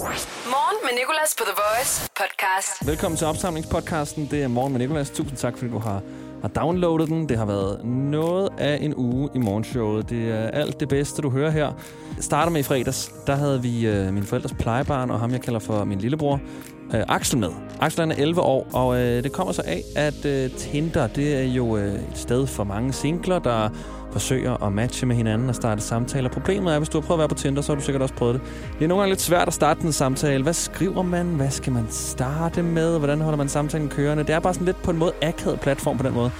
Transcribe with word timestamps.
Morgen 0.00 0.76
med 0.82 0.98
Nicolas 0.98 1.34
på 1.38 1.44
The 1.44 1.54
Voice 1.62 2.10
podcast. 2.16 2.86
Velkommen 2.86 3.18
til 3.18 3.26
opsamlingspodcasten. 3.26 4.28
Det 4.30 4.42
er 4.42 4.48
Morgen 4.48 4.72
med 4.72 4.80
Nicolas. 4.80 5.10
Tusind 5.10 5.38
tak, 5.38 5.58
fordi 5.58 5.70
du 5.70 5.78
har, 5.78 6.02
har 6.42 6.48
downloadet 6.48 7.08
den. 7.08 7.28
Det 7.28 7.38
har 7.38 7.44
været 7.44 7.84
noget 7.84 8.48
af 8.58 8.78
en 8.80 8.94
uge 8.94 9.28
i 9.34 9.38
morgenshowet. 9.38 10.10
Det 10.10 10.30
er 10.30 10.48
alt 10.50 10.80
det 10.80 10.88
bedste, 10.88 11.22
du 11.22 11.30
hører 11.30 11.50
her. 11.50 11.66
Jeg 12.16 12.24
starter 12.24 12.52
med 12.52 12.60
i 12.60 12.62
fredags. 12.62 13.12
Der 13.26 13.34
havde 13.34 13.62
vi 13.62 13.86
øh, 13.86 14.12
min 14.12 14.24
forældres 14.24 14.52
plejebarn, 14.58 15.10
og 15.10 15.20
ham 15.20 15.30
jeg 15.32 15.40
kalder 15.40 15.60
for 15.60 15.84
min 15.84 15.98
lillebror, 15.98 16.40
øh, 16.94 17.02
Axel 17.08 17.38
med. 17.38 17.50
Axel 17.80 18.00
han 18.00 18.10
er 18.10 18.16
11 18.16 18.40
år, 18.40 18.66
og 18.72 18.96
øh, 19.00 19.22
det 19.22 19.32
kommer 19.32 19.52
så 19.52 19.62
af, 19.66 19.82
at 19.96 20.24
øh, 20.24 20.50
Tinder, 20.50 21.06
det 21.06 21.36
er 21.36 21.42
jo 21.42 21.76
øh, 21.76 21.94
et 21.94 22.02
sted 22.14 22.46
for 22.46 22.64
mange 22.64 22.92
singler, 22.92 23.38
der 23.38 23.68
forsøger 24.12 24.62
at 24.66 24.72
matche 24.72 25.06
med 25.06 25.16
hinanden 25.16 25.48
og 25.48 25.54
starte 25.54 25.82
samtaler. 25.82 26.28
Problemet 26.28 26.74
er, 26.74 26.78
hvis 26.78 26.88
du 26.88 27.00
har 27.00 27.06
prøvet 27.06 27.18
at 27.18 27.20
være 27.20 27.28
på 27.28 27.34
Tinder, 27.34 27.62
så 27.62 27.72
har 27.72 27.78
du 27.78 27.84
sikkert 27.84 28.02
også 28.02 28.14
prøvet 28.14 28.34
det. 28.34 28.42
Det 28.78 28.84
er 28.84 28.88
nogle 28.88 29.02
gange 29.02 29.12
lidt 29.12 29.20
svært 29.20 29.48
at 29.48 29.54
starte 29.54 29.82
en 29.82 29.92
samtale. 29.92 30.42
Hvad 30.42 30.52
skriver 30.52 31.02
man? 31.02 31.26
Hvad 31.26 31.50
skal 31.50 31.72
man 31.72 31.86
starte 31.90 32.62
med? 32.62 32.98
Hvordan 32.98 33.20
holder 33.20 33.36
man 33.38 33.48
samtalen 33.48 33.88
kørende? 33.88 34.24
Det 34.24 34.34
er 34.34 34.40
bare 34.40 34.54
sådan 34.54 34.66
lidt 34.66 34.82
på 34.82 34.90
en 34.90 34.98
måde 34.98 35.12
akavet 35.22 35.60
platform 35.60 35.96
på 35.96 36.02
den 36.02 36.14
måde. 36.14 36.30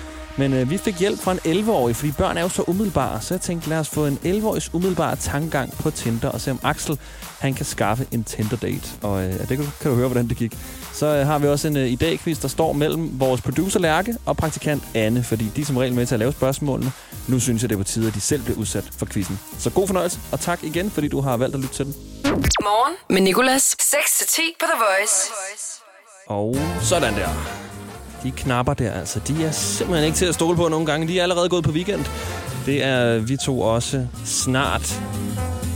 Men 0.41 0.53
øh, 0.53 0.71
vi 0.71 0.79
fik 0.79 0.99
hjælp 0.99 1.21
fra 1.21 1.33
en 1.33 1.39
11-årig, 1.65 1.97
fordi 1.97 2.12
børn 2.12 2.37
er 2.39 2.43
jo 2.43 2.48
så 2.48 2.62
umiddelbare. 2.67 3.21
Så 3.21 3.35
jeg 3.35 3.41
tænkte, 3.41 3.69
lad 3.69 3.79
os 3.79 3.89
få 3.89 4.07
en 4.07 4.19
11-årigs 4.25 4.71
umiddelbare 4.73 5.17
tankegang 5.17 5.73
på 5.73 5.91
Tinder, 5.91 6.29
og 6.29 6.41
se 6.41 6.51
om 6.51 6.61
Axel 6.62 6.98
han 7.39 7.55
kan 7.55 7.67
skaffe 7.67 8.07
en 8.12 8.25
Tinder-date. 8.25 8.89
Og 9.03 9.23
øh, 9.23 9.33
det 9.39 9.48
kan, 9.48 9.57
du- 9.59 9.71
kan 9.81 9.91
du 9.91 9.97
høre, 9.97 10.09
hvordan 10.09 10.29
det 10.29 10.37
gik. 10.37 10.59
Så 10.93 11.07
øh, 11.07 11.27
har 11.27 11.39
vi 11.39 11.47
også 11.48 11.69
en 11.69 11.77
øh, 11.77 11.93
idéquiz, 11.93 12.43
der 12.43 12.48
står 12.48 12.73
mellem 12.73 13.21
vores 13.21 13.41
producer 13.41 13.81
Lærke 13.81 14.17
og 14.27 14.37
praktikant 14.37 14.83
Anne, 14.95 15.25
fordi 15.25 15.45
de 15.57 15.61
er 15.61 15.65
som 15.65 15.77
regel 15.77 15.95
med 15.95 16.07
til 16.07 16.15
at 16.15 16.19
lave 16.19 16.33
spørgsmålene. 16.33 16.93
Nu 17.29 17.41
synes 17.41 17.62
jeg, 17.62 17.69
det 17.70 17.75
er 17.75 17.79
på 17.79 17.84
tide, 17.84 18.09
at 18.09 18.15
de 18.15 18.20
selv 18.20 18.43
bliver 18.43 18.59
udsat 18.59 18.84
for 18.98 19.07
quizzen. 19.07 19.39
Så 19.59 19.70
god 19.70 19.87
fornøjelse, 19.87 20.19
og 20.33 20.41
tak 20.41 20.65
igen, 20.65 20.91
fordi 20.91 21.09
du 21.09 21.20
har 21.20 21.37
valgt 21.37 21.55
at 21.55 21.61
lytte 21.61 21.75
til 21.75 21.84
den. 21.84 21.95
Morgen 22.62 22.95
med 23.11 23.20
Nicolas. 23.20 23.77
6-10 23.81 24.41
på 24.61 24.67
The 24.67 24.79
Voice. 24.79 25.17
Og 26.27 26.57
sådan 26.83 27.15
der. 27.15 27.59
De 28.23 28.31
knapper 28.31 28.75
der, 28.75 28.93
altså, 28.93 29.21
de 29.29 29.45
er 29.45 29.51
simpelthen 29.51 30.07
ikke 30.07 30.17
til 30.17 30.27
at 30.27 30.35
stole 30.35 30.57
på 30.57 30.69
nogle 30.69 30.87
gange. 30.87 31.09
De 31.09 31.19
er 31.19 31.23
allerede 31.23 31.49
gået 31.49 31.65
på 31.65 31.71
weekend. 31.71 32.05
Det 32.67 32.85
er 32.85 33.19
vi 33.19 33.37
to 33.37 33.61
også 33.61 34.07
snart, 34.25 35.03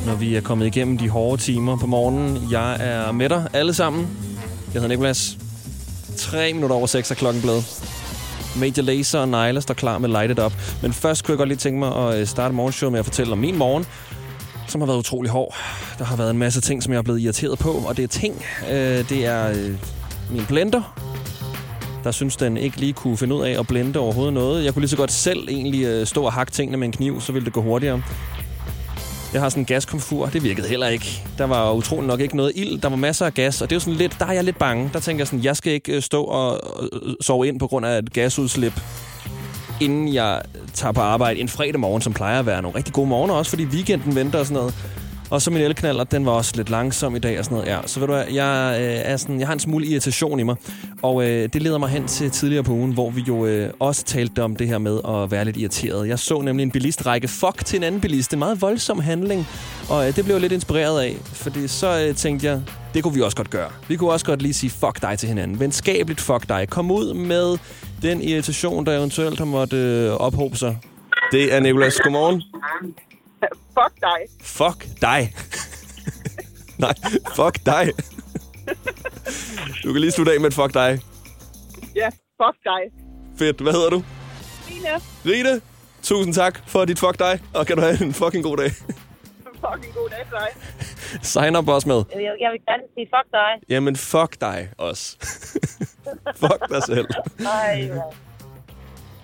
når 0.06 0.14
vi 0.14 0.37
er 0.37 0.41
kommet 0.41 0.67
igennem 0.67 0.98
de 0.98 1.09
hårde 1.09 1.42
timer 1.42 1.77
på 1.77 1.87
morgenen. 1.87 2.48
Jeg 2.50 2.77
er 2.81 3.12
med 3.12 3.28
dig 3.28 3.48
alle 3.53 3.75
sammen. 3.75 4.09
Jeg 4.75 4.83
hedder 4.83 4.89
Nikolas. 4.89 5.39
3 6.17 6.53
minutter 6.53 6.77
over 6.77 6.87
6 6.87 7.11
er 7.11 7.15
klokken 7.15 7.42
blevet. 7.42 7.65
Major 8.56 8.83
Laser 8.83 9.19
og 9.19 9.28
Nyla 9.28 9.61
står 9.61 9.75
klar 9.75 9.98
med 9.98 10.09
Light 10.09 10.31
It 10.31 10.39
Up. 10.39 10.53
Men 10.83 10.92
først 10.92 11.25
kunne 11.25 11.33
jeg 11.33 11.39
godt 11.39 11.48
lige 11.48 11.59
tænke 11.59 11.78
mig 11.78 11.97
at 11.97 12.20
øh, 12.20 12.27
starte 12.27 12.55
morgenshowet 12.55 12.92
med 12.92 12.98
at 12.98 13.05
fortælle 13.05 13.33
om 13.33 13.39
min 13.39 13.59
morgen 13.59 13.87
som 14.69 14.81
har 14.81 14.87
været 14.87 14.98
utrolig 14.98 15.31
hård. 15.31 15.56
Der 15.98 16.05
har 16.05 16.17
været 16.17 16.31
en 16.31 16.39
masse 16.39 16.61
ting, 16.61 16.83
som 16.83 16.92
jeg 16.92 16.98
er 16.98 17.03
blevet 17.03 17.20
irriteret 17.20 17.59
på, 17.59 17.70
og 17.70 17.97
det 17.97 18.03
er 18.03 18.09
ting. 18.09 18.45
Øh, 18.70 19.09
det 19.09 19.27
er 19.27 19.48
øh, 19.48 19.75
min 20.31 20.47
blender, 20.47 21.00
der 22.05 22.10
synes, 22.10 22.36
den 22.36 22.56
ikke 22.56 22.77
lige 22.77 22.92
kunne 22.92 23.16
finde 23.16 23.34
ud 23.34 23.44
af 23.44 23.58
at 23.58 23.66
blende 23.66 23.98
overhovedet 23.98 24.34
noget. 24.34 24.64
Jeg 24.64 24.72
kunne 24.72 24.80
lige 24.80 24.91
så 24.91 24.97
godt 24.97 25.12
selv 25.12 25.48
egentlig 25.48 25.84
øh, 25.84 26.06
stå 26.06 26.24
og 26.24 26.33
hakke 26.33 26.52
tingene 26.52 26.77
med 26.77 26.86
en 26.86 26.92
kniv, 26.92 27.20
så 27.20 27.33
ville 27.33 27.44
det 27.44 27.52
gå 27.52 27.62
hurtigere. 27.62 28.02
Jeg 29.33 29.42
har 29.42 29.48
sådan 29.48 29.60
en 29.60 29.66
gaskomfur, 29.66 30.27
det 30.27 30.42
virkede 30.42 30.69
heller 30.69 30.88
ikke. 30.88 31.22
Der 31.38 31.44
var 31.44 31.72
utrolig 31.72 32.06
nok 32.06 32.20
ikke 32.20 32.36
noget 32.36 32.52
ild, 32.55 32.80
der 32.80 32.88
var 32.88 32.97
masser 32.97 33.27
af 33.27 33.34
gas, 33.34 33.62
og 33.62 33.70
det 33.70 33.77
er 33.77 33.80
sådan 33.80 33.94
lidt, 33.94 34.16
der 34.19 34.27
er 34.27 34.32
jeg 34.32 34.44
lidt 34.44 34.58
bange. 34.58 34.91
Der 34.92 35.00
tænker 35.00 35.20
jeg 35.20 35.27
sådan, 35.27 35.44
jeg 35.44 35.56
skal 35.56 35.72
ikke 35.72 35.92
øh, 35.97 36.02
stå 36.02 36.25
og 36.25 36.60
øh, 36.92 37.14
sove 37.20 37.48
ind 37.48 37.58
på 37.58 37.66
grund 37.66 37.86
af 37.86 37.98
et 37.98 38.12
gasudslip, 38.12 38.80
inden 39.80 40.14
jeg 40.14 40.42
tager 40.75 40.92
på 40.92 41.00
arbejde 41.00 41.41
en 41.41 41.48
fredag 41.48 41.80
morgen, 41.80 42.02
som 42.02 42.12
plejer 42.12 42.38
at 42.38 42.47
være 42.47 42.62
nogle 42.62 42.78
rigtig 42.78 42.94
gode 42.94 43.08
morgener, 43.08 43.34
også 43.34 43.50
fordi 43.50 43.64
weekenden 43.64 44.14
venter 44.14 44.38
og 44.38 44.47
sådan 44.47 44.60
noget. 44.60 44.75
Og 45.34 45.42
så 45.42 45.50
min 45.50 45.62
elknaller, 45.62 46.04
den 46.04 46.27
var 46.27 46.32
også 46.32 46.52
lidt 46.56 46.70
langsom 46.70 47.16
i 47.16 47.18
dag 47.18 47.38
og 47.38 47.44
sådan 47.44 47.56
noget. 47.56 47.70
Ja, 47.70 47.78
så 47.86 48.00
ved 48.00 48.06
du 48.06 48.12
hvad, 48.14 48.24
jeg, 48.32 48.77
øh, 48.80 49.12
er 49.12 49.16
sådan, 49.16 49.41
jeg 49.41 49.48
har 49.48 49.52
en 49.52 49.60
smule 49.60 49.86
irritation 49.86 50.41
i 50.41 50.42
mig. 50.42 50.56
Og 51.02 51.24
øh, 51.24 51.48
det 51.52 51.62
leder 51.62 51.78
mig 51.78 51.88
hen 51.88 52.06
til 52.06 52.30
tidligere 52.30 52.62
på 52.62 52.72
ugen, 52.72 52.92
hvor 52.92 53.10
vi 53.10 53.20
jo 53.28 53.46
øh, 53.46 53.70
også 53.78 54.04
talte 54.04 54.42
om 54.42 54.56
det 54.56 54.68
her 54.68 54.78
med 54.78 55.00
at 55.08 55.30
være 55.30 55.44
lidt 55.44 55.56
irriteret. 55.56 56.09
Jeg 56.09 56.19
så 56.19 56.41
nemlig 56.41 56.64
en 56.64 56.70
bilist 56.70 57.06
række 57.06 57.28
fuck 57.28 57.64
til 57.64 57.76
en 57.76 57.82
anden 57.82 58.00
bilist. 58.00 58.32
En 58.32 58.38
meget 58.38 58.62
voldsom 58.62 59.00
handling. 59.00 59.47
Og 59.91 60.09
øh, 60.09 60.16
det 60.16 60.25
blev 60.25 60.34
jeg 60.34 60.41
lidt 60.41 60.53
inspireret 60.53 61.03
af, 61.03 61.16
fordi 61.25 61.69
så 61.69 62.06
øh, 62.09 62.14
tænkte 62.14 62.47
jeg, 62.47 62.62
det 62.94 63.03
kunne 63.03 63.14
vi 63.14 63.20
også 63.20 63.36
godt 63.36 63.50
gøre. 63.50 63.70
Vi 63.88 63.97
kunne 63.97 64.10
også 64.10 64.26
godt 64.26 64.42
lige 64.42 64.54
sige 64.54 64.70
fuck 64.70 65.03
dig 65.03 65.19
til 65.19 65.28
hinanden. 65.28 65.60
Venskabeligt 65.60 66.20
fuck 66.20 66.48
dig. 66.48 66.69
Kom 66.70 66.91
ud 66.91 67.14
med 67.14 67.59
den 68.03 68.22
irritation, 68.22 68.86
der 68.86 68.98
eventuelt 68.98 69.38
har 69.38 69.47
måttet 69.47 69.78
øh, 69.78 70.12
ophobe 70.12 70.56
sig. 70.56 70.78
Det 71.32 71.54
er 71.54 71.60
Nicolas. 71.60 72.00
Godmorgen. 72.00 72.42
Fuck 73.78 73.94
dig. 74.00 74.21
Fuck 74.41 74.87
dig. 75.00 75.34
Nej, 76.84 76.94
fuck 77.37 77.66
dig. 77.66 77.93
du 79.84 79.93
kan 79.93 80.00
lige 80.00 80.10
slutte 80.10 80.32
af 80.32 80.41
med 80.41 80.47
et 80.47 80.55
fuck 80.55 80.75
dig. 80.75 81.00
Ja, 81.97 82.09
fuck 82.43 82.56
dig. 82.65 82.83
Fedt. 83.38 83.60
Hvad 83.60 83.72
hedder 83.72 83.91
du? 83.91 84.03
Line, 84.69 84.88
Rite. 85.27 85.62
Tusind 86.03 86.34
tak 86.34 86.60
for 86.69 86.84
dit 86.84 86.99
fuck 86.99 87.19
dig, 87.19 87.41
og 87.54 87.66
kan 87.66 87.77
du 87.77 87.83
have 87.83 88.03
en 88.03 88.12
fucking 88.15 88.44
god 88.44 88.56
dag. 88.56 88.71
fucking 89.65 89.94
god 89.94 90.09
dag 90.10 90.19
til 90.19 90.31
dig. 90.33 90.49
Sign 91.22 91.56
up 91.56 91.69
også 91.69 91.88
med. 91.88 92.03
Jeg, 92.15 92.21
jeg 92.41 92.50
vil 92.53 92.60
gerne 92.69 92.83
sige 92.94 93.06
fuck 93.16 93.33
dig. 93.33 93.69
Jamen, 93.69 93.97
fuck 93.97 94.41
dig 94.41 94.69
også. 94.78 95.16
fuck 96.43 96.69
dig 96.69 96.83
selv. 96.83 97.06
Ej, 97.47 97.88
mand. 97.88 98.00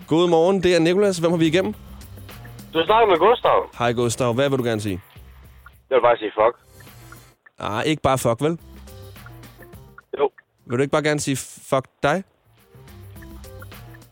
God 0.06 0.28
morgen, 0.28 0.62
det 0.62 0.74
er 0.74 0.78
Nikolas. 0.78 1.18
Hvem 1.18 1.30
har 1.30 1.38
vi 1.38 1.46
igennem? 1.46 1.74
Du 2.74 2.84
snakker 2.84 3.06
med 3.06 3.18
Gustav. 3.18 3.70
Hej 3.78 3.92
Gustav, 3.92 4.32
hvad 4.32 4.48
vil 4.50 4.58
du 4.58 4.64
gerne 4.64 4.80
sige? 4.80 5.00
Jeg 5.90 5.96
vil 5.96 6.02
bare 6.02 6.16
sige 6.16 6.32
fuck. 6.34 6.56
Ah, 7.58 7.84
ikke 7.86 8.02
bare 8.02 8.18
fuck, 8.18 8.40
vel? 8.42 8.58
Jo, 10.18 10.30
Vil 10.66 10.78
du 10.78 10.82
ikke 10.82 10.92
bare 10.92 11.02
gerne 11.02 11.20
sige 11.20 11.36
fuck 11.70 11.86
dig? 12.02 12.24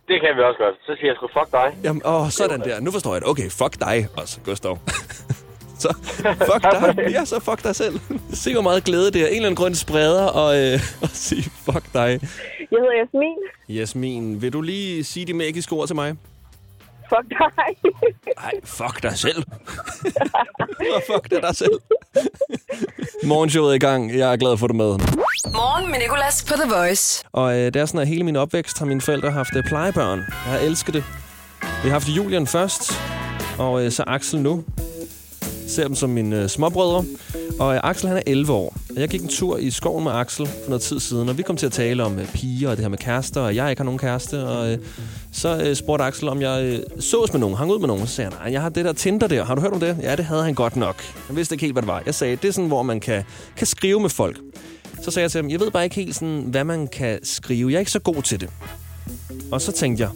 det 0.08 0.20
kan 0.20 0.36
vi 0.36 0.42
også 0.42 0.58
godt. 0.58 0.76
Så 0.86 0.94
siger 1.00 1.06
jeg 1.06 1.16
sgu 1.16 1.28
fuck 1.40 1.52
dig. 1.52 1.76
Jamen, 1.84 2.02
åh, 2.04 2.28
sådan 2.30 2.60
der. 2.60 2.80
Nu 2.80 2.90
forstår 2.90 3.12
jeg 3.14 3.20
det. 3.20 3.28
Okay, 3.30 3.50
fuck 3.50 3.80
dig 3.80 4.08
også, 4.16 4.40
Gustav. 4.44 4.78
så 5.82 5.88
fuck 6.50 6.62
dig. 6.62 7.10
Ja, 7.10 7.24
så 7.24 7.40
fuck 7.40 7.62
dig 7.62 7.76
selv. 7.76 8.00
Se, 8.42 8.52
hvor 8.52 8.62
meget 8.62 8.84
glæde 8.84 9.10
det 9.10 9.22
er. 9.22 9.26
En 9.26 9.34
eller 9.34 9.46
anden 9.46 9.56
grund 9.56 9.74
spreder 9.74 10.26
og, 10.26 10.58
øh, 10.58 10.80
og 11.02 11.08
sige 11.08 11.42
fuck 11.42 11.92
dig. 11.92 12.08
Jeg 12.70 12.78
hedder 12.82 12.94
Jasmin. 13.00 13.36
Jasmin, 13.68 14.42
vil 14.42 14.52
du 14.52 14.60
lige 14.60 15.04
sige 15.04 15.26
de 15.26 15.34
magiske 15.34 15.72
ord 15.72 15.86
til 15.86 15.96
mig? 15.96 16.16
Fuck 17.08 17.28
dig. 17.30 17.92
Nej, 18.42 18.52
fuck 18.64 19.02
dig 19.02 19.18
selv. 19.18 19.44
Og 20.94 21.02
fuck 21.12 21.30
dig, 21.30 21.42
dig 21.42 21.56
selv. 21.56 21.78
Morgenshowet 23.24 23.70
er 23.70 23.74
i 23.74 23.78
gang. 23.78 24.14
Jeg 24.18 24.32
er 24.32 24.36
glad 24.36 24.56
for 24.58 24.66
at 24.66 24.70
dig 24.70 24.76
med. 24.76 24.86
Morgen 25.52 25.90
med 25.90 25.98
Nicolas 25.98 26.44
på 26.48 26.54
The 26.54 26.74
Voice. 26.74 27.24
Og 27.32 27.52
øh, 27.58 27.66
det 27.66 27.76
er 27.76 27.86
sådan, 27.86 28.00
at 28.00 28.08
hele 28.08 28.24
min 28.24 28.36
opvækst 28.36 28.78
har 28.78 28.86
mine 28.86 29.00
forældre 29.00 29.30
haft 29.30 29.56
øh, 29.56 29.64
plejebørn. 29.64 30.18
Jeg 30.18 30.52
har 30.52 30.58
elsket 30.58 30.94
det. 30.94 31.04
Vi 31.60 31.88
har 31.88 31.90
haft 31.90 32.08
Julian 32.08 32.46
først, 32.46 32.92
og 33.58 33.84
øh, 33.84 33.90
så 33.92 34.04
Axel 34.06 34.40
nu. 34.40 34.64
Ser 35.68 35.86
dem 35.86 35.94
som 35.94 36.10
mine 36.10 36.42
øh, 36.42 36.48
småbrødre. 36.48 37.04
Og 37.58 37.74
øh, 37.74 37.80
Axel, 37.84 38.08
han 38.08 38.16
er 38.16 38.22
11 38.26 38.52
år. 38.52 38.76
Og 38.90 39.00
jeg 39.00 39.08
gik 39.08 39.22
en 39.22 39.28
tur 39.28 39.56
i 39.56 39.70
skoven 39.70 40.04
med 40.04 40.12
Axel 40.12 40.46
for 40.46 40.68
noget 40.68 40.82
tid 40.82 41.00
siden, 41.00 41.28
og 41.28 41.38
vi 41.38 41.42
kom 41.42 41.56
til 41.56 41.66
at 41.66 41.72
tale 41.72 42.04
om 42.04 42.18
øh, 42.18 42.32
piger 42.32 42.70
og 42.70 42.76
det 42.76 42.84
her 42.84 42.88
med 42.88 42.98
kærester, 42.98 43.40
og 43.40 43.56
jeg 43.56 43.70
ikke 43.70 43.80
har 43.80 43.84
nogen 43.84 43.98
kæreste. 43.98 44.46
Og 44.46 44.72
øh, 44.72 44.78
så 45.32 45.62
øh, 45.62 45.76
spurgte 45.76 46.04
Axel, 46.04 46.28
om 46.28 46.42
jeg 46.42 46.64
øh, 46.64 47.00
sås 47.00 47.32
med 47.32 47.40
nogen, 47.40 47.56
hang 47.56 47.70
ud 47.70 47.78
med 47.78 47.88
nogen. 47.88 48.06
Så 48.06 48.14
sagde 48.14 48.30
han, 48.30 48.38
nej, 48.40 48.52
jeg 48.52 48.62
har 48.62 48.68
det 48.68 48.84
der 48.84 48.92
Tinder 48.92 49.26
der. 49.26 49.44
Har 49.44 49.54
du 49.54 49.60
hørt 49.60 49.72
om 49.72 49.80
det? 49.80 49.96
Ja, 50.02 50.16
det 50.16 50.24
havde 50.24 50.44
han 50.44 50.54
godt 50.54 50.76
nok. 50.76 51.02
Han 51.26 51.36
vidste 51.36 51.54
ikke 51.54 51.62
helt, 51.62 51.74
hvad 51.74 51.82
det 51.82 51.88
var. 51.88 52.02
Jeg 52.06 52.14
sagde, 52.14 52.36
det 52.36 52.48
er 52.48 52.52
sådan, 52.52 52.68
hvor 52.68 52.82
man 52.82 53.00
kan, 53.00 53.24
kan 53.56 53.66
skrive 53.66 54.00
med 54.00 54.10
folk. 54.10 54.38
Så 55.02 55.10
sagde 55.10 55.24
jeg 55.24 55.30
til 55.30 55.42
ham, 55.42 55.50
jeg 55.50 55.60
ved 55.60 55.70
bare 55.70 55.84
ikke 55.84 55.96
helt, 55.96 56.14
sådan, 56.14 56.44
hvad 56.46 56.64
man 56.64 56.86
kan 56.86 57.18
skrive. 57.22 57.70
Jeg 57.70 57.76
er 57.76 57.80
ikke 57.80 57.90
så 57.90 57.98
god 58.00 58.22
til 58.22 58.40
det. 58.40 58.50
Og 59.52 59.60
så 59.60 59.72
tænkte 59.72 60.02
jeg, 60.02 60.10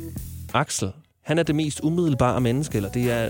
Axel, 0.54 0.88
han 1.22 1.38
er 1.38 1.42
det 1.42 1.54
mest 1.54 1.80
umiddelbare 1.82 2.40
menneske, 2.40 2.76
eller 2.76 2.90
det 2.90 3.10
er, 3.10 3.28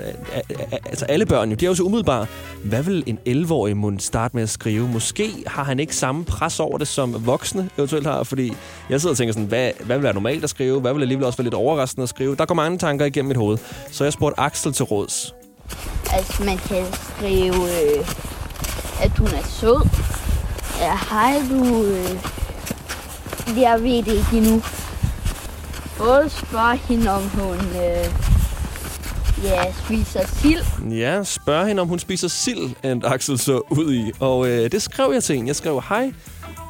altså 0.87 1.05
alle 1.05 1.27
børn 1.27 1.51
jo, 1.51 1.55
de 1.55 1.65
er 1.65 1.69
jo 1.69 1.75
så 1.75 1.83
umiddelbare. 1.83 2.27
Hvad 2.65 2.83
vil 2.83 3.05
en 3.07 3.19
11-årig 3.29 3.77
mund 3.77 4.01
starte 4.01 4.37
med 4.37 4.43
at 4.43 4.51
skrive? 4.51 4.89
Måske 4.89 5.31
har 5.47 5.65
han 5.65 5.81
ikke 5.81 5.97
samme 5.97 6.25
pres 6.25 6.61
over 6.61 6.79
det, 6.79 6.89
som 6.89 7.27
voksne 7.27 7.71
eventuelt 7.79 8.07
har, 8.07 8.23
fordi 8.23 8.53
jeg 8.91 9.01
sidder 9.01 9.13
og 9.13 9.17
tænker 9.17 9.33
sådan, 9.33 9.49
hvad, 9.49 9.71
hvad 9.85 9.97
vil 9.97 10.03
være 10.03 10.15
normalt 10.15 10.45
at 10.45 10.51
skrive? 10.51 10.81
Hvad 10.81 10.95
vil 10.95 11.03
alligevel 11.03 11.27
også 11.27 11.37
være 11.37 11.45
lidt 11.45 11.55
overraskende 11.55 12.03
at 12.03 12.09
skrive? 12.09 12.37
Der 12.37 12.45
går 12.47 12.55
mange 12.55 12.79
tanker 12.79 13.07
igennem 13.07 13.29
mit 13.29 13.37
hoved. 13.37 13.59
Så 13.91 14.05
jeg 14.05 14.13
spurgte 14.13 14.41
Axel 14.41 14.73
til 14.73 14.85
råds. 14.85 15.35
Altså, 16.13 16.45
man 16.45 16.59
kan 16.59 16.85
skrive, 16.93 17.55
øh, 17.55 18.09
at 19.03 19.19
hun 19.19 19.27
er 19.27 19.47
sød. 19.49 19.89
Ja, 20.81 20.99
hej 21.11 21.43
du. 21.51 21.85
Øh, 21.85 22.19
jeg 23.61 23.83
ved 23.83 24.03
det 24.03 24.13
ikke 24.13 24.37
endnu. 24.37 24.63
Både 26.05 26.31
spørge 26.31 26.77
hende, 26.77 27.11
om 27.11 27.23
hun 27.23 27.59
øh, 27.59 28.07
ja, 29.45 29.73
spiser 29.73 30.27
sild. 30.27 30.91
Ja, 30.91 31.25
spørg 31.25 31.67
hende, 31.67 31.83
om 31.83 31.89
hun 31.89 31.99
spiser 31.99 32.29
sild, 32.29 32.71
endte 32.85 33.07
Axel 33.07 33.39
så 33.39 33.61
ud 33.71 33.95
i. 33.95 34.13
Og 34.21 34.49
øh, 34.49 34.73
det 34.73 34.83
skrev 34.83 35.13
jeg 35.13 35.25
til 35.25 35.37
hende. 35.37 35.49
Jeg 35.49 35.57
skrev, 35.57 35.83
hej, 35.89 36.13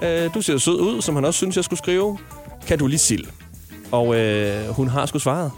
øh, 0.02 0.34
du 0.34 0.42
ser 0.42 0.58
sød 0.58 0.80
ud, 0.80 1.02
som 1.02 1.14
han 1.14 1.24
også 1.24 1.36
synes, 1.36 1.56
jeg 1.56 1.64
skulle 1.64 1.78
skrive. 1.78 2.18
Kan 2.66 2.78
du 2.78 2.86
lige 2.86 2.98
sild? 2.98 3.26
Og 3.92 4.16
øh, 4.16 4.68
hun 4.68 4.88
har 4.88 5.06
sgu 5.06 5.18
svaret. 5.18 5.50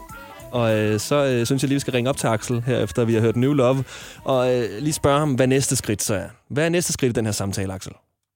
Og 0.51 0.77
øh, 0.77 0.99
så 0.99 1.15
øh, 1.15 1.45
synes 1.45 1.63
jeg 1.63 1.67
lige, 1.67 1.75
vi 1.75 1.79
skal 1.79 1.93
ringe 1.93 2.09
op 2.09 2.17
til 2.17 2.27
Axel, 2.27 2.61
her 2.61 2.79
efter 2.79 3.05
vi 3.05 3.13
har 3.13 3.21
hørt 3.21 3.35
New 3.35 3.53
Love, 3.53 3.83
og 4.23 4.53
øh, 4.53 4.69
lige 4.79 4.93
spørge 4.93 5.19
ham, 5.19 5.33
hvad 5.33 5.47
næste 5.47 5.75
skridt 5.75 6.03
så 6.03 6.15
er. 6.15 6.27
Hvad 6.49 6.65
er 6.65 6.69
næste 6.69 6.93
skridt 6.93 7.09
i 7.09 7.13
den 7.13 7.25
her 7.25 7.31
samtale, 7.31 7.73
Axel? 7.73 7.93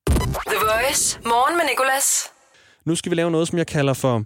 The 0.07 0.57
Voice. 0.61 1.19
Morgen 1.25 1.57
med 1.57 1.65
Nicolas. 1.69 2.27
Nu 2.85 2.95
skal 2.95 3.09
vi 3.09 3.15
lave 3.15 3.31
noget, 3.31 3.47
som 3.47 3.57
jeg 3.57 3.67
kalder 3.67 3.93
for 3.93 4.23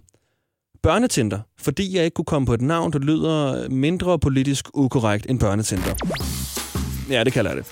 børnetinder, 0.84 1.38
fordi 1.60 1.96
jeg 1.96 2.04
ikke 2.04 2.14
kunne 2.14 2.24
komme 2.24 2.46
på 2.46 2.54
et 2.54 2.62
navn, 2.62 2.92
der 2.92 2.98
lyder 2.98 3.68
mindre 3.68 4.18
politisk 4.18 4.68
ukorrekt 4.74 5.26
end 5.30 5.40
børnetinder. 5.40 5.94
Ja, 7.10 7.24
det 7.24 7.32
kalder 7.32 7.50
jeg 7.50 7.58
det. 7.58 7.66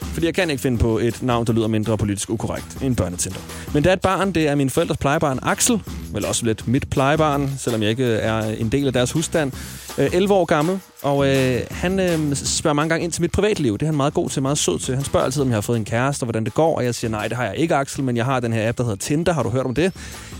Fordi 0.00 0.26
jeg 0.26 0.34
kan 0.34 0.50
ikke 0.50 0.62
finde 0.62 0.78
på 0.78 0.98
et 0.98 1.22
navn, 1.22 1.46
der 1.46 1.52
lyder 1.52 1.66
mindre 1.66 1.98
politisk 1.98 2.30
ukorrekt 2.30 2.82
end 2.82 2.96
børnetinder. 2.96 3.38
Men 3.74 3.82
det 3.82 3.90
er 3.90 3.92
et 3.92 4.00
barn, 4.00 4.32
det 4.32 4.48
er 4.48 4.54
min 4.54 4.70
forældres 4.70 4.98
plejebarn 4.98 5.38
Axel, 5.42 5.80
vel 6.12 6.24
også 6.24 6.44
lidt 6.44 6.68
mit 6.68 6.90
plejebarn, 6.90 7.50
selvom 7.58 7.82
jeg 7.82 7.90
ikke 7.90 8.04
er 8.04 8.38
en 8.42 8.68
del 8.68 8.86
af 8.86 8.92
deres 8.92 9.12
husstand. 9.12 9.52
Øh, 9.98 10.10
11 10.12 10.34
år 10.34 10.44
gammel, 10.44 10.80
og 11.06 11.28
øh, 11.28 11.60
han 11.70 12.00
øh, 12.00 12.36
spørger 12.36 12.74
mange 12.74 12.88
gange 12.88 13.04
ind 13.04 13.12
til 13.12 13.22
mit 13.22 13.32
privatliv. 13.32 13.72
Det 13.72 13.82
er 13.82 13.86
han 13.86 13.96
meget 13.96 14.14
god 14.14 14.30
til, 14.30 14.42
meget 14.42 14.58
sød 14.58 14.78
til. 14.78 14.94
Han 14.94 15.04
spørger 15.04 15.24
altid, 15.24 15.42
om 15.42 15.48
jeg 15.48 15.56
har 15.56 15.60
fået 15.60 15.76
en 15.76 15.84
kæreste, 15.84 16.22
og 16.22 16.26
hvordan 16.26 16.44
det 16.44 16.54
går. 16.54 16.76
Og 16.76 16.84
jeg 16.84 16.94
siger, 16.94 17.10
nej, 17.10 17.28
det 17.28 17.36
har 17.36 17.44
jeg 17.44 17.56
ikke, 17.56 17.74
Axel, 17.74 18.04
men 18.04 18.16
jeg 18.16 18.24
har 18.24 18.40
den 18.40 18.52
her 18.52 18.68
app, 18.68 18.78
der 18.78 18.84
hedder 18.84 18.96
Tinder. 18.96 19.32
Har 19.32 19.42
du 19.42 19.50
hørt 19.50 19.66
om 19.66 19.74
det? 19.74 19.92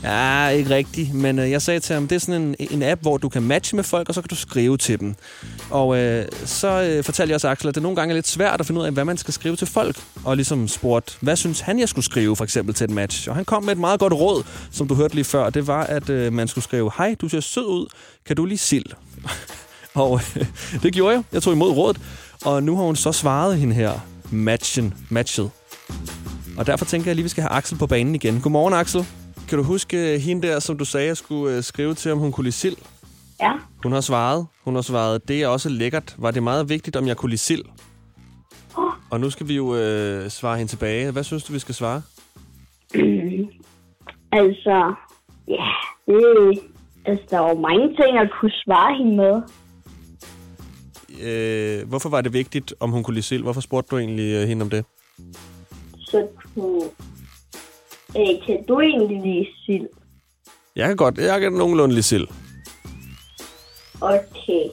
Ja, 0.03 0.49
ikke 0.49 0.71
rigtigt. 0.71 1.15
Men 1.15 1.39
øh, 1.39 1.51
jeg 1.51 1.63
sagde 1.63 1.81
til 1.81 1.95
ham, 1.95 2.09
det 2.09 2.17
er 2.17 2.21
sådan 2.21 2.55
en, 2.59 2.69
en 2.71 2.83
app, 2.83 3.03
hvor 3.03 3.17
du 3.17 3.29
kan 3.29 3.43
matche 3.43 3.77
med 3.77 3.85
folk, 3.85 4.09
og 4.09 4.15
så 4.15 4.21
kan 4.23 4.29
du 4.29 4.37
skrive 4.37 4.77
til 4.77 5.01
dem. 5.01 5.15
Og 5.71 5.99
øh, 5.99 6.25
så 6.45 6.83
øh, 6.83 7.05
fortalte 7.05 7.31
jeg 7.31 7.35
også 7.35 7.49
Axel, 7.49 7.69
at 7.69 7.75
det 7.75 7.83
nogle 7.83 7.97
gange 7.97 8.13
er 8.13 8.15
lidt 8.15 8.29
svært 8.29 8.61
at 8.61 8.67
finde 8.67 8.81
ud 8.81 8.87
af, 8.87 8.93
hvad 8.93 9.05
man 9.05 9.17
skal 9.17 9.35
skrive 9.35 9.57
til 9.57 9.67
folk. 9.67 9.97
Og 10.25 10.37
ligesom 10.37 10.69
spurgt, 10.69 11.19
hvad 11.21 11.37
synes 11.37 11.61
han, 11.61 11.79
jeg 11.79 11.89
skulle 11.89 12.05
skrive 12.05 12.37
for 12.37 12.45
eksempel 12.45 12.75
til 12.75 12.85
et 12.85 12.91
match? 12.91 13.29
Og 13.29 13.35
han 13.35 13.45
kom 13.45 13.65
med 13.65 13.73
et 13.73 13.79
meget 13.79 14.01
godt 14.01 14.13
råd, 14.13 14.43
som 14.71 14.89
du 14.89 14.95
hørte 14.95 15.15
lige 15.15 15.25
før. 15.25 15.51
Det 15.51 15.67
var, 15.67 15.83
at 15.83 16.11
øh, 16.11 16.33
man 16.33 16.49
skulle 16.49 16.65
skrive, 16.65 16.91
hej, 16.99 17.17
du 17.21 17.29
ser 17.29 17.41
sød 17.41 17.67
ud. 17.67 17.87
Kan 18.27 18.37
du 18.37 18.45
lige 18.45 18.59
sild? 18.59 18.87
Og 20.03 20.21
øh, 20.37 20.47
det 20.83 20.95
gjorde 20.95 21.15
jeg. 21.15 21.25
Jeg 21.33 21.43
tog 21.43 21.53
imod 21.53 21.71
rådet. 21.71 22.01
Og 22.45 22.63
nu 22.63 22.77
har 22.77 22.85
hun 22.85 22.97
så 22.97 23.13
svaret 23.13 23.59
hende 23.59 23.75
her 23.75 23.93
matchen, 24.33 24.95
matchet. 25.11 25.51
Og 26.59 26.67
derfor 26.67 26.85
tænker 26.85 27.09
jeg 27.09 27.15
lige, 27.17 27.23
vi 27.23 27.29
skal 27.29 27.43
have 27.43 27.53
Axel 27.53 27.79
på 27.79 27.87
banen 27.87 28.15
igen. 28.15 28.41
Godmorgen, 28.41 28.75
Axel. 28.75 29.07
Kan 29.49 29.59
du 29.59 29.65
huske 29.65 30.15
øh, 30.15 30.21
hende 30.21 30.49
der, 30.49 30.59
som 30.59 30.79
du 30.79 30.85
sagde, 30.85 31.07
jeg 31.07 31.17
skulle 31.17 31.57
øh, 31.57 31.63
skrive 31.63 31.95
til, 31.95 32.13
om 32.13 32.19
hun 32.19 32.33
kunne 32.33 32.45
lide 32.45 32.55
sild? 32.55 32.77
Ja. 33.41 33.53
Hun 33.83 33.93
har 33.93 34.01
svaret. 34.01 34.47
Hun 34.65 34.75
har 34.75 34.83
svaret, 34.83 35.29
det 35.29 35.43
er 35.43 35.49
også 35.49 35.69
lækkert. 35.69 36.15
Var 36.19 36.31
det 36.31 36.43
meget 36.43 36.69
vigtigt, 36.69 36.97
om 36.97 37.07
jeg 37.07 37.17
kunne 37.17 37.31
lide 37.31 37.41
sild? 37.41 37.63
Og 39.11 39.21
nu 39.21 39.31
skal 39.31 39.49
vi 39.49 39.57
jo 39.57 39.77
øh, 39.77 40.29
svare 40.31 40.57
hende 40.57 40.73
tilbage. 40.73 41.11
Hvad 41.11 41.25
synes 41.25 41.45
du, 41.45 41.53
vi 41.53 41.59
skal 41.59 41.75
svare? 41.75 42.03
Altså, 44.33 44.95
ja, 45.49 45.69
det, 46.07 46.61
altså, 47.05 47.25
der 47.31 47.41
er 47.41 47.49
jo 47.49 47.61
mange 47.61 47.89
ting 47.89 48.19
at 48.19 48.31
kunne 48.41 48.53
svare 48.65 48.97
hende 48.99 49.17
med. 49.17 49.43
Øh, 51.23 51.89
hvorfor 51.89 52.09
var 52.09 52.21
det 52.21 52.33
vigtigt, 52.33 52.75
om 52.81 52.91
hun 52.91 53.03
kunne 53.03 53.15
lide 53.15 53.25
sild? 53.25 53.43
Hvorfor 53.43 53.61
spurgte 53.61 53.91
du 53.91 53.99
egentlig 53.99 54.35
øh, 54.35 54.49
hende 54.49 54.63
om 54.63 54.71
det? 54.71 54.85
Så 55.99 56.29
du, 56.55 56.85
øh, 58.19 58.47
kan 58.47 58.65
du 58.69 58.81
egentlig 58.81 59.21
lide 59.23 59.47
sild? 59.67 59.89
Jeg 60.77 60.87
kan 60.89 60.97
godt. 60.97 61.19
Jeg 61.19 61.41
kan 61.41 61.53
nogenlunde 61.53 61.95
lide 61.95 62.03
sild. 62.03 62.27
Okay. 64.01 64.65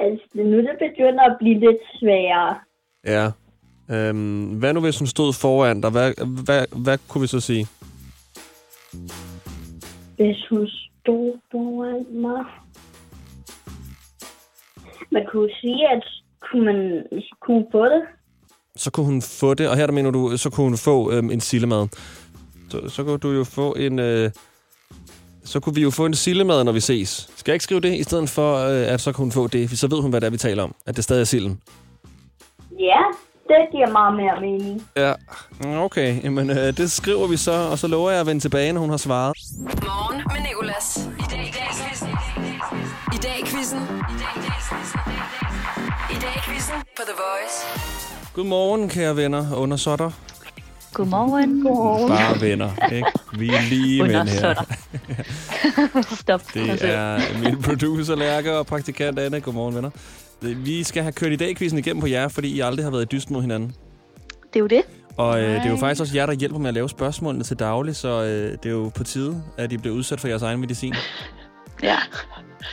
Altså, 0.00 0.24
nu 0.34 0.56
det 0.56 0.76
begynder 0.78 1.24
at 1.30 1.36
blive 1.38 1.60
lidt 1.60 1.82
sværere. 2.00 2.58
Ja. 3.06 3.30
Øhm, 3.90 4.58
hvad 4.58 4.72
nu, 4.72 4.80
hvis 4.80 4.98
hun 4.98 5.06
stod 5.06 5.32
foran 5.32 5.80
dig? 5.80 5.90
Hvad, 5.90 6.12
hvad, 6.44 6.64
hvad 6.84 6.98
kunne 7.08 7.22
vi 7.22 7.26
så 7.26 7.40
sige? 7.40 7.66
Hvis 10.16 10.46
hun 10.50 10.68
stod 10.68 11.38
foran 11.50 12.06
mig. 12.10 12.44
Man 15.12 15.22
kunne 15.32 15.50
sige, 15.60 15.88
at 15.88 16.04
kunne 16.50 16.64
man 16.64 17.02
kunne 17.40 17.66
få 17.72 17.84
det. 17.84 18.02
Så 18.76 18.90
kunne 18.90 19.06
hun 19.06 19.22
få 19.22 19.54
det, 19.54 19.68
og 19.68 19.76
her 19.76 19.86
der 19.86 19.92
mener 19.92 20.10
du, 20.10 20.36
så 20.36 20.50
kunne 20.50 20.64
hun 20.64 20.76
få 20.76 21.12
øhm, 21.12 21.30
en 21.30 21.40
sillemad. 21.40 21.88
Så, 22.70 22.88
så 22.88 23.04
kunne 23.04 23.18
du 23.18 23.30
jo 23.30 23.44
få 23.44 23.72
en... 23.72 23.98
Øh, 23.98 24.30
så 25.44 25.60
kunne 25.60 25.74
vi 25.74 25.82
jo 25.82 25.90
få 25.90 26.06
en 26.06 26.14
sillemad, 26.14 26.64
når 26.64 26.72
vi 26.72 26.80
ses. 26.80 27.30
Skal 27.36 27.52
jeg 27.52 27.54
ikke 27.54 27.64
skrive 27.64 27.80
det, 27.80 27.94
i 27.98 28.02
stedet 28.02 28.28
for, 28.28 28.56
øh, 28.56 28.92
at 28.92 29.00
så 29.00 29.12
kunne 29.12 29.24
hun 29.24 29.32
få 29.32 29.46
det? 29.46 29.68
For 29.68 29.76
så 29.76 29.88
ved 29.88 30.00
hun, 30.00 30.10
hvad 30.10 30.20
det 30.20 30.26
er, 30.26 30.30
vi 30.30 30.36
taler 30.36 30.62
om. 30.62 30.74
At 30.86 30.96
det 30.96 31.04
stadig 31.04 31.20
er 31.20 31.24
silden. 31.24 31.60
Ja, 32.78 33.02
det 33.48 33.68
giver 33.72 33.90
meget 33.90 34.16
mere 34.16 34.40
mening. 34.40 34.88
Ja, 34.96 35.12
okay. 35.84 36.24
Jamen, 36.24 36.50
øh, 36.50 36.56
det 36.56 36.90
skriver 36.90 37.26
vi 37.28 37.36
så, 37.36 37.52
og 37.70 37.78
så 37.78 37.88
lover 37.88 38.10
jeg 38.10 38.20
at 38.20 38.26
vende 38.26 38.40
tilbage, 38.40 38.72
når 38.72 38.80
hun 38.80 38.90
har 38.90 38.96
svaret. 38.96 39.36
Morgen 39.60 40.22
med 40.32 40.40
Nicolas. 40.48 41.08
I 41.18 41.24
dag 41.30 41.40
i 41.40 41.52
dag 41.58 41.68
i 41.70 41.74
quizzen. 41.88 42.08
I 43.16 43.18
dag 43.22 43.36
i 43.42 43.44
quizzen. 43.46 43.80
I 44.12 44.16
dag 44.22 44.34
i 44.36 44.51
quizzen 46.46 46.74
på 46.96 47.02
The 47.06 47.14
Voice. 47.22 47.56
Godmorgen, 48.34 48.88
kære 48.88 49.16
venner 49.16 49.52
og 49.52 49.60
undersåtter. 49.60 50.10
Godmorgen. 50.92 51.62
Godmorgen. 51.62 52.08
Bare 52.08 52.40
venner, 52.40 52.92
ikke? 52.92 53.06
Vi 53.38 53.48
er 53.48 53.68
lige 53.68 54.02
mænd 54.02 54.28
her. 54.28 54.54
Stop. 56.22 56.42
Det 56.54 56.84
er 56.84 57.38
min 57.44 57.62
producer, 57.62 58.14
Lærke, 58.14 58.56
og 58.56 58.66
praktikant 58.66 59.18
Anne. 59.18 59.40
Godmorgen, 59.40 59.74
venner. 59.74 59.90
Vi 60.40 60.82
skal 60.82 61.02
have 61.02 61.12
kørt 61.12 61.32
i 61.32 61.36
dag 61.36 61.56
quizzen 61.56 61.78
igennem 61.78 62.00
på 62.00 62.06
jer, 62.06 62.28
fordi 62.28 62.48
I 62.48 62.60
aldrig 62.60 62.84
har 62.86 62.90
været 62.90 63.02
i 63.02 63.06
dyst 63.06 63.30
mod 63.30 63.40
hinanden. 63.40 63.74
Det 64.52 64.56
er 64.56 64.60
jo 64.60 64.66
det. 64.66 64.82
Og 65.16 65.40
øh, 65.40 65.48
det 65.48 65.66
er 65.66 65.70
jo 65.70 65.76
faktisk 65.76 66.00
også 66.00 66.14
jer, 66.14 66.26
der 66.26 66.32
hjælper 66.32 66.58
med 66.58 66.68
at 66.68 66.74
lave 66.74 66.88
spørgsmålene 66.88 67.44
til 67.44 67.58
daglig, 67.58 67.96
så 67.96 68.22
øh, 68.22 68.52
det 68.62 68.66
er 68.66 68.70
jo 68.70 68.90
på 68.94 69.04
tide, 69.04 69.42
at 69.58 69.72
I 69.72 69.76
bliver 69.76 69.96
udsat 69.96 70.20
for 70.20 70.28
jeres 70.28 70.42
egen 70.42 70.60
medicin. 70.60 70.94
Ja. 71.82 71.96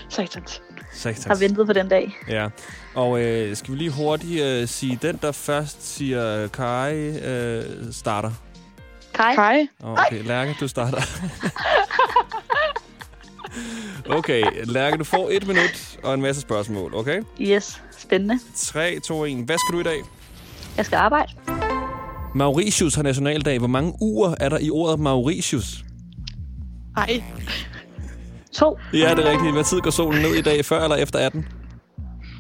Satans. 0.10 0.62
Satans. 0.94 1.26
Har 1.26 1.36
ventet 1.36 1.68
på 1.68 1.74
den 1.74 1.90
dag. 1.90 2.18
Ja. 2.28 2.48
Og 2.96 3.22
øh, 3.22 3.56
skal 3.56 3.74
vi 3.74 3.78
lige 3.78 3.90
hurtigt 3.90 4.44
øh, 4.44 4.68
sige, 4.68 5.00
den 5.02 5.20
der 5.22 5.32
først 5.32 5.96
siger 5.96 6.48
Kai 6.48 6.96
øh, 7.20 7.64
starter. 7.92 8.32
Kai. 9.14 9.36
Hej. 9.36 9.68
Okay, 9.84 10.24
Lærke, 10.24 10.56
du 10.60 10.68
starter. 10.68 11.02
okay, 14.18 14.44
Lærke, 14.66 14.98
du 14.98 15.04
får 15.04 15.30
et 15.32 15.48
minut 15.48 15.98
og 16.04 16.14
en 16.14 16.22
masse 16.22 16.42
spørgsmål, 16.42 16.96
okay? 16.96 17.22
Yes. 17.42 17.82
Spændende. 17.98 18.40
3, 18.56 19.00
2, 19.00 19.24
1. 19.26 19.36
Hvad 19.46 19.58
skal 19.58 19.76
du 19.76 19.80
i 19.80 19.84
dag? 19.84 20.02
Jeg 20.78 20.86
skal 20.86 20.96
arbejde. 20.98 21.32
Mauritius 22.36 22.96
har 22.96 23.04
nationaldag. 23.04 23.60
Hvor 23.60 23.68
mange 23.68 23.94
uger 24.02 24.36
er 24.40 24.50
der 24.50 24.60
i 24.60 24.70
ordet 24.70 25.00
Mauritius? 25.00 25.84
Ej. 26.98 27.24
To. 28.60 28.78
Ja, 28.94 29.16
det 29.16 29.28
er 29.28 29.32
rigtigt. 29.32 29.54
Hvad 29.54 29.64
tid 29.64 29.80
går 29.82 29.92
solen 29.92 30.22
ned 30.22 30.36
i 30.36 30.42
dag? 30.42 30.66
Før 30.66 30.84
eller 30.84 30.96
efter 30.96 31.20
18? 31.20 31.46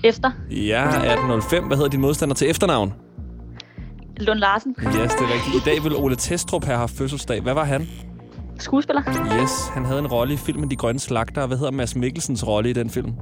Efter. 0.03 0.31
Ja, 0.51 1.15
18.05. 1.15 1.67
Hvad 1.67 1.77
hedder 1.77 1.89
din 1.89 2.01
modstander 2.01 2.35
til 2.35 2.49
efternavn? 2.49 2.93
Lund 4.17 4.39
Larsen. 4.39 4.75
Yes, 4.79 4.93
det 4.93 5.01
er 5.01 5.33
rigtigt. 5.33 5.55
I 5.55 5.69
dag 5.69 5.83
vil 5.83 5.95
Ole 5.95 6.15
Testrup 6.15 6.63
have 6.63 6.77
haft 6.77 6.97
fødselsdag. 6.97 7.41
Hvad 7.41 7.53
var 7.53 7.63
han? 7.63 7.87
Skuespiller. 8.59 9.01
Yes, 9.41 9.51
han 9.73 9.85
havde 9.85 9.99
en 9.99 10.07
rolle 10.07 10.33
i 10.33 10.37
filmen 10.37 10.71
De 10.71 10.75
Grønne 10.75 10.99
Slagter. 10.99 11.45
Hvad 11.47 11.57
hedder 11.57 11.71
Mads 11.71 11.95
Mikkelsens 11.95 12.47
rolle 12.47 12.69
i 12.69 12.73
den 12.73 12.89
film? 12.89 13.13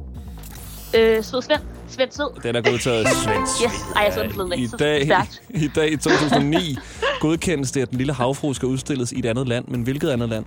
Øh, 0.97 1.23
Sød 1.23 1.41
Svend. 1.41 1.61
Svend 1.87 2.11
Sød. 2.11 2.41
Den 2.43 2.55
er 2.55 2.61
godtaget 2.61 3.07
svensk. 3.23 3.63
Yes. 3.63 3.85
Ej, 3.95 4.03
jeg 4.03 4.13
så 4.13 4.23
den 4.23 4.31
blevet 4.31 4.59
I 4.59 4.67
dag. 4.79 5.27
I 5.49 5.67
dag 5.67 5.91
i 5.91 5.97
2009 5.97 6.77
godkendes 7.19 7.71
det, 7.71 7.81
at 7.81 7.89
den 7.89 7.97
lille 7.97 8.13
havfru 8.13 8.53
skal 8.53 8.67
udstilles 8.67 9.11
i 9.11 9.19
et 9.19 9.25
andet 9.25 9.47
land. 9.47 9.65
Men 9.67 9.81
hvilket 9.81 10.09
andet 10.09 10.29
land? 10.29 10.45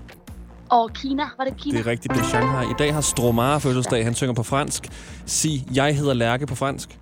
Og 0.70 0.90
Kina. 0.92 1.22
Var 1.38 1.44
det 1.44 1.56
Kina? 1.56 1.78
Det 1.78 1.86
er 1.86 1.90
rigtigt, 1.90 2.14
det 2.14 2.20
er 2.20 2.24
Shanghai. 2.28 2.64
I 2.70 2.74
dag 2.78 2.94
har 2.94 3.00
Stromare 3.00 3.60
fødselsdag. 3.60 4.04
Han 4.04 4.14
synger 4.14 4.34
på 4.34 4.42
fransk. 4.42 4.88
Sig, 5.26 5.64
jeg 5.74 5.96
hedder 5.96 6.14
Lærke 6.14 6.46
på 6.46 6.54
fransk. 6.54 6.98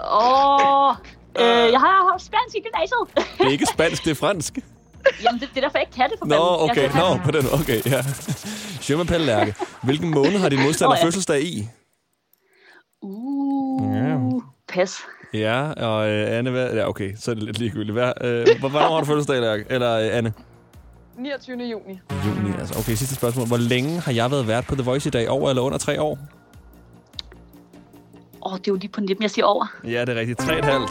Åh. 0.00 0.90
Øh, 1.40 1.72
jeg 1.72 1.80
har 1.80 2.18
spansk 2.18 2.56
i 2.56 2.60
gymnasiet. 2.60 3.28
Det 3.38 3.46
er 3.46 3.50
ikke 3.50 3.66
spansk, 3.66 4.04
det 4.04 4.10
er 4.10 4.14
fransk. 4.14 4.58
Jamen, 5.24 5.40
det, 5.40 5.48
det 5.54 5.56
er 5.56 5.60
derfor, 5.60 5.78
jeg 5.78 5.82
ikke 5.86 5.96
kan 5.96 6.10
det 6.10 6.18
for 6.18 6.26
Nå, 6.26 6.68
fanden. 6.68 6.70
okay, 6.70 7.00
nå, 7.00 7.14
det. 7.14 7.22
på 7.24 7.30
den 7.30 7.60
okay, 7.60 7.90
ja. 7.90 8.02
Je 8.88 8.94
m'appelle 9.02 9.24
Lærke. 9.26 9.54
Hvilken 9.82 10.10
måned 10.10 10.38
har 10.38 10.48
din 10.48 10.62
modstander 10.62 10.94
Nå, 10.94 10.98
ja. 11.00 11.04
fødselsdag 11.04 11.42
i? 11.42 11.68
Uh. 13.02 13.96
Ja. 13.96 14.16
Pas. 14.68 14.96
Ja, 15.34 15.72
og 15.72 16.08
øh, 16.08 16.38
Anne, 16.38 16.50
hvad? 16.50 16.74
Ja, 16.74 16.88
okay, 16.88 17.12
så 17.20 17.30
er 17.30 17.34
det 17.34 17.42
lidt 17.44 17.58
ligegyldigt. 17.58 17.92
Hvad, 17.92 18.12
øh, 18.20 18.46
hvor- 18.60 18.68
hvornår 18.68 18.92
har 18.92 19.00
du 19.00 19.06
fødselsdag, 19.06 19.40
Lærke? 19.40 19.64
Eller 19.70 19.92
øh, 19.98 20.16
Anne? 20.16 20.32
29. 21.18 21.64
juni. 21.64 22.00
Juni, 22.26 22.50
altså. 22.58 22.78
Okay, 22.78 22.94
sidste 22.94 23.14
spørgsmål. 23.14 23.46
Hvor 23.46 23.56
længe 23.56 24.00
har 24.00 24.12
jeg 24.12 24.30
været 24.30 24.46
vært 24.48 24.66
på 24.66 24.74
The 24.74 24.84
Voice 24.84 25.08
i 25.08 25.10
dag? 25.10 25.28
Over 25.28 25.50
eller 25.50 25.62
under 25.62 25.78
tre 25.78 26.00
år? 26.02 26.18
Åh, 28.42 28.52
oh, 28.52 28.58
det 28.58 28.68
er 28.68 28.72
jo 28.72 28.74
lige 28.74 28.90
på 28.90 29.00
nippen, 29.00 29.22
jeg 29.22 29.30
siger 29.30 29.44
over. 29.44 29.66
Ja, 29.84 30.00
det 30.00 30.08
er 30.08 30.14
rigtigt. 30.20 30.38
Tre 30.38 30.58
et 30.58 30.64
halvt. 30.64 30.90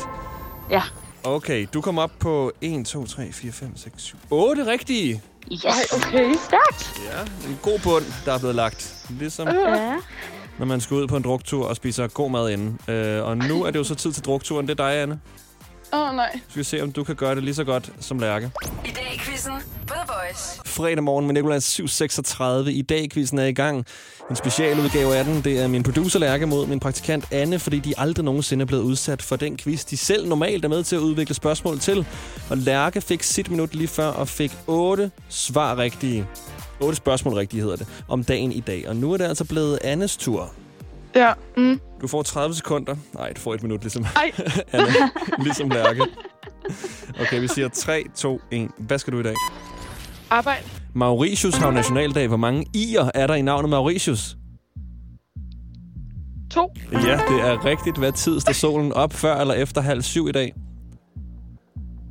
Ja. 0.70 0.82
Okay, 1.24 1.68
du 1.74 1.82
kom 1.82 1.98
op 1.98 2.12
på 2.20 2.52
1, 2.62 2.86
2, 2.86 3.06
3, 3.06 3.32
4, 3.32 3.52
5, 3.52 3.78
6, 3.78 4.02
7, 4.04 4.18
8 4.30 4.66
rigtige. 4.68 5.22
Yes. 5.52 5.64
Ej, 5.66 5.72
okay. 5.96 6.34
Stærkt. 6.48 7.02
Ja, 7.12 7.50
en 7.50 7.60
god 7.62 7.80
bund, 7.84 8.04
der 8.26 8.34
er 8.34 8.40
blevet 8.40 8.56
lagt. 8.56 9.06
Ligesom 9.10 9.48
Ja. 9.48 9.96
når 10.58 10.66
man 10.66 10.82
skal 10.82 10.96
ud 10.98 11.08
på 11.08 11.18
en 11.18 11.24
druktur 11.24 11.68
og 11.68 11.76
spiser 11.76 12.08
god 12.08 12.32
mad 12.32 12.50
inden. 12.50 12.80
Øh, 12.88 13.24
og 13.26 13.38
nu 13.38 13.64
er 13.64 13.72
det 13.72 13.80
jo 13.80 13.84
så 13.84 13.96
tid 13.96 14.12
til 14.12 14.26
drukturen. 14.26 14.68
Det 14.68 14.80
er 14.80 14.84
dig, 14.90 15.02
Anne. 15.02 15.20
Åh, 15.94 16.00
oh, 16.10 16.16
nej. 16.16 16.32
Så 16.34 16.40
skal 16.50 16.60
vi 16.60 16.64
se, 16.64 16.82
om 16.84 16.92
du 16.92 17.04
kan 17.04 17.16
gøre 17.16 17.36
det 17.36 17.44
lige 17.44 17.56
så 17.56 17.64
godt 17.64 17.92
som 18.00 18.20
Lærke. 18.20 18.52
I 18.86 18.90
dag 18.90 19.12
i 19.16 19.18
quizzen 19.20 19.54
Voice. 20.26 20.62
Fredag 20.66 21.04
morgen 21.04 21.26
med 21.26 21.34
Nicolas 21.34 21.80
7.36. 21.80 22.70
I 22.70 22.82
dag 22.82 23.10
quizzen 23.12 23.40
er 23.40 23.46
i 23.46 23.54
gang. 23.54 23.86
En 24.30 24.36
specialudgave 24.36 25.16
af 25.16 25.26
den. 25.26 25.42
Det 25.44 25.60
er 25.60 25.68
min 25.68 25.84
producer 25.84 26.20
Lærke 26.20 26.46
mod 26.46 26.68
min 26.68 26.80
praktikant 26.80 27.26
Anne, 27.32 27.60
fordi 27.60 27.80
de 27.80 27.94
aldrig 27.98 28.26
nogensinde 28.26 28.64
er 28.64 28.66
blevet 28.66 28.84
udsat 28.84 29.22
for 29.22 29.36
den 29.36 29.58
quiz, 29.58 29.86
de 29.86 29.98
selv 29.98 30.28
normalt 30.28 30.66
er 30.66 30.70
med 30.70 30.84
til 30.84 30.96
at 30.96 31.00
udvikle 31.00 31.36
spørgsmål 31.36 31.80
til. 31.80 32.08
Og 32.50 32.58
Lærke 32.58 33.02
fik 33.02 33.24
sit 33.24 33.50
minut 33.52 33.76
lige 33.76 33.88
før 33.88 34.08
og 34.08 34.28
fik 34.28 34.58
otte 34.68 35.12
svar 35.30 35.78
rigtige. 35.78 36.28
Otte 36.80 36.96
spørgsmål 36.96 37.34
rigtige 37.34 37.62
hedder 37.62 37.76
det, 37.76 37.88
om 38.08 38.24
dagen 38.24 38.52
i 38.52 38.60
dag. 38.60 38.90
Og 38.90 38.96
nu 38.96 39.14
er 39.14 39.18
det 39.18 39.26
altså 39.26 39.46
blevet 39.46 39.80
Annes 39.84 40.18
tur. 40.18 40.52
Ja. 41.16 41.34
Mm. 41.58 41.80
Du 42.02 42.08
får 42.08 42.24
30 42.24 42.56
sekunder. 42.56 42.96
Nej, 43.14 43.34
du 43.34 43.42
får 43.42 43.54
et 43.54 43.64
minut, 43.64 43.82
ligesom 43.82 44.06
Ej. 44.16 44.32
Anne. 44.72 45.12
ligesom 45.44 45.70
Lærke. 45.70 46.02
Okay, 47.20 47.40
vi 47.40 47.48
siger 47.48 47.68
3, 47.68 48.04
2, 48.16 48.42
1. 48.52 48.70
Hvad 48.78 49.00
skal 49.00 49.14
du 49.14 49.20
i 49.20 49.24
dag? 49.24 49.36
Arbejde. 50.30 50.64
Mauritius 50.94 51.56
har 51.58 51.66
jo 51.68 51.72
nationaldag. 51.74 52.28
Hvor 52.28 52.38
mange 52.38 52.66
i'er 52.78 53.10
er 53.14 53.28
der 53.28 53.34
i 53.36 53.42
navnet 53.42 53.70
Mauritius? 53.70 54.38
To. 56.52 56.74
Ja, 56.92 56.98
det 57.30 57.42
er 57.42 57.66
rigtigt. 57.66 57.98
Hvad 57.98 58.12
tid 58.12 58.40
står 58.40 58.54
solen 58.54 58.94
op? 58.94 59.14
Før 59.14 59.36
eller 59.42 59.54
efter 59.54 59.82
halv 59.82 60.02
syv 60.02 60.28
i 60.28 60.32
dag? 60.32 60.54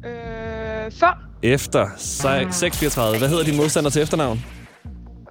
Øh, 0.07 0.93
før. 0.93 1.29
Efter 1.43 1.87
se- 1.97 2.47
6.34. 2.49 3.19
Hvad 3.19 3.29
hedder 3.29 3.45
din 3.45 3.57
modstander 3.57 3.91
til 3.91 4.03
efternavn? 4.03 4.45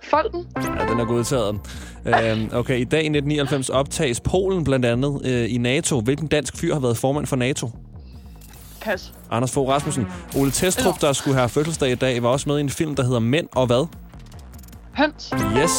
Folden. 0.10 0.46
Ja, 0.58 0.86
den 0.92 1.00
er 1.00 1.06
godtaget. 1.06 1.60
Øhm, 2.06 2.50
okay, 2.54 2.80
i 2.80 2.84
dag 2.84 3.00
i 3.04 3.10
1999 3.10 3.70
optages 3.70 4.20
Polen 4.22 4.63
blandt 4.63 4.86
andet 4.86 5.22
øh, 5.25 5.54
i 5.54 5.58
NATO. 5.58 6.00
Hvilken 6.02 6.28
dansk 6.28 6.58
fyr 6.58 6.74
har 6.74 6.80
været 6.80 6.98
formand 6.98 7.25
for 7.25 7.36
NATO? 7.36 7.70
Pas. 8.84 9.13
Anders 9.32 9.52
Fogh 9.52 9.70
Rasmussen. 9.70 10.08
Ole 10.36 10.52
Testrup, 10.52 11.02
der 11.02 11.13
skulle 11.13 11.38
have 11.38 11.50
fødselsdag 11.50 11.92
i 11.92 11.96
dag, 11.96 12.24
var 12.24 12.30
også 12.30 12.50
med 12.50 12.58
i 12.58 12.62
en 12.62 12.70
film, 12.70 12.96
der 12.96 13.04
hedder 13.04 13.20
Mænd 13.20 13.48
og 13.56 13.66
hvad? 13.66 13.88
Høns. 14.94 15.34
Yes. 15.58 15.72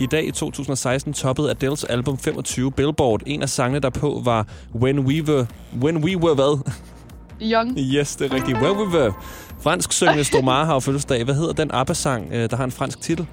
I 0.00 0.06
dag 0.06 0.26
i 0.26 0.30
2016 0.30 1.12
toppede 1.12 1.50
Adele's 1.50 1.84
album 1.88 2.18
25 2.18 2.72
Billboard. 2.72 3.22
En 3.26 3.42
af 3.42 3.48
sangene 3.48 3.80
derpå 3.80 4.20
var 4.24 4.46
When 4.74 4.98
We 4.98 5.22
Were... 5.22 5.46
When 5.82 6.04
We 6.04 6.16
Were 6.16 6.34
hvad? 6.34 6.72
Young. 7.42 7.78
Yes, 7.78 8.16
det 8.16 8.32
er 8.32 8.34
rigtigt. 8.34 8.58
When 8.58 8.76
We 8.76 8.98
Were. 8.98 9.12
Fransk 9.60 9.92
syngende 9.92 10.24
Stomare 10.30 10.66
har 10.66 10.78
fødselsdag. 10.78 11.24
Hvad 11.24 11.34
hedder 11.34 11.52
den 11.52 11.70
ABBA-sang, 11.70 12.28
øh, 12.32 12.50
der 12.50 12.56
har 12.56 12.64
en 12.64 12.70
fransk 12.70 13.00
titel? 13.00 13.26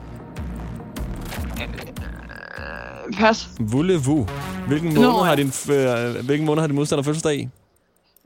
Pas. 3.19 3.48
Voulez-vous. 3.60 4.27
Hvilken 4.67 4.93
måned, 4.96 5.10
Nå, 5.10 5.17
ja. 5.17 5.24
har 5.24 5.36
din, 5.36 5.51
øh, 5.72 6.25
hvilken 6.25 6.46
måned 6.46 6.62
har 6.62 6.67
din 6.67 6.75
modstander 6.75 7.03
fødselsdag 7.03 7.36
i? 7.36 7.50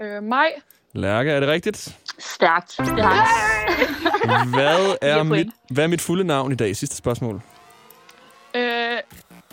Øh, 0.02 0.24
maj. 0.24 0.48
Lærke, 0.94 1.32
er 1.32 1.40
det 1.40 1.50
rigtigt? 1.50 1.98
Stærkt. 2.20 2.76
Det 2.78 2.88
har 3.04 3.16
jeg. 3.16 4.46
Hvad 4.46 4.96
er, 5.12 5.24
mit, 5.24 5.48
hvad 5.70 5.84
er 5.84 5.88
mit 5.88 6.02
fulde 6.02 6.24
navn 6.24 6.52
i 6.52 6.56
dag? 6.56 6.76
Sidste 6.76 6.96
spørgsmål. 6.96 7.42
Øh, 8.56 8.98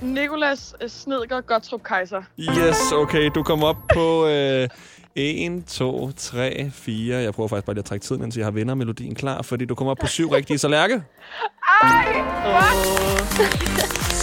Nikolas 0.00 0.74
Snedger 0.88 1.40
Gottrup 1.40 1.82
Kaiser. 1.82 2.22
Yes, 2.38 2.92
okay. 2.92 3.30
Du 3.34 3.42
kommer 3.42 3.66
op 3.66 3.76
på 3.94 4.26
øh, 4.26 4.68
1, 5.14 5.64
2, 5.66 6.12
3, 6.16 6.70
4. 6.74 7.16
Jeg 7.16 7.34
prøver 7.34 7.48
faktisk 7.48 7.66
bare 7.66 7.74
lige 7.74 7.80
at 7.80 7.84
trække 7.84 8.04
tiden, 8.04 8.22
indtil 8.22 8.40
jeg 8.40 8.46
har 8.46 8.50
vennermelodien 8.50 9.14
klar, 9.14 9.42
fordi 9.42 9.64
du 9.64 9.74
kommer 9.74 9.90
op 9.90 9.98
på 10.00 10.06
syv 10.06 10.28
rigtige. 10.28 10.58
Så 10.58 10.68
Lærke? 10.68 11.02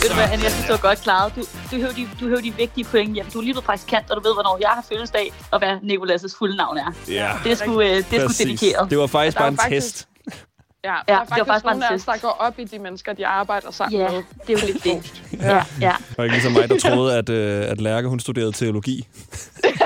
Ved 0.05 0.09
du 0.09 0.15
hvad, 0.15 0.29
Anne, 0.31 0.43
jeg 0.43 0.51
synes, 0.51 0.65
du 0.67 0.71
var 0.71 0.79
godt 0.89 1.01
klaret. 1.01 1.33
Du, 1.35 1.41
du, 1.71 1.75
hører 1.81 1.93
de, 1.93 2.07
du 2.19 2.27
hører 2.27 2.41
de 2.41 2.53
vigtige 2.57 2.83
point 2.85 3.13
hjem. 3.13 3.25
Du 3.33 3.38
er 3.38 3.43
lige 3.43 3.53
blevet 3.53 3.65
praktikant, 3.65 4.12
og 4.12 4.15
du 4.17 4.21
ved, 4.27 4.33
hvornår 4.33 4.57
jeg 4.62 4.69
har 4.69 4.85
fødselsdag, 4.89 5.33
og 5.51 5.59
hvad 5.59 5.74
Nikolas' 5.77 6.38
fulde 6.39 6.55
navn 6.57 6.77
er. 6.77 6.91
Ja, 7.07 7.31
Det 7.43 7.57
sgu, 7.57 7.81
øh, 7.81 7.88
det 7.89 8.05
sgu 8.12 8.43
dedikeret. 8.43 8.89
Det 8.89 8.97
var 8.97 9.07
faktisk 9.07 9.38
bare 9.38 9.47
en 9.47 9.57
faktisk- 9.57 9.95
test. 9.95 10.07
Ja, 10.86 10.94
Ja, 11.08 11.13
der 11.13 11.20
er 11.20 11.24
det 11.24 11.30
var 11.30 11.36
faktisk, 11.36 11.48
faktisk 11.48 11.65
nogle 11.65 11.89
af 11.89 11.94
os, 11.96 12.04
der 12.04 12.18
går 12.22 12.36
op 12.39 12.60
i 12.60 12.63
de 12.63 12.80
mennesker, 12.80 13.13
de 13.13 13.27
arbejder 13.27 13.72
sammen 13.72 14.00
Ja, 14.01 14.12
med. 14.12 14.24
det 14.48 14.58
er 14.58 14.62
jo 14.62 14.68
lidt 14.74 14.84
det. 14.84 15.24
Ja, 15.42 15.63
ja. 15.82 15.94
Og 16.18 16.24
ikke 16.25 16.36
ligesom 16.36 16.51
mig, 16.51 16.70
der 16.70 16.80
troede, 16.89 17.18
at, 17.18 17.30
øh, 17.30 17.72
at 17.72 17.82
Lærke 17.82 18.08
hun 18.08 18.20
studerede 18.20 18.51
teologi. 18.51 19.08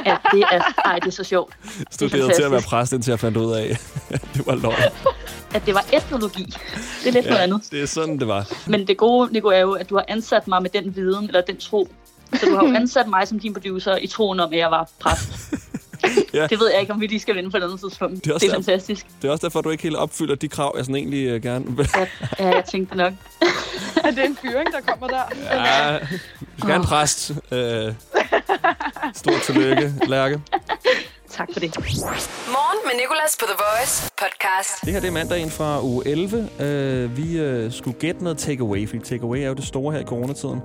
ja 0.06 0.18
det 0.32 0.44
er, 0.52 0.62
ej, 0.86 1.00
det 1.00 1.08
er 1.08 1.12
så 1.12 1.24
sjovt. 1.24 1.54
Studerede 1.92 2.34
til 2.34 2.44
at 2.44 2.52
være 2.52 2.62
præst, 2.62 2.94
indtil 2.94 3.12
jeg 3.12 3.20
fandt 3.20 3.38
ud 3.38 3.54
af, 3.54 3.78
at 4.10 4.22
det 4.34 4.48
var 4.48 4.56
løgn. 4.56 4.76
At 5.54 5.66
det 5.66 5.74
var 5.74 5.86
etnologi. 5.94 6.44
Det 7.04 7.08
er 7.08 7.12
lidt 7.12 7.26
noget 7.26 7.40
andet. 7.42 7.62
det 7.72 7.82
er 7.82 7.86
sådan, 7.86 8.20
det 8.20 8.28
var. 8.28 8.48
Men 8.68 8.88
det 8.88 8.98
gode, 8.98 9.34
Nico, 9.34 9.48
er 9.48 9.60
jo, 9.60 9.72
at 9.72 9.90
du 9.90 9.96
har 9.96 10.06
ansat 10.08 10.48
mig 10.48 10.62
med 10.62 10.70
den 10.70 10.96
viden, 10.96 11.26
eller 11.28 11.42
den 11.42 11.58
tro. 11.58 11.88
Så 12.34 12.46
du 12.46 12.56
har 12.56 12.68
jo 12.68 12.74
ansat 12.82 13.08
mig 13.08 13.28
som 13.28 13.40
din 13.40 13.54
producer 13.54 13.96
i 13.98 14.08
troen 14.08 14.40
om, 14.40 14.54
at 14.54 14.60
jeg 14.60 14.72
var 14.72 14.90
præst. 15.00 15.54
Ja. 16.34 16.48
Det 16.48 16.60
ved 16.60 16.72
jeg 16.72 16.82
ikke, 16.82 16.94
om 16.94 17.02
vi 17.02 17.08
lige 17.08 17.20
skal 17.20 17.36
vinde 17.36 17.52
på 17.52 17.58
et 17.58 17.64
andet 17.64 17.80
tidspunkt. 17.80 18.16
Det 18.16 18.24
Det 18.24 18.30
er 18.30 18.34
også 18.34 18.46
det 18.46 18.52
er 18.54 18.58
der- 18.58 18.64
fantastisk. 18.64 19.06
Det 19.22 19.28
er 19.28 19.32
også 19.32 19.48
derfor, 19.48 19.62
du 19.62 19.70
ikke 19.70 19.84
helt 19.84 19.96
opfylder 19.96 20.36
de 20.36 20.48
krav, 20.48 20.74
jeg 20.78 20.86
sådan 20.86 20.96
egentlig 20.96 21.26
øh, 21.28 21.44
gerne 21.44 21.66
vil. 21.78 21.90
Ja, 21.96 22.08
ja, 22.40 22.56
jeg 22.56 22.64
tænkte 22.72 22.98
nok. 22.98 23.14
Er 24.04 24.12
det 24.12 24.26
en 24.26 24.38
fyring, 24.42 24.68
der 24.74 24.82
kommer 24.88 25.08
der? 25.08 25.22
Ja, 25.52 25.98
du 26.00 26.06
skal 26.58 26.70
have 26.70 26.76
en 26.76 26.84
præst. 26.86 27.32
Øh, 27.52 27.94
stort 29.16 29.42
tillykke, 29.46 29.94
Lærke. 30.08 30.42
Tak 31.32 31.50
for 31.54 31.60
det. 31.60 31.76
Morgen 31.78 32.80
med 32.86 32.92
Nicolas 33.02 33.38
på 33.40 33.46
The 33.46 33.56
Voice 33.58 34.12
podcast. 34.18 34.82
Det 34.86 34.94
her 34.94 35.00
det 35.00 35.08
er 35.08 35.12
mandagen 35.12 35.50
fra 35.52 35.84
uge 35.84 36.08
11. 36.08 36.50
Øh, 36.60 37.18
vi 37.18 37.38
øh, 37.38 37.72
skulle 37.74 38.00
gætte 38.00 38.24
noget 38.24 38.38
takeaway, 38.38 38.90
fordi 38.90 39.04
takeaway 39.06 39.40
er 39.40 39.48
jo 39.48 39.54
det 39.54 39.64
store 39.64 39.94
her 39.94 40.00
i 40.00 40.04
coronatiden. 40.04 40.62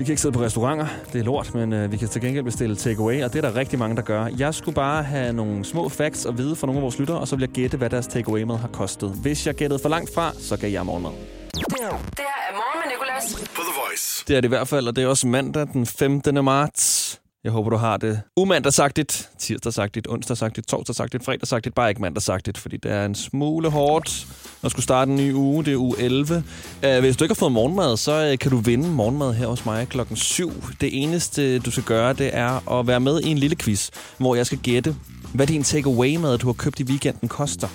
Vi 0.00 0.04
kan 0.04 0.12
ikke 0.12 0.22
sidde 0.22 0.32
på 0.32 0.42
restauranter, 0.42 0.86
det 1.12 1.20
er 1.20 1.24
lort, 1.24 1.54
men 1.54 1.72
øh, 1.72 1.92
vi 1.92 1.96
kan 1.96 2.08
til 2.08 2.20
gengæld 2.20 2.44
bestille 2.44 2.76
takeaway, 2.76 3.24
og 3.24 3.32
det 3.32 3.44
er 3.44 3.50
der 3.50 3.56
rigtig 3.56 3.78
mange, 3.78 3.96
der 3.96 4.02
gør. 4.02 4.26
Jeg 4.38 4.54
skulle 4.54 4.74
bare 4.74 5.02
have 5.02 5.32
nogle 5.32 5.64
små 5.64 5.88
facts 5.88 6.26
at 6.26 6.38
vide 6.38 6.56
fra 6.56 6.66
nogle 6.66 6.78
af 6.78 6.82
vores 6.82 6.98
lyttere, 6.98 7.18
og 7.18 7.28
så 7.28 7.36
vil 7.36 7.42
jeg 7.42 7.48
gætte, 7.48 7.76
hvad 7.76 7.90
deres 7.90 8.06
takeaway 8.06 8.42
mad 8.42 8.56
har 8.56 8.68
kostet. 8.68 9.10
Hvis 9.22 9.46
jeg 9.46 9.54
gættede 9.54 9.82
for 9.82 9.88
langt 9.88 10.14
fra, 10.14 10.32
så 10.38 10.56
gav 10.56 10.70
jeg 10.70 10.86
morgenmad. 10.86 11.10
Det 11.10 11.64
her 11.80 12.26
er 12.50 12.54
Morgen 12.54 12.80
med 12.84 12.92
Nicolas. 12.92 13.34
På 13.34 13.62
The 13.62 13.80
Voice. 13.86 14.24
Det 14.28 14.36
er 14.36 14.40
det 14.40 14.48
i 14.48 14.54
hvert 14.54 14.68
fald, 14.68 14.88
og 14.88 14.96
det 14.96 15.04
er 15.04 15.08
også 15.08 15.26
mandag 15.26 15.66
den 15.72 15.86
15. 15.86 16.44
marts. 16.44 17.20
Jeg 17.44 17.52
håber, 17.52 17.70
du 17.70 17.76
har 17.76 17.96
det 17.96 18.20
umandagsagtigt, 18.36 19.30
tirsdagsagtigt, 19.38 20.06
onsdagsagtigt, 20.08 20.68
torsdagsagtigt, 20.68 21.24
fredagsagtigt, 21.24 21.74
bare 21.74 21.88
ikke 21.88 22.00
mandagsagtigt, 22.00 22.58
fordi 22.58 22.76
det 22.76 22.92
er 22.92 23.04
en 23.04 23.14
smule 23.14 23.70
hårdt 23.70 24.26
at 24.64 24.70
skulle 24.70 24.82
starte 24.82 25.10
en 25.10 25.16
ny 25.16 25.32
uge. 25.32 25.64
Det 25.64 25.72
er 25.72 25.76
uge 25.76 25.94
11. 25.98 26.44
Øh, 26.84 27.00
hvis 27.00 27.16
du 27.16 27.24
ikke 27.24 27.32
har 27.32 27.38
fået 27.38 27.52
morgenmad, 27.52 27.96
så 27.96 28.30
øh, 28.32 28.38
kan 28.38 28.50
du 28.50 28.56
vinde 28.56 28.88
morgenmad 28.88 29.34
her 29.34 29.46
hos 29.46 29.64
mig 29.64 29.88
klokken 29.88 30.16
7. 30.16 30.52
Det 30.80 31.02
eneste, 31.02 31.58
du 31.58 31.70
skal 31.70 31.84
gøre, 31.84 32.12
det 32.12 32.30
er 32.32 32.78
at 32.78 32.86
være 32.86 33.00
med 33.00 33.20
i 33.20 33.28
en 33.28 33.38
lille 33.38 33.56
quiz, 33.56 33.90
hvor 34.18 34.34
jeg 34.34 34.46
skal 34.46 34.58
gætte, 34.58 34.96
hvad 35.34 35.46
din 35.46 35.62
takeaway-mad, 35.62 36.38
du 36.38 36.46
har 36.46 36.52
købt 36.52 36.80
i 36.80 36.84
weekenden, 36.84 37.28
koster. 37.28 37.68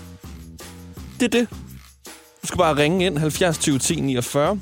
Det 1.20 1.26
er 1.26 1.40
det. 1.40 1.48
Du 2.42 2.48
skal 2.48 2.58
bare 2.58 2.78
ringe 2.78 3.06
ind 3.06 3.18
70 3.18 3.58
20 3.58 3.80
10 3.80 4.02
49. 4.02 4.60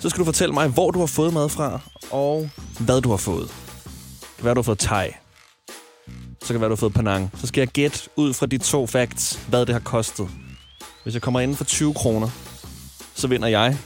Så 0.00 0.08
skal 0.08 0.20
du 0.20 0.24
fortælle 0.24 0.54
mig, 0.54 0.68
hvor 0.68 0.90
du 0.90 0.98
har 0.98 1.06
fået 1.06 1.32
mad 1.32 1.48
fra, 1.48 1.80
og 2.10 2.50
hvad 2.80 3.00
du 3.00 3.10
har 3.10 3.16
fået. 3.16 3.65
Det 4.36 4.42
kan 4.42 4.44
være, 4.44 4.54
du 4.54 4.60
har 4.60 4.62
fået 4.62 4.78
thai. 4.78 5.08
Så 6.40 6.46
kan 6.46 6.54
det 6.54 6.60
være, 6.60 6.68
du 6.68 6.74
har 6.74 6.76
fået 6.76 6.94
panang. 6.94 7.30
Så 7.40 7.46
skal 7.46 7.60
jeg 7.60 7.68
gætte 7.68 7.98
ud 8.16 8.34
fra 8.34 8.46
de 8.46 8.58
to 8.58 8.86
facts, 8.86 9.40
hvad 9.48 9.66
det 9.66 9.74
har 9.74 9.80
kostet. 9.80 10.28
Hvis 11.02 11.14
jeg 11.14 11.22
kommer 11.22 11.40
ind 11.40 11.54
for 11.54 11.64
20 11.64 11.94
kroner, 11.94 12.28
så 13.14 13.28
vinder 13.28 13.48
jeg. 13.48 13.76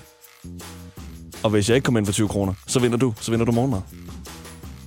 Og 1.43 1.51
hvis 1.51 1.69
jeg 1.69 1.75
ikke 1.75 1.85
kommer 1.85 1.99
ind 1.99 2.07
for 2.07 2.13
20 2.13 2.29
kroner, 2.29 2.55
så 2.67 2.81
vinder 2.81 2.99
du. 2.99 3.15
Så 3.21 3.31
vinder 3.31 3.47
du 3.47 3.53
morgenmad. 3.53 3.81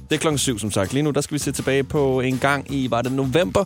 Det 0.10 0.16
er 0.16 0.20
klokken 0.20 0.38
7, 0.38 0.60
som 0.60 0.72
sagt. 0.72 0.94
Lige 0.94 1.04
nu 1.04 1.12
der 1.12 1.22
skal 1.22 1.34
vi 1.34 1.40
se 1.40 1.52
tilbage 1.52 1.84
på 1.84 2.20
en 2.20 2.38
gang 2.38 2.72
i, 2.74 2.92
var 2.92 3.02
det 3.02 3.12
november, 3.12 3.64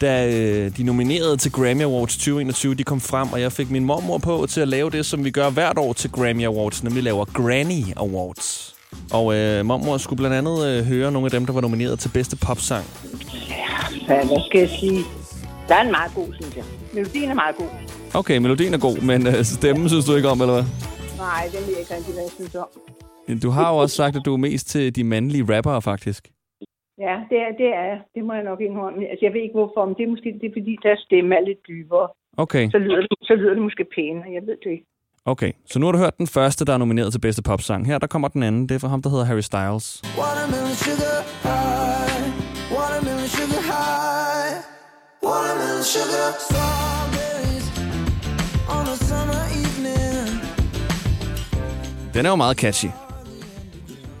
da 0.00 0.32
øh, 0.32 0.76
de 0.76 0.82
nominerede 0.82 1.36
til 1.36 1.52
Grammy 1.52 1.82
Awards 1.82 2.16
2021, 2.16 2.74
de 2.74 2.84
kom 2.84 3.00
frem, 3.00 3.32
og 3.32 3.40
jeg 3.40 3.52
fik 3.52 3.70
min 3.70 3.84
mormor 3.84 4.18
på 4.18 4.46
til 4.50 4.60
at 4.60 4.68
lave 4.68 4.90
det, 4.90 5.06
som 5.06 5.24
vi 5.24 5.30
gør 5.30 5.50
hvert 5.50 5.78
år 5.78 5.92
til 5.92 6.10
Grammy 6.10 6.44
Awards, 6.46 6.82
nemlig 6.82 7.02
laver 7.02 7.24
Granny 7.24 7.82
Awards. 7.96 8.74
Og 9.18 9.24
øh, 9.36 9.64
mormor 9.70 9.96
skulle 9.96 10.20
blandt 10.22 10.36
andet 10.40 10.56
øh, 10.68 10.84
høre 10.92 11.12
nogle 11.12 11.26
af 11.28 11.32
dem, 11.36 11.46
der 11.46 11.52
var 11.52 11.60
nomineret 11.60 11.98
til 11.98 12.10
bedste 12.18 12.36
popsang. 12.46 12.84
Ja, 14.08 14.16
hvad 14.28 14.40
skal 14.48 14.60
jeg 14.60 14.68
sige? 14.80 15.00
Der 15.68 15.74
er 15.74 15.82
en 15.88 15.90
meget 15.98 16.12
god, 16.14 16.28
synes 16.40 16.56
jeg. 16.56 16.64
Melodien 16.94 17.28
er 17.30 17.38
meget 17.44 17.56
god. 17.56 17.70
Okay, 18.20 18.36
melodien 18.38 18.74
er 18.74 18.82
god, 18.88 18.96
men 19.10 19.26
øh, 19.26 19.38
stemmen 19.58 19.88
synes 19.88 20.04
du 20.08 20.12
ikke 20.18 20.28
om, 20.28 20.40
eller 20.40 20.54
hvad? 20.58 20.66
Nej, 21.26 21.42
den 21.54 21.60
vil 21.66 21.72
jeg 21.74 21.80
ikke 21.84 21.94
rigtig, 21.96 22.12
hvad 22.16 22.24
jeg 22.28 22.34
synes 22.40 22.54
om. 22.64 22.68
Du 23.44 23.50
har 23.56 23.66
jo 23.72 23.76
også 23.82 23.96
sagt, 23.96 24.16
at 24.16 24.24
du 24.24 24.32
er 24.32 24.42
mest 24.48 24.66
til 24.74 24.96
de 24.96 25.04
mandlige 25.04 25.44
rappere, 25.56 25.82
faktisk. 25.82 26.22
Ja, 27.06 27.14
det 27.30 27.38
er, 27.44 27.50
det 27.60 27.68
er 27.80 27.84
jeg. 27.90 27.98
Det 28.14 28.22
må 28.24 28.32
jeg 28.38 28.44
nok 28.50 28.60
indrømme. 28.60 28.98
Altså, 29.10 29.22
jeg 29.26 29.32
ved 29.34 29.42
ikke 29.46 29.58
hvorfor, 29.60 29.84
men 29.84 29.94
det 29.96 30.02
er 30.04 30.12
måske 30.14 30.28
det 30.40 30.46
er, 30.50 30.54
fordi, 30.58 30.72
deres 30.86 31.00
stemme 31.06 31.30
er 31.38 31.44
lidt 31.48 31.62
dybere. 31.68 32.08
Okay, 32.44 32.64
Så 32.74 32.78
lyder, 32.78 33.00
det, 33.00 33.08
så 33.28 33.34
lyder 33.40 33.54
det 33.56 33.62
måske 33.68 33.84
pænere. 33.96 34.28
Jeg 34.36 34.42
ved 34.48 34.56
det 34.64 34.70
ikke. 34.76 34.86
Okay. 35.24 35.52
Så 35.70 35.78
nu 35.78 35.86
har 35.86 35.92
du 35.92 35.98
hørt 35.98 36.18
den 36.18 36.26
første, 36.26 36.64
der 36.64 36.72
er 36.74 36.78
nomineret 36.78 37.12
til 37.12 37.18
bedste 37.20 37.42
popsang. 37.42 37.86
Her 37.86 37.98
der 37.98 38.06
kommer 38.06 38.28
den 38.28 38.42
anden. 38.42 38.68
Det 38.68 38.74
er 38.74 38.78
fra 38.78 38.88
ham, 38.88 39.02
der 39.02 39.10
hedder 39.10 39.24
Harry 39.24 39.40
Styles. 39.40 40.02
Watermelon 40.18 40.74
sugar 40.84 41.18
high, 41.48 42.24
watermelon 42.76 43.28
sugar 43.36 43.62
high, 43.72 44.52
watermelon 45.28 45.82
sugar 45.92 46.26
strawberries 46.46 47.66
on 48.76 48.84
a 48.94 48.96
summer 49.08 49.42
evening. 49.62 50.30
Den 52.14 52.26
er 52.26 52.30
jo 52.30 52.36
meget 52.36 52.56
catchy. 52.56 52.88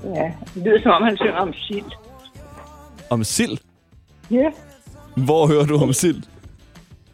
Ja, 0.04 0.32
det 0.54 0.62
lyder 0.64 0.82
som 0.82 0.90
om, 0.92 1.02
han 1.02 1.16
synger 1.16 1.34
om 1.46 1.52
sild. 1.52 1.90
Om 3.10 3.24
sild. 3.24 3.58
Ja, 4.30 4.48
Hvor 5.26 5.46
hører 5.46 5.66
du 5.66 5.76
om 5.76 5.92
sild? 5.92 6.22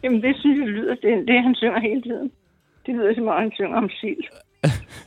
Jamen, 0.03 0.21
det 0.21 0.35
synes 0.39 0.59
jeg 0.59 0.67
lyder, 0.67 0.95
det, 0.95 1.27
det 1.27 1.43
han 1.43 1.55
synger 1.55 1.79
hele 1.79 2.01
tiden. 2.01 2.31
Det 2.91 2.99
lyder 2.99 3.13
som 3.15 3.27
om, 3.27 3.41
han 3.41 3.51
synger 3.51 3.77
om 3.77 3.89
sild. 3.89 4.23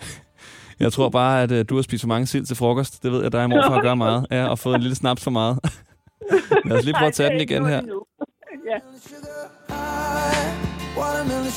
Jeg 0.84 0.92
tror 0.92 1.08
bare, 1.08 1.42
at 1.42 1.50
øh, 1.52 1.64
du 1.68 1.74
har 1.74 1.82
spist 1.82 2.02
for 2.02 2.08
mange 2.08 2.26
sild 2.26 2.44
til 2.46 2.56
frokost. 2.56 3.02
Det 3.02 3.12
ved 3.12 3.22
jeg, 3.22 3.32
dig 3.32 3.42
og 3.42 3.50
morfar 3.50 3.82
gør 3.82 3.94
meget. 3.94 4.26
Ja, 4.30 4.48
og 4.48 4.58
fået 4.58 4.74
en 4.74 4.80
lille 4.80 4.94
snaps 4.94 5.24
for 5.24 5.30
meget. 5.30 5.58
Lad 6.68 6.76
os 6.78 6.84
lige 6.84 6.94
prøve 6.94 7.06
at 7.08 7.14
tage 7.14 7.30
den 7.30 7.40
igen 7.40 7.66
her. 7.66 7.82
Ja. 8.70 8.78
Watermelon 10.98 11.50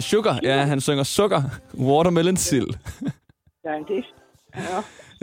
sugar 0.00 0.40
ja, 0.42 0.56
han 0.56 0.80
synger 0.80 1.02
sukker. 1.02 1.42
Watermelon 1.78 2.36
sild. 2.36 2.70
Ja, 3.64 3.78
det. 3.88 4.04
Ja. 4.56 4.78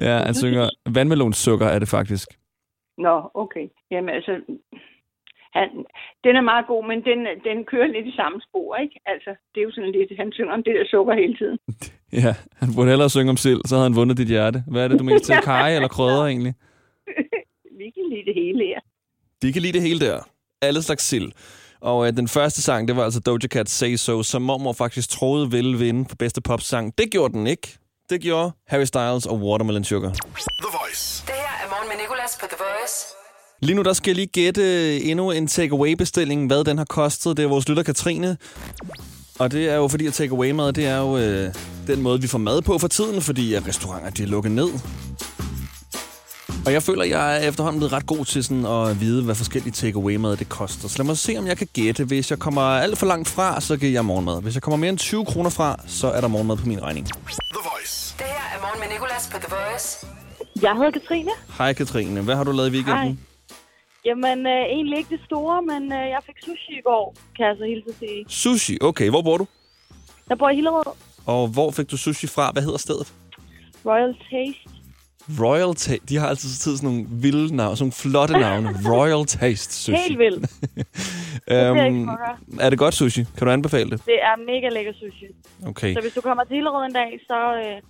Ja, 0.07 0.17
han 0.17 0.33
synger 0.33 0.69
vandmelonsukker, 0.89 1.67
er 1.67 1.79
det 1.79 1.87
faktisk. 1.87 2.27
Nå, 2.97 3.31
okay. 3.33 3.67
Jamen 3.91 4.09
altså, 4.09 4.31
han, 5.57 5.67
den 6.25 6.33
er 6.39 6.45
meget 6.51 6.65
god, 6.71 6.81
men 6.91 6.99
den, 7.09 7.19
den 7.47 7.57
kører 7.71 7.87
lidt 7.95 8.07
i 8.11 8.15
samme 8.21 8.37
spor, 8.47 8.75
ikke? 8.83 8.95
Altså, 9.05 9.31
det 9.51 9.57
er 9.61 9.65
jo 9.67 9.71
sådan 9.75 9.91
lidt, 9.97 10.09
han 10.21 10.31
synger 10.37 10.53
om 10.57 10.63
det 10.63 10.73
der 10.77 10.85
sukker 10.93 11.13
hele 11.23 11.35
tiden. 11.41 11.59
Ja, 12.23 12.35
han 12.59 12.69
burde 12.75 12.89
hellere 12.89 13.09
synge 13.09 13.29
om 13.29 13.37
sild, 13.37 13.61
så 13.65 13.75
havde 13.75 13.89
han 13.89 13.95
vundet 13.95 14.17
dit 14.17 14.27
hjerte. 14.27 14.63
Hvad 14.67 14.83
er 14.83 14.87
det, 14.87 14.99
du 14.99 15.03
mest 15.03 15.25
til? 15.25 15.35
Kaj 15.51 15.75
eller 15.75 15.87
krødder 15.87 16.25
egentlig? 16.25 16.53
Vi 17.79 17.87
kan 17.95 18.05
lide 18.13 18.25
det 18.25 18.35
hele 18.35 18.65
her. 18.65 18.79
De 19.41 19.53
kan 19.53 19.61
lide 19.61 19.73
det 19.73 19.81
hele 19.81 19.99
der. 19.99 20.19
Alle 20.61 20.81
slags 20.81 21.03
sild. 21.03 21.31
Og 21.81 22.07
øh, 22.07 22.13
den 22.13 22.27
første 22.27 22.61
sang, 22.61 22.87
det 22.87 22.95
var 22.95 23.03
altså 23.03 23.19
Doja 23.19 23.47
Cat 23.47 23.69
Say 23.69 23.95
So, 23.95 24.23
som 24.23 24.41
mormor 24.41 24.73
faktisk 24.73 25.09
troede 25.09 25.51
ville 25.51 25.77
vinde 25.77 26.05
for 26.09 26.15
bedste 26.15 26.41
popsang. 26.41 26.97
Det 26.97 27.11
gjorde 27.11 27.33
den 27.33 27.47
ikke. 27.47 27.77
Det 28.09 28.21
gjorde 28.21 28.51
Harry 28.67 28.85
Styles 28.85 29.25
og 29.25 29.37
Watermelon 29.37 29.83
Sugar. 29.83 30.09
The 30.09 30.71
Voice. 30.79 31.23
Det 31.27 31.35
her 31.35 31.55
er 31.63 31.69
morgen 31.73 31.87
med 31.91 31.97
Nicolas 32.03 32.37
på 32.41 32.45
The 32.53 32.57
Voice. 32.65 33.22
Lige 33.63 33.75
nu 33.75 33.81
der 33.81 33.93
skal 33.93 34.09
jeg 34.09 34.15
lige 34.15 34.27
gætte 34.27 35.01
endnu 35.01 35.31
en 35.31 35.47
takeaway-bestilling, 35.47 36.47
hvad 36.47 36.63
den 36.63 36.77
har 36.77 36.85
kostet. 36.85 37.37
Det 37.37 37.43
er 37.43 37.47
vores 37.47 37.69
lytter 37.69 37.83
Katrine. 37.83 38.37
Og 39.39 39.51
det 39.51 39.69
er 39.69 39.75
jo 39.75 39.87
fordi, 39.87 40.07
at 40.07 40.13
takeaway-mad, 40.13 40.73
det 40.73 40.85
er 40.85 40.97
jo 40.97 41.17
øh, 41.17 41.53
den 41.87 42.01
måde, 42.01 42.21
vi 42.21 42.27
får 42.27 42.37
mad 42.37 42.61
på 42.61 42.77
for 42.77 42.87
tiden, 42.87 43.21
fordi 43.21 43.53
at 43.53 43.67
restauranter 43.67 44.09
de 44.09 44.23
er 44.23 44.27
lukket 44.27 44.51
ned. 44.51 44.69
Og 46.65 46.73
jeg 46.73 46.83
føler, 46.83 47.03
at 47.03 47.09
jeg 47.09 47.37
er 47.37 47.49
efterhånden 47.49 47.79
blevet 47.79 47.93
ret 47.93 48.05
god 48.05 48.25
til 48.25 48.43
sådan 48.43 48.65
at 48.65 49.01
vide, 49.01 49.23
hvad 49.23 49.35
forskellige 49.35 49.73
takeaway-mad 49.73 50.37
det 50.37 50.49
koster. 50.49 50.87
Så 50.87 50.97
lad 50.97 51.05
mig 51.05 51.17
se, 51.17 51.35
om 51.37 51.47
jeg 51.47 51.57
kan 51.57 51.67
gætte. 51.73 52.03
Hvis 52.05 52.31
jeg 52.31 52.39
kommer 52.39 52.61
alt 52.61 52.97
for 52.97 53.05
langt 53.05 53.27
fra, 53.27 53.61
så 53.61 53.77
giver 53.77 53.91
jeg 53.91 54.05
morgenmad. 54.05 54.41
Hvis 54.41 54.53
jeg 54.53 54.61
kommer 54.63 54.77
mere 54.77 54.89
end 54.89 54.97
20 54.97 55.25
kroner 55.25 55.49
fra, 55.49 55.79
så 55.87 56.11
er 56.11 56.21
der 56.21 56.27
morgenmad 56.27 56.57
på 56.57 56.65
min 56.65 56.83
regning. 56.83 57.07
The 57.07 57.69
Voice. 57.71 58.15
Det 58.17 58.25
her 58.25 58.57
er 58.57 58.61
morgen 58.61 58.79
med 58.79 58.87
Nicolas 58.87 59.29
på 59.31 59.37
The 59.37 59.55
Voice. 59.55 60.07
Jeg 60.61 60.75
hedder 60.75 60.91
Katrine. 60.91 61.31
Hej 61.57 61.73
Katrine, 61.73 62.21
hvad 62.21 62.35
har 62.35 62.43
du 62.43 62.51
lavet 62.51 62.69
i 62.69 62.71
weekenden? 62.71 63.03
Hej. 63.03 63.32
Jamen, 64.05 64.47
øh, 64.47 64.63
egentlig 64.75 64.97
ikke 64.97 65.09
det 65.09 65.25
store, 65.25 65.61
men 65.61 65.83
øh, 65.93 66.09
jeg 66.15 66.19
fik 66.25 66.35
sushi 66.45 66.73
i 66.79 66.81
går, 66.85 67.15
kan 67.35 67.45
jeg 67.45 67.55
så 67.57 67.65
hilse 67.65 67.99
sige. 67.99 68.25
Sushi, 68.27 68.77
okay. 68.81 69.09
Hvor 69.09 69.21
bor 69.21 69.37
du? 69.37 69.47
Jeg 70.29 70.37
bor 70.37 70.49
i 70.49 70.55
Hillerød. 70.55 70.93
Og 71.25 71.47
hvor 71.47 71.71
fik 71.71 71.91
du 71.91 71.97
sushi 71.97 72.27
fra? 72.27 72.51
Hvad 72.51 72.63
hedder 72.63 72.77
stedet? 72.77 73.13
Royal 73.85 74.15
Taste. 74.31 74.69
Royal 75.41 75.75
Taste. 75.75 76.05
De 76.09 76.17
har 76.17 76.27
altid 76.27 76.49
tid 76.49 76.77
sådan 76.77 76.89
nogle 76.89 77.05
vilde 77.09 77.55
navne, 77.55 77.77
sådan 77.77 77.83
nogle 77.83 77.91
flotte 77.91 78.33
navne. 78.33 78.69
Royal 78.93 79.25
Taste 79.25 79.73
Sushi. 79.73 80.01
Helt 80.07 80.19
vildt. 80.19 80.51
øhm, 81.53 82.09
er 82.59 82.69
det 82.69 82.79
godt 82.79 82.93
sushi? 82.93 83.23
Kan 83.37 83.47
du 83.47 83.51
anbefale 83.53 83.89
det? 83.89 84.05
Det 84.05 84.19
er 84.29 84.35
mega 84.51 84.69
lækker 84.69 84.93
sushi. 84.93 85.27
Okay. 85.67 85.93
Så 85.93 86.01
hvis 86.01 86.13
du 86.13 86.21
kommer 86.21 86.43
til 86.43 86.55
Hillerød 86.55 86.85
en 86.85 86.93
dag, 86.93 87.19
så 87.27 87.39
øh, 87.55 87.81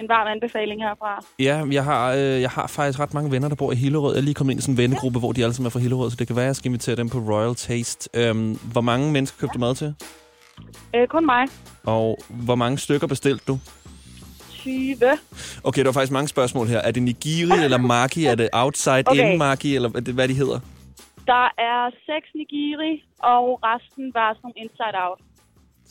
en 0.00 0.08
varm 0.08 0.26
anbefaling 0.26 0.82
herfra. 0.82 1.24
Ja, 1.38 1.64
jeg 1.70 1.84
har, 1.84 2.12
øh, 2.12 2.18
jeg 2.40 2.50
har 2.50 2.66
faktisk 2.66 3.00
ret 3.00 3.14
mange 3.14 3.30
venner, 3.30 3.48
der 3.48 3.56
bor 3.56 3.72
i 3.72 3.74
Hillerød. 3.74 4.14
Jeg 4.14 4.20
er 4.20 4.24
lige 4.24 4.34
kommet 4.34 4.52
ind 4.52 4.58
i 4.58 4.62
sådan 4.62 4.72
en 4.74 4.78
vennegruppe, 4.78 5.18
hvor 5.18 5.32
de 5.32 5.42
alle 5.42 5.54
sammen 5.54 5.66
er 5.66 5.70
fra 5.70 5.78
Hillerød, 5.80 6.10
så 6.10 6.16
det 6.16 6.26
kan 6.26 6.36
være, 6.36 6.44
at 6.44 6.46
jeg 6.46 6.56
skal 6.56 6.68
invitere 6.68 6.96
dem 6.96 7.08
på 7.08 7.18
Royal 7.18 7.54
Taste. 7.54 8.08
Øhm, 8.14 8.58
hvor 8.72 8.80
mange 8.80 9.12
mennesker 9.12 9.38
købte 9.40 9.54
du 9.54 9.58
mad 9.58 9.74
til? 9.74 9.94
Øh, 10.94 11.08
kun 11.08 11.26
mig. 11.26 11.46
Og 11.84 12.18
hvor 12.28 12.54
mange 12.54 12.78
stykker 12.78 13.06
bestilte 13.06 13.44
du? 13.48 13.58
20. 14.50 14.96
Okay, 15.64 15.80
der 15.80 15.88
var 15.88 15.92
faktisk 15.92 16.12
mange 16.12 16.28
spørgsmål 16.28 16.66
her. 16.66 16.78
Er 16.78 16.90
det 16.90 17.02
nigiri 17.02 17.64
eller 17.64 17.78
maki? 17.78 18.24
Er 18.24 18.34
det 18.34 18.48
outside 18.52 19.02
Okay. 19.06 19.32
in 19.32 19.38
maki, 19.38 19.74
eller 19.76 19.88
hvad 20.12 20.28
de 20.28 20.34
hedder? 20.34 20.60
Der 21.26 21.44
er 21.70 21.90
seks 22.08 22.28
nigiri, 22.34 23.04
og 23.18 23.60
resten 23.62 24.04
var 24.14 24.28
sådan 24.34 24.40
nogle 24.42 24.54
inside 24.56 24.96
out. 25.06 25.18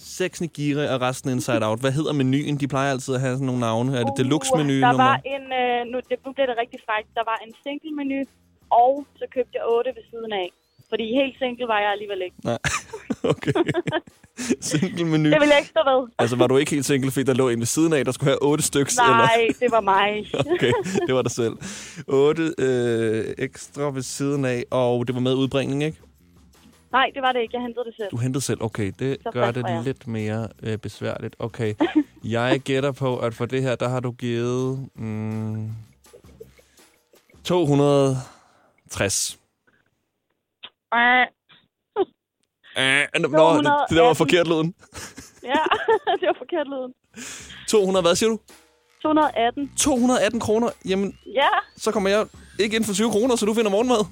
Seks 0.04 0.42
nigiri 0.42 0.88
og 0.88 1.02
resten 1.02 1.30
inside 1.32 1.66
out. 1.68 1.80
Hvad 1.80 1.92
hedder 1.92 2.14
menuen? 2.14 2.58
De 2.58 2.68
plejer 2.68 2.92
altid 2.92 3.14
at 3.16 3.22
have 3.22 3.34
sådan 3.36 3.46
nogle 3.46 3.62
navne. 3.62 3.98
Er 4.00 4.04
det 4.04 4.14
deluxe-menu? 4.18 4.74
Uh, 4.74 4.80
Der 4.80 4.92
nummer? 4.92 5.04
var 5.04 5.20
en, 5.36 5.44
øh, 5.62 5.92
nu, 5.92 5.98
det, 6.10 6.18
nu 6.26 6.32
bliver 6.36 6.48
det 6.48 6.56
rigtig 6.62 6.80
frækt, 6.88 7.08
der 7.16 7.24
var 7.32 7.38
en 7.46 7.54
single 7.64 7.92
menu, 8.00 8.20
og 8.70 9.06
så 9.20 9.26
købte 9.36 9.52
jeg 9.54 9.64
otte 9.76 9.90
ved 9.98 10.04
siden 10.12 10.32
af. 10.34 10.50
Fordi 10.90 11.04
helt 11.20 11.36
single 11.40 11.68
var 11.68 11.80
jeg 11.80 11.92
alligevel 11.92 12.22
ikke. 12.28 12.36
Nej, 12.44 12.58
okay. 13.34 13.54
Single 14.72 15.06
menu. 15.06 15.30
Det 15.30 15.40
vil 15.42 15.48
jeg 15.48 15.58
ikke 15.58 15.70
stå 15.70 15.82
ved. 15.92 16.08
Altså, 16.20 16.36
var 16.36 16.48
du 16.48 16.58
ikke 16.58 16.72
helt 16.72 16.86
single, 16.86 17.12
fordi 17.12 17.24
der 17.24 17.34
lå 17.34 17.50
en 17.50 17.60
ved 17.60 17.66
siden 17.66 17.94
af, 17.94 18.06
der 18.06 18.12
skulle 18.12 18.30
have 18.30 18.44
otte 18.44 18.64
stykker? 18.64 18.92
Nej, 19.08 19.48
det 19.60 19.72
var 19.72 19.82
mig. 19.82 20.26
Okay, 20.54 20.72
det 21.08 21.16
var 21.16 21.22
dig 21.22 21.32
selv. 21.32 21.54
Otte 22.08 22.54
øh, 22.58 23.26
ekstra 23.38 23.82
ved 23.92 24.02
siden 24.02 24.46
af, 24.46 24.64
og 24.72 25.08
det 25.08 25.16
var 25.16 25.22
med 25.22 25.34
udbringning, 25.34 25.84
ikke? 25.84 25.98
Nej, 26.91 27.12
det 27.13 27.21
var 27.21 27.32
det 27.32 27.41
ikke. 27.41 27.56
Jeg 27.56 27.62
hentede 27.62 27.86
det 27.86 27.93
selv. 27.95 28.12
Du 28.12 28.17
hentede 28.17 28.43
selv. 28.43 28.63
Okay, 28.63 28.91
det 28.99 29.17
Så 29.23 29.32
gør 29.32 29.51
det 29.51 29.63
jeg. 29.67 29.84
lidt 29.84 30.08
mere 30.08 30.47
øh, 30.63 30.77
besværligt. 30.77 31.36
Okay, 31.39 31.73
jeg 32.23 32.60
gætter 32.60 32.91
på, 32.91 33.17
at 33.19 33.34
for 33.34 33.45
det 33.45 33.62
her, 33.62 33.75
der 33.75 33.88
har 33.89 33.99
du 33.99 34.12
givet 34.12 34.89
mm, 34.95 35.71
260. 37.43 39.39
Øh, 40.93 41.27
Øh, 42.77 43.08
nå, 43.21 43.27
det 43.27 43.32
der 43.32 43.38
var 43.38 43.88
218. 43.88 44.15
forkert 44.15 44.47
lyden. 44.47 44.75
Ja, 45.43 45.63
det 46.19 46.27
var 46.27 46.36
forkert 46.38 46.67
lyden. 46.67 46.93
200, 47.67 48.04
hvad 48.04 48.15
siger 48.15 48.30
du? 48.30 48.39
218. 49.01 49.71
218 49.77 50.39
kroner. 50.39 50.69
Jamen, 50.86 51.17
Ja, 51.36 51.47
så 51.77 51.91
kommer 51.91 52.10
jeg 52.10 52.27
ikke 52.60 52.75
ind 52.75 52.86
for 52.86 52.93
20 52.93 53.12
kroner, 53.12 53.36
så 53.36 53.45
du 53.45 53.54
finder 53.54 53.71
morgenmad. 53.71 54.06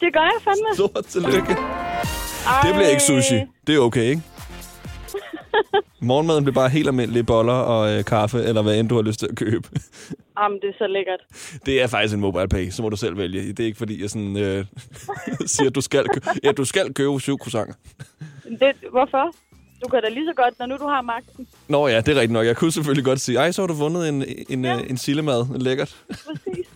Det 0.00 0.12
gør 0.12 0.20
jeg 0.20 0.40
fandme. 0.44 0.74
Stort 0.74 1.04
tillykke. 1.04 1.52
Ej. 2.46 2.60
Det 2.62 2.74
bliver 2.74 2.88
ikke 2.88 3.02
sushi. 3.02 3.40
Det 3.66 3.74
er 3.74 3.78
okay, 3.78 4.02
ikke? 4.10 4.22
Morgenmaden 6.00 6.44
bliver 6.44 6.54
bare 6.54 6.68
helt 6.68 6.88
almindelige 6.88 7.24
boller 7.24 7.52
og 7.52 7.92
øh, 7.98 8.04
kaffe, 8.04 8.42
eller 8.42 8.62
hvad 8.62 8.80
end 8.80 8.88
du 8.88 8.94
har 8.94 9.02
lyst 9.02 9.18
til 9.18 9.26
at 9.26 9.36
købe. 9.36 9.68
Jamen, 10.40 10.58
det 10.60 10.68
er 10.68 10.72
så 10.78 10.86
lækkert. 10.86 11.20
Det 11.66 11.82
er 11.82 11.86
faktisk 11.86 12.14
en 12.14 12.20
mobile 12.20 12.48
pay, 12.48 12.70
så 12.70 12.82
må 12.82 12.88
du 12.88 12.96
selv 12.96 13.16
vælge. 13.18 13.48
Det 13.48 13.60
er 13.60 13.64
ikke 13.64 13.78
fordi, 13.78 14.02
jeg 14.02 14.10
sådan, 14.10 14.36
øh, 14.36 14.64
siger, 15.46 15.68
at 15.68 15.74
du 15.74 15.80
skal, 15.80 16.08
kø- 16.08 16.20
ja, 16.44 16.52
du 16.52 16.64
skal 16.64 16.94
købe 16.94 17.20
syv 17.20 17.38
croissanter. 17.38 17.74
Det, 18.44 18.72
hvorfor? 18.90 19.34
Du 19.84 19.88
kan 19.88 20.02
da 20.02 20.08
lige 20.08 20.26
så 20.26 20.32
godt, 20.36 20.58
når 20.58 20.66
nu 20.66 20.76
du 20.76 20.86
har 20.88 21.02
magten. 21.02 21.46
Nå 21.68 21.88
ja, 21.88 21.96
det 21.96 22.08
er 22.08 22.14
rigtigt 22.14 22.32
nok. 22.32 22.46
Jeg 22.46 22.56
kunne 22.56 22.72
selvfølgelig 22.72 23.04
godt 23.04 23.20
sige, 23.20 23.38
ej, 23.38 23.52
så 23.52 23.62
har 23.62 23.66
du 23.66 23.74
vundet 23.74 24.08
en, 24.08 24.24
en, 24.48 24.64
ja. 24.64 24.78
en 24.78 24.96
sillemad. 24.96 25.58
Lækkert. 25.58 25.96
Præcis. 26.08 26.66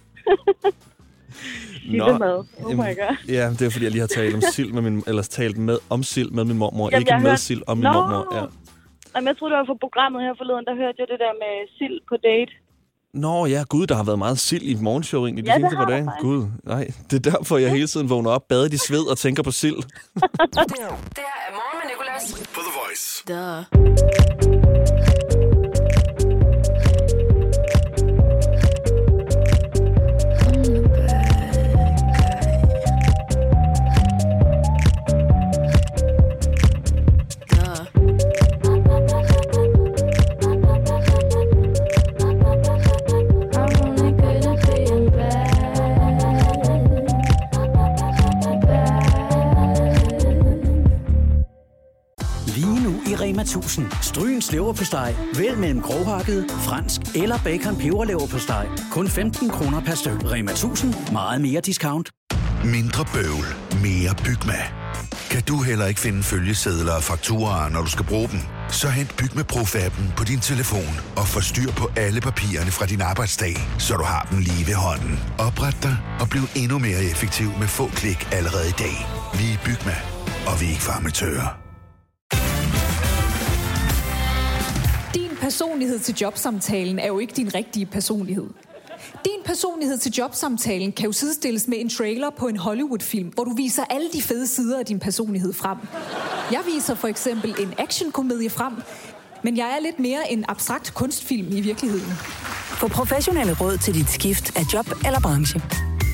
Nå, 1.87 2.07
Sillemad. 2.07 2.45
Oh 2.65 2.73
my 2.73 2.77
god. 3.01 3.17
Ja, 3.29 3.51
det 3.51 3.63
er 3.63 3.71
fordi, 3.71 3.85
jeg 3.85 3.93
lige 3.93 4.01
har 4.01 4.07
talt 4.19 4.35
om 4.35 4.41
sild 4.53 4.73
med 4.73 4.83
min, 4.83 5.03
eller 5.07 5.23
talt 5.23 5.59
med, 5.59 5.79
om 5.91 6.03
sild 6.03 6.31
med 6.31 6.45
min 6.45 6.59
mormor. 6.59 6.89
Jamen, 6.91 7.01
ikke 7.03 7.13
med 7.13 7.21
hørte- 7.31 7.43
sild 7.43 7.63
om 7.67 7.77
min 7.79 7.85
Nå. 7.85 7.93
mormor. 7.93 8.37
Ja. 8.37 8.45
Jamen, 9.15 9.29
jeg 9.29 9.37
troede, 9.39 9.53
det 9.53 9.59
var 9.59 9.65
for 9.73 9.79
programmet 9.81 10.23
her 10.23 10.35
forleden, 10.41 10.65
der 10.65 10.75
hørte 10.83 10.97
jeg 10.99 11.07
det 11.13 11.19
der 11.25 11.33
med 11.45 11.55
sild 11.79 12.01
på 12.09 12.15
date. 12.29 12.53
Nå 13.15 13.47
ja, 13.47 13.63
gud, 13.69 13.87
der 13.87 13.95
har 13.95 14.05
været 14.05 14.19
meget 14.19 14.39
sild 14.39 14.63
i 14.63 14.75
morgenshow 14.81 15.25
egentlig 15.27 15.45
de 15.45 15.51
Ja, 15.51 15.55
det 15.55 15.61
seneste 15.63 15.77
par 15.77 15.85
dage. 15.85 16.11
Gud, 16.21 16.45
nej. 16.65 16.91
Det 17.11 17.27
er 17.27 17.31
derfor, 17.31 17.59
jeg 17.59 17.71
hele 17.71 17.87
tiden 17.87 18.11
vågner 18.11 18.31
op, 18.31 18.43
badet 18.49 18.73
i 18.73 18.77
sved 18.77 19.11
og 19.11 19.19
tænker 19.19 19.43
på 19.43 19.51
sild. 19.51 19.77
Det 19.83 19.83
her 20.81 21.37
er 21.49 21.53
morgen 21.59 21.77
med 21.81 21.87
Nicolas. 21.91 22.25
På 22.55 22.61
The 22.67 22.73
Voice. 22.81 23.25
Duh. 23.29 25.28
Rema 53.39 53.45
1000. 53.45 53.87
Stryens 54.03 54.53
leverpostej. 54.53 55.15
Vælg 55.35 55.59
mellem 55.59 55.83
grovhakket, 55.83 56.47
fransk 56.51 57.01
eller 57.15 57.39
bacon 57.45 57.77
peberleverpostej. 57.77 58.67
Kun 58.93 59.09
15 59.09 59.51
kroner 59.51 59.81
per 59.81 59.95
styk. 59.95 60.25
Rema 60.25 60.51
1000. 60.51 60.95
Meget 61.13 61.41
mere 61.41 61.61
discount. 61.61 62.11
Mindre 62.65 63.05
bøvl, 63.15 63.47
mere 63.83 64.15
Bygma. 64.25 64.59
Kan 65.31 65.43
du 65.43 65.63
heller 65.63 65.87
ikke 65.87 66.01
finde 66.01 66.23
følgesedler 66.23 66.93
og 66.93 67.03
fakturer, 67.03 67.69
når 67.69 67.83
du 67.83 67.91
skal 67.91 68.05
bruge 68.05 68.29
dem? 68.29 68.41
Så 68.71 68.89
hent 68.89 69.17
Bygma 69.17 69.43
med 69.43 69.45
Profab'en 69.53 70.17
på 70.17 70.25
din 70.25 70.41
telefon 70.41 71.01
og 71.17 71.27
få 71.27 71.41
styr 71.41 71.71
på 71.71 71.91
alle 71.97 72.21
papirerne 72.21 72.71
fra 72.71 72.87
din 72.87 73.01
arbejdsdag, 73.01 73.57
så 73.79 73.95
du 73.95 74.05
har 74.05 74.29
dem 74.31 74.39
lige 74.39 74.67
ved 74.67 74.75
hånden. 74.75 75.21
Opret 75.39 75.77
dig 75.83 75.97
og 76.21 76.29
bliv 76.29 76.43
endnu 76.57 76.79
mere 76.79 77.03
effektiv 77.11 77.49
med 77.61 77.69
få 77.69 77.87
klik 77.87 78.29
allerede 78.33 78.69
i 78.69 78.77
dag. 78.79 78.97
Vi 79.39 79.53
er 79.53 79.59
Bygma, 79.65 79.97
og 80.47 80.61
vi 80.61 80.67
er 80.67 80.71
ikke 80.71 80.83
farmatører. 80.83 81.68
Personlighed 85.49 85.99
til 85.99 86.15
jobsamtalen 86.21 86.99
er 86.99 87.07
jo 87.07 87.19
ikke 87.19 87.33
din 87.37 87.55
rigtige 87.55 87.87
personlighed. 87.87 88.47
Din 89.25 89.43
personlighed 89.45 89.99
til 89.99 90.13
jobsamtalen 90.13 90.93
kan 90.93 91.07
jo 91.07 91.13
sidestilles 91.13 91.69
med 91.69 91.79
en 91.81 91.89
trailer 91.89 92.31
på 92.31 92.49
en 92.49 92.57
Hollywood-film, 92.57 93.29
hvor 93.29 93.45
du 93.45 93.55
viser 93.55 93.85
alle 93.91 94.09
de 94.13 94.23
fede 94.23 94.47
sider 94.47 94.79
af 94.79 94.87
din 94.87 94.99
personlighed 94.99 95.53
frem. 95.53 95.79
Jeg 96.53 96.61
viser 96.75 96.95
for 96.95 97.09
eksempel 97.09 97.55
en 97.61 97.75
actionkomedie 97.79 98.51
frem, 98.51 98.73
men 99.43 99.57
jeg 99.57 99.67
er 99.77 99.83
lidt 99.83 99.99
mere 99.99 100.33
en 100.33 100.45
abstrakt 100.49 100.95
kunstfilm 100.95 101.49
i 101.57 101.61
virkeligheden. 101.61 102.13
Få 102.81 102.89
professionelle 102.89 103.57
råd 103.61 103.79
til 103.79 103.95
dit 103.95 104.11
skift 104.11 104.57
af 104.57 104.63
job 104.75 104.87
eller 105.07 105.21
branche. 105.21 105.63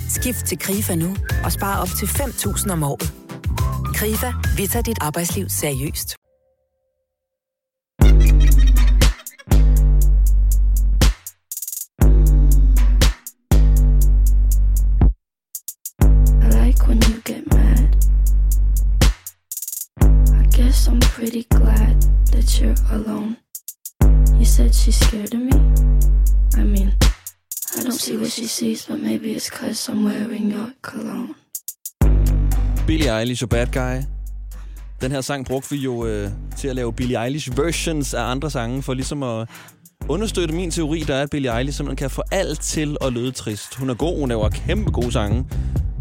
Skift 0.09 0.47
til 0.47 0.59
KRIFA 0.59 0.95
nu 0.95 1.17
og 1.45 1.53
spare 1.53 1.81
op 1.81 1.89
til 1.99 2.07
5.000 2.07 2.73
om 2.73 2.83
året. 2.83 3.13
KRIFA, 3.95 4.33
vi 4.57 4.67
tager 4.67 4.83
dit 4.83 4.99
arbejdsliv 5.01 5.49
seriøst. 5.49 6.17
Guess 20.85 20.93
I'm 20.93 21.01
pretty 21.01 21.47
glad 21.51 22.03
that 22.33 22.61
you're 22.61 22.75
alone. 22.93 23.37
You 24.39 24.45
said 24.45 24.75
she's 24.75 24.97
scared 24.97 25.35
of 25.35 25.41
me? 25.41 25.53
I 26.57 26.65
mean, 26.65 26.93
I 27.77 27.83
don't 27.83 27.93
see 27.93 28.17
what 28.17 28.31
she 28.31 28.47
sees, 28.47 28.87
but 28.87 29.01
maybe 29.01 29.33
it's 29.33 29.51
cause 29.51 29.89
I'm 29.89 30.05
wearing 30.05 30.51
your 30.53 30.73
cologne. 30.83 31.35
Billie 32.87 33.09
Eilish 33.09 33.43
og 33.43 33.49
Bad 33.49 33.67
Guy. 33.67 34.05
Den 35.01 35.13
her 35.13 35.21
sang 35.21 35.47
brugte 35.47 35.71
vi 35.71 35.77
jo 35.77 36.07
øh, 36.07 36.31
til 36.57 36.69
at 36.69 36.77
lave 36.77 36.93
Billie 36.93 37.25
Eilish 37.25 37.57
versions 37.57 38.15
af 38.15 38.23
andre 38.23 38.51
sange, 38.51 38.83
for 38.83 38.95
ligesom 38.95 39.23
at 39.23 39.49
understøtte 40.09 40.55
min 40.55 40.71
teori, 40.71 41.01
der 41.01 41.15
er, 41.15 41.23
at 41.23 41.31
Billie 41.31 41.59
Eilish 41.59 41.77
simpelthen 41.77 41.97
kan 41.97 42.11
få 42.11 42.23
alt 42.31 42.61
til 42.61 42.97
at 43.01 43.13
lyde 43.13 43.31
trist. 43.31 43.75
Hun 43.75 43.91
er 43.91 43.95
god, 43.95 44.19
hun 44.19 44.29
laver 44.29 44.49
kæmpe 44.49 44.91
gode 44.91 45.13
sange. 45.13 45.45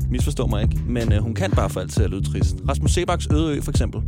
Misforstår 0.09 0.47
mig 0.47 0.63
ikke, 0.63 0.77
men 0.87 1.13
øh, 1.13 1.19
hun 1.19 1.33
kan 1.33 1.51
bare 1.51 1.69
få 1.69 1.79
alt 1.79 1.93
til 1.93 2.03
at 2.03 2.09
lyde 2.09 2.31
trist. 2.31 2.55
Rasmus 2.69 2.91
Sebaks 2.91 3.27
Ødeø 3.31 3.61
for 3.61 3.71
eksempel. 3.71 4.01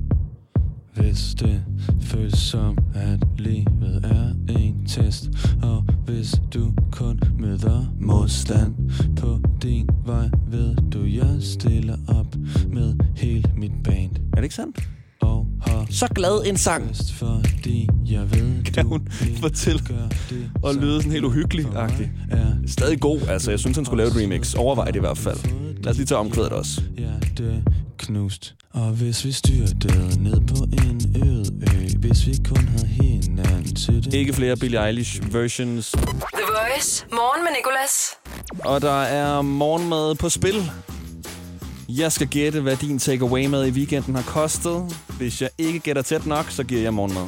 Hvis 0.95 1.35
det 1.39 1.63
føles 2.01 2.37
som, 2.39 2.77
at 2.95 3.19
livet 3.37 4.01
er 4.03 4.53
en 4.59 4.85
test 4.87 5.29
Og 5.63 5.83
hvis 6.05 6.35
du 6.53 6.73
kun 6.91 7.19
møder 7.39 7.93
modstand 8.01 8.75
på 9.17 9.39
din 9.61 9.89
vej 10.05 10.29
Ved 10.51 10.75
du, 10.93 11.03
jeg 11.03 11.37
stiller 11.39 11.97
op 12.07 12.35
med 12.73 12.93
hele 13.15 13.43
mit 13.57 13.71
band 13.83 14.11
Er 14.31 14.35
det 14.35 14.43
ikke 14.43 14.55
sandt? 14.55 14.89
Og 15.21 15.47
har 15.67 15.85
Så 15.89 16.07
glad 16.15 16.45
en 16.49 16.57
sang. 16.57 16.95
fordi 17.13 17.87
jeg 18.11 18.31
ved, 18.31 18.63
Kan 18.73 18.85
hun 18.85 19.07
fortælle 19.41 19.79
og 20.63 20.75
lyde 20.75 20.97
sådan 21.01 21.11
helt 21.11 21.25
uhyggelig-agtig. 21.25 22.11
Stadig 22.67 22.99
god, 22.99 23.19
altså. 23.29 23.51
Jeg 23.51 23.59
synes, 23.59 23.77
han 23.77 23.85
skulle 23.85 24.03
lave 24.03 24.17
et 24.17 24.23
remix. 24.23 24.53
Overvej 24.53 24.85
det 24.85 24.95
i 24.95 24.99
hvert 24.99 25.17
fald. 25.17 25.37
Lad 25.85 25.91
os 25.91 25.97
lige 25.97 26.05
tage 26.07 26.17
omkvædet 26.17 26.51
også. 26.51 26.81
hjerte 26.97 27.63
knust 27.97 28.55
Og 28.73 28.89
hvis 28.91 29.25
vi 29.25 29.31
styrtede 29.31 30.23
ned 30.23 30.41
på 30.47 30.63
en 30.63 31.23
øde 31.23 31.45
ø 31.61 31.97
Hvis 31.99 32.27
vi 32.27 32.35
kun 32.49 32.67
havde 32.67 32.87
hinanden 32.87 33.75
til 33.75 34.05
det 34.05 34.13
Ikke 34.13 34.33
flere 34.33 34.57
Billie 34.57 34.85
Eilish 34.87 35.33
versions. 35.33 35.91
The 35.91 36.01
Voice. 36.47 37.05
Morgen 37.11 37.43
med 37.43 37.51
Nicolas. 37.57 38.09
Og 38.59 38.81
der 38.81 39.01
er 39.01 39.41
morgenmad 39.41 40.15
på 40.15 40.29
spil. 40.29 40.71
Jeg 41.89 42.11
skal 42.11 42.27
gætte, 42.27 42.61
hvad 42.61 42.75
din 42.75 42.99
takeaway 42.99 43.45
mad 43.45 43.65
i 43.65 43.71
weekenden 43.71 44.15
har 44.15 44.23
kostet. 44.23 44.97
Hvis 45.17 45.41
jeg 45.41 45.49
ikke 45.57 45.79
gætter 45.79 46.01
tæt 46.01 46.25
nok, 46.25 46.45
så 46.49 46.63
giver 46.63 46.81
jeg 46.81 46.93
morgenmad. 46.93 47.25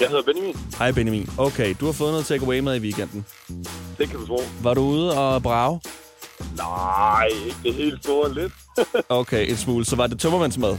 Jeg 0.00 0.08
hedder 0.08 0.22
Benjamin. 0.22 0.56
Hej 0.78 0.92
Benjamin. 0.92 1.28
Okay, 1.38 1.74
du 1.80 1.84
har 1.84 1.92
fået 1.92 2.10
noget 2.12 2.26
takeaway 2.26 2.58
mad 2.58 2.76
i 2.76 2.80
weekenden. 2.80 3.24
Det 3.98 4.08
kan 4.10 4.18
du 4.18 4.26
tro. 4.26 4.40
Var 4.62 4.74
du 4.74 4.80
ude 4.80 5.18
og 5.18 5.42
brage? 5.42 5.80
Nej, 6.58 7.28
ikke 7.46 7.56
det 7.64 7.74
helt 7.74 8.04
store 8.04 8.34
lidt. 8.34 8.52
Okay, 9.08 9.50
en 9.50 9.56
smule. 9.56 9.84
Så 9.84 9.96
var 9.96 10.06
det 10.06 10.20
tømmermandsmad? 10.20 10.76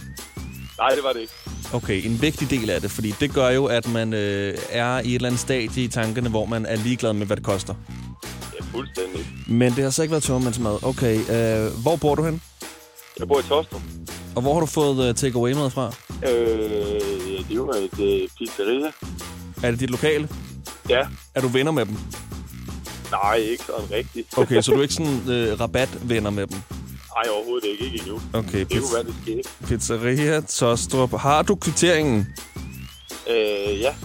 Nej, 0.77 0.89
det 0.89 1.03
var 1.03 1.13
det 1.13 1.19
ikke. 1.21 1.33
Okay, 1.73 2.05
en 2.05 2.21
vigtig 2.21 2.49
del 2.49 2.69
af 2.69 2.81
det, 2.81 2.91
fordi 2.91 3.13
det 3.19 3.33
gør 3.33 3.49
jo, 3.49 3.65
at 3.65 3.87
man 3.87 4.13
øh, 4.13 4.57
er 4.69 4.99
i 4.99 5.09
et 5.09 5.15
eller 5.15 5.27
andet 5.27 5.41
stadie 5.41 5.83
i 5.83 5.87
tankerne, 5.87 6.29
hvor 6.29 6.45
man 6.45 6.65
er 6.65 6.75
ligeglad 6.75 7.13
med, 7.13 7.27
hvad 7.27 7.37
det 7.37 7.45
koster. 7.45 7.73
Ja, 8.59 8.63
fuldstændig. 8.71 9.27
Men 9.47 9.73
det 9.75 9.83
har 9.83 9.89
så 9.91 10.01
ikke 10.01 10.11
været 10.11 10.23
tømmermandsmad. 10.23 10.83
Okay, 10.83 11.15
øh, 11.15 11.71
hvor 11.81 11.95
bor 11.95 12.15
du 12.15 12.23
hen? 12.23 12.41
Jeg 13.19 13.27
bor 13.27 13.39
i 13.39 13.43
Tostrup. 13.43 13.81
Og 14.35 14.41
hvor 14.41 14.53
har 14.53 14.59
du 14.59 14.65
fået 14.65 15.09
uh, 15.09 15.15
takeaway 15.15 15.53
mad 15.53 15.69
fra? 15.69 15.93
Øh, 16.29 17.49
det 17.49 17.59
var 17.59 17.73
et 17.73 17.99
øh, 18.21 18.27
pizzeria. 18.37 18.91
Er 19.63 19.71
det 19.71 19.79
dit 19.79 19.89
lokale? 19.89 20.29
Ja. 20.89 21.01
Er 21.35 21.41
du 21.41 21.47
venner 21.47 21.71
med 21.71 21.85
dem? 21.85 21.97
Nej, 23.11 23.35
ikke 23.35 23.63
sådan 23.63 23.91
rigtigt. 23.91 24.27
Okay, 24.37 24.61
så 24.61 24.71
du 24.71 24.77
er 24.77 24.81
ikke 24.81 24.93
sådan 24.93 25.21
øh, 25.29 25.59
rabatvenner 25.59 26.29
med 26.29 26.47
dem? 26.47 26.57
Nej, 27.15 27.33
overhovedet 27.35 27.67
ikke. 27.67 27.85
Ikke 27.85 27.99
endnu. 27.99 28.21
Okay, 28.33 28.59
Det 28.59 28.69
kunne 28.69 28.93
være, 28.93 29.03
det 29.03 29.15
skete. 29.23 29.43
Pizzeria 29.67 30.41
Tostrup. 30.41 31.11
Har 31.19 31.41
du 31.41 31.55
kvitteringen? 31.55 32.27
Øh, 33.29 33.79
ja. 33.79 33.95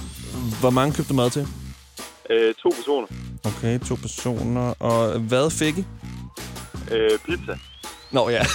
Hvor 0.60 0.70
mange 0.70 0.94
købte 0.94 1.14
mad 1.14 1.30
til? 1.30 1.48
Øh, 2.30 2.54
to 2.54 2.68
personer. 2.76 3.06
Okay, 3.44 3.78
to 3.78 3.94
personer. 3.94 4.74
Og 4.82 5.18
hvad 5.20 5.50
fik 5.50 5.78
I? 5.78 5.84
Øh, 6.90 7.18
pizza. 7.26 7.58
Nå 8.10 8.28
ja. 8.28 8.46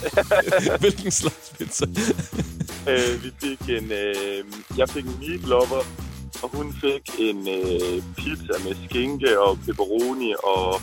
Hvilken 0.80 1.10
slags 1.10 1.52
pizza? 1.58 1.86
øh, 2.88 3.24
vi 3.24 3.30
fik 3.40 3.60
en... 3.68 3.92
Øh, 3.92 4.44
jeg 4.76 4.88
fik 4.88 5.04
en 5.04 5.16
meat 5.28 5.40
lover, 5.48 5.84
og 6.42 6.50
hun 6.52 6.74
fik 6.80 7.10
en 7.18 7.48
øh, 7.48 8.02
pizza 8.16 8.52
med 8.64 8.74
skinke 8.88 9.40
og 9.40 9.58
pepperoni 9.66 10.34
og 10.42 10.80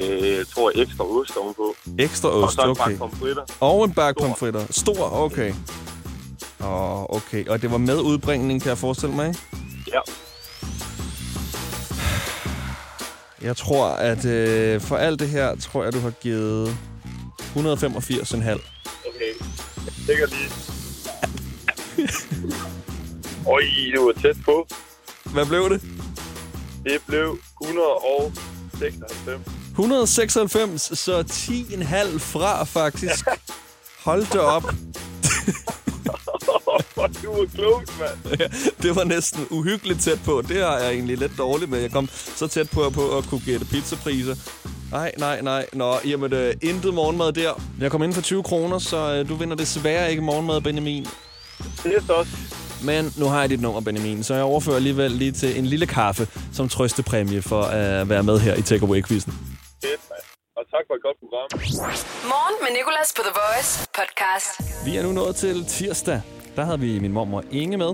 øh, 0.00 0.36
jeg 0.36 0.46
tror 0.46 0.72
ekstra 0.74 1.04
ost 1.04 1.36
ovenpå. 1.36 1.76
Ekstra 1.98 2.28
Og 2.28 2.42
ost, 2.42 2.54
så 2.54 2.62
en 2.62 2.70
okay. 2.70 2.82
bakke 2.84 2.98
pomfritter. 2.98 3.42
Og 3.60 3.84
en 3.84 3.92
bakke 3.92 4.20
pomfritter. 4.20 4.66
Stor, 4.70 5.12
okay. 5.12 5.52
Åh, 6.60 7.00
oh, 7.00 7.16
okay. 7.16 7.46
Og 7.46 7.62
det 7.62 7.70
var 7.70 7.78
med 7.78 8.00
udbringning, 8.00 8.62
kan 8.62 8.68
jeg 8.68 8.78
forestille 8.78 9.14
mig, 9.14 9.28
ikke? 9.28 9.40
Ja. 9.92 10.00
Jeg 13.42 13.56
tror, 13.56 13.86
at 13.86 14.24
øh, 14.24 14.80
for 14.80 14.96
alt 14.96 15.20
det 15.20 15.28
her, 15.28 15.56
tror 15.56 15.84
jeg, 15.84 15.92
du 15.92 15.98
har 15.98 16.10
givet 16.10 16.76
185,5. 17.38 17.56
Okay. 17.56 19.32
Jeg 19.84 19.92
tjekker 20.06 20.26
lige. 20.26 20.50
Oj, 23.46 23.62
du 23.96 24.04
var 24.06 24.12
tæt 24.22 24.36
på. 24.44 24.66
Hvad 25.32 25.46
blev 25.46 25.70
det? 25.70 25.82
Det 26.84 27.00
blev 27.06 27.38
196. 27.62 29.40
196, 29.70 30.98
så 30.98 31.20
10,5 31.20 32.18
fra, 32.18 32.64
faktisk. 32.64 33.24
Hold 34.04 34.26
da 34.32 34.38
op. 34.38 34.62
du 37.22 37.32
var 37.32 37.46
klog, 37.54 37.82
mand. 37.98 38.18
Ja, 38.40 38.46
det 38.82 38.96
var 38.96 39.04
næsten 39.04 39.46
uhyggeligt 39.50 40.00
tæt 40.00 40.20
på. 40.24 40.42
Det 40.48 40.62
har 40.62 40.78
jeg 40.78 40.92
egentlig 40.92 41.18
lidt 41.18 41.32
dårligt 41.38 41.70
med. 41.70 41.80
Jeg 41.80 41.90
kom 41.90 42.08
så 42.12 42.48
tæt 42.48 42.70
på, 42.70 42.90
på 42.90 43.18
at 43.18 43.24
kunne 43.24 43.40
gætte 43.46 43.66
pizzapriser. 43.66 44.34
Nej, 44.90 45.12
nej, 45.18 45.40
nej. 45.42 45.66
Nå, 45.72 45.98
jamen, 46.04 46.32
øh, 46.32 46.54
intet 46.62 46.94
morgenmad 46.94 47.32
der. 47.32 47.62
Jeg 47.80 47.90
kom 47.90 48.02
ind 48.02 48.14
for 48.14 48.22
20 48.22 48.42
kroner, 48.42 48.78
så 48.78 49.14
øh, 49.14 49.28
du 49.28 49.34
vinder 49.34 49.56
desværre 49.56 50.10
ikke 50.10 50.22
morgenmad, 50.22 50.60
Benjamin. 50.60 51.06
Det 51.82 51.96
er 51.96 52.00
så. 52.06 52.26
Men 52.84 53.12
nu 53.18 53.26
har 53.26 53.40
jeg 53.40 53.50
dit 53.50 53.60
nummer, 53.60 53.80
Benjamin, 53.80 54.22
så 54.22 54.34
jeg 54.34 54.44
overfører 54.44 54.76
alligevel 54.76 55.10
lige 55.10 55.32
til 55.32 55.58
en 55.58 55.66
lille 55.66 55.86
kaffe 55.86 56.28
som 56.52 56.68
trøstepræmie 56.68 57.42
for 57.42 57.62
at 57.62 58.08
være 58.08 58.22
med 58.22 58.38
her 58.38 58.54
i 58.54 58.62
Takeaway-quizzen. 58.62 59.32
Fedt. 59.84 60.00
Og 60.56 60.64
tak 60.72 60.84
for 60.88 60.94
et 60.98 61.02
godt 61.06 61.16
program. 61.22 61.48
Morgen 62.32 62.56
med 62.62 62.70
Nicolas 62.78 63.12
på 63.16 63.22
The 63.28 63.34
Voice 63.40 63.88
podcast. 63.98 64.50
Vi 64.86 64.96
er 64.96 65.02
nu 65.02 65.12
nået 65.12 65.36
til 65.36 65.64
tirsdag. 65.64 66.20
Der 66.56 66.64
havde 66.64 66.80
vi 66.80 66.98
min 66.98 67.12
mormor 67.12 67.44
Inge 67.50 67.76
med. 67.76 67.92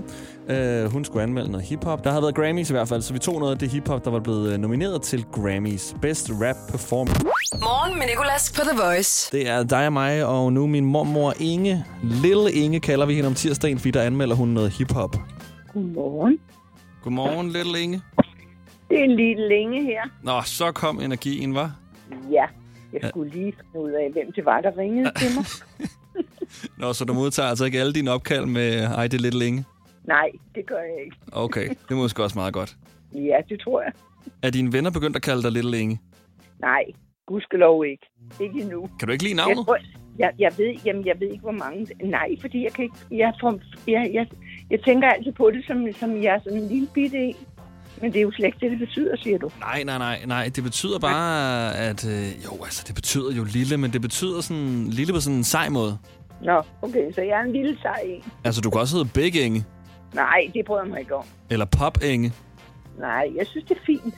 Uh, 0.85 0.93
hun 0.93 1.05
skulle 1.05 1.23
anmelde 1.23 1.51
noget 1.51 1.67
hiphop. 1.67 2.05
Der 2.05 2.11
havde 2.11 2.23
været 2.23 2.35
Grammys 2.35 2.71
i 2.71 2.73
hvert 2.73 2.89
fald, 2.89 3.03
så 3.03 3.13
vi 3.13 3.19
tog 3.19 3.41
noget 3.41 3.53
af 3.53 3.59
det 3.59 3.71
hiphop, 3.71 4.05
der 4.05 4.11
var 4.11 4.21
blevet 4.21 4.53
øh, 4.53 4.59
nomineret 4.59 5.03
til 5.03 5.25
Grammys. 5.33 5.95
Best 6.03 6.31
Rap 6.31 6.57
Performance. 6.71 7.25
Morgen 7.61 7.99
med 7.99 8.07
Nicolas 8.07 8.53
på 8.53 8.61
The 8.71 8.83
Voice. 8.83 9.37
Det 9.37 9.49
er 9.49 9.63
dig 9.65 9.87
og 9.87 9.93
mig, 9.93 10.25
og 10.27 10.53
nu 10.53 10.67
min 10.67 10.85
mormor 10.85 11.35
Inge. 11.41 11.85
Lille 12.03 12.53
Inge 12.53 12.81
kalder 12.81 13.07
vi 13.07 13.15
hende 13.15 13.27
om 13.27 13.35
tirsdagen, 13.35 13.79
fordi 13.79 13.91
der 13.91 14.03
anmelder 14.03 14.37
hun 14.37 14.49
noget 14.49 14.71
hiphop. 14.71 15.17
Godmorgen. 15.73 16.39
Godmorgen, 17.03 17.51
Lille 17.51 17.81
Inge. 17.81 18.03
Det 18.91 19.01
er 19.01 19.05
en 19.05 19.17
lille 19.17 19.49
længe 19.49 19.83
her. 19.83 20.03
Nå, 20.23 20.41
så 20.45 20.73
kom 20.73 21.01
energien, 21.01 21.55
var. 21.55 21.77
Ja, 22.31 22.45
jeg 22.93 23.09
skulle 23.11 23.31
lige 23.31 23.53
finde 23.53 23.87
ud 23.87 23.91
af, 23.91 24.13
hvem 24.13 24.33
det 24.37 24.45
var, 24.45 24.61
der 24.61 24.79
ringede 24.79 25.11
til 25.19 25.29
mig. 25.37 25.45
Nå, 26.79 26.93
så 26.93 27.05
du 27.05 27.13
modtager 27.15 27.49
altså 27.49 27.65
ikke 27.65 27.81
alle 27.81 27.93
dine 27.93 28.11
opkald 28.11 28.47
med 28.47 28.83
Ej, 28.85 29.07
det 29.07 29.15
er 29.15 29.23
lidt 29.23 29.35
længe? 29.35 29.65
Nej, 30.05 30.29
det 30.55 30.67
gør 30.67 30.79
jeg 30.79 31.05
ikke. 31.05 31.17
Okay, 31.33 31.69
det 31.69 31.91
er 31.91 31.95
måske 31.95 32.23
også 32.23 32.39
meget 32.39 32.55
godt. 32.55 32.77
Ja, 33.15 33.37
det 33.49 33.61
tror 33.61 33.83
jeg. 33.83 33.93
Er 34.43 34.51
dine 34.51 34.73
venner 34.73 34.91
begyndt 34.91 35.17
at 35.17 35.23
kalde 35.23 35.43
dig 35.43 35.53
lidt 35.53 35.67
længe? 35.67 36.01
Nej, 36.61 36.83
gudskelov 37.33 37.85
ikke. 37.93 38.07
Ikke 38.41 38.61
endnu. 38.61 38.81
Kan 38.99 39.07
du 39.09 39.13
ikke 39.13 39.25
lide 39.25 39.37
Jeg, 39.37 39.47
navnet? 39.47 39.65
tror, 39.67 39.79
jeg, 40.19 40.31
jeg, 40.39 40.53
ved, 40.59 40.71
jamen, 40.87 41.07
jeg 41.07 41.17
ved 41.21 41.29
ikke, 41.35 41.43
hvor 41.43 41.59
mange... 41.65 41.87
Nej, 42.05 42.29
fordi 42.41 42.65
jeg 42.65 42.73
kan 42.73 42.83
ikke... 42.85 42.97
Jeg, 43.11 43.33
får, 43.41 43.61
jeg, 43.89 44.11
jeg, 44.15 44.27
jeg 44.71 44.81
tænker 44.85 45.09
altid 45.09 45.33
på 45.33 45.51
det, 45.55 45.63
som, 45.67 45.87
som 46.01 46.23
jeg 46.23 46.35
er 46.35 46.41
sådan 46.45 46.59
en 46.63 46.69
lille 46.69 46.89
bitte 46.95 47.19
en. 47.19 47.37
Men 48.01 48.13
det 48.13 48.19
er 48.19 48.23
jo 48.23 48.33
slet 48.33 48.47
ikke 48.47 48.59
det, 48.61 48.71
det 48.71 48.79
betyder, 48.79 49.17
siger 49.17 49.39
du. 49.39 49.51
Nej, 49.61 49.83
nej, 49.85 49.99
nej, 49.99 50.19
nej. 50.27 50.51
Det 50.57 50.65
betyder 50.65 50.99
bare, 50.99 51.77
at... 51.77 52.01
Øh, 52.09 52.45
jo, 52.45 52.65
altså, 52.65 52.85
det 52.87 52.95
betyder 52.95 53.33
jo 53.37 53.45
lille, 53.45 53.77
men 53.77 53.93
det 53.93 54.01
betyder 54.01 54.41
sådan 54.41 54.87
lille 54.89 55.13
på 55.13 55.21
sådan 55.21 55.37
en 55.37 55.45
sej 55.45 55.69
måde. 55.69 55.99
Nå, 56.45 56.63
okay, 56.83 57.13
så 57.13 57.21
jeg 57.21 57.41
er 57.41 57.45
en 57.45 57.53
lille 57.53 57.79
sej 57.83 58.01
en. 58.07 58.25
Altså, 58.45 58.61
du 58.61 58.71
kan 58.71 58.81
også 58.81 58.97
hedde 58.97 59.11
Big 59.15 59.45
Inge, 59.45 59.65
Nej, 60.15 60.51
det 60.55 60.65
bryder 60.67 60.83
jeg 60.83 60.91
mig 60.91 61.01
ikke 61.01 61.15
om. 61.15 61.25
eller 61.51 61.65
Pop 61.79 61.99
Inge. 62.05 62.33
Nej, 62.99 63.31
jeg 63.37 63.47
synes, 63.47 63.65
det 63.69 63.77
er 63.77 63.81
fint. 63.87 64.15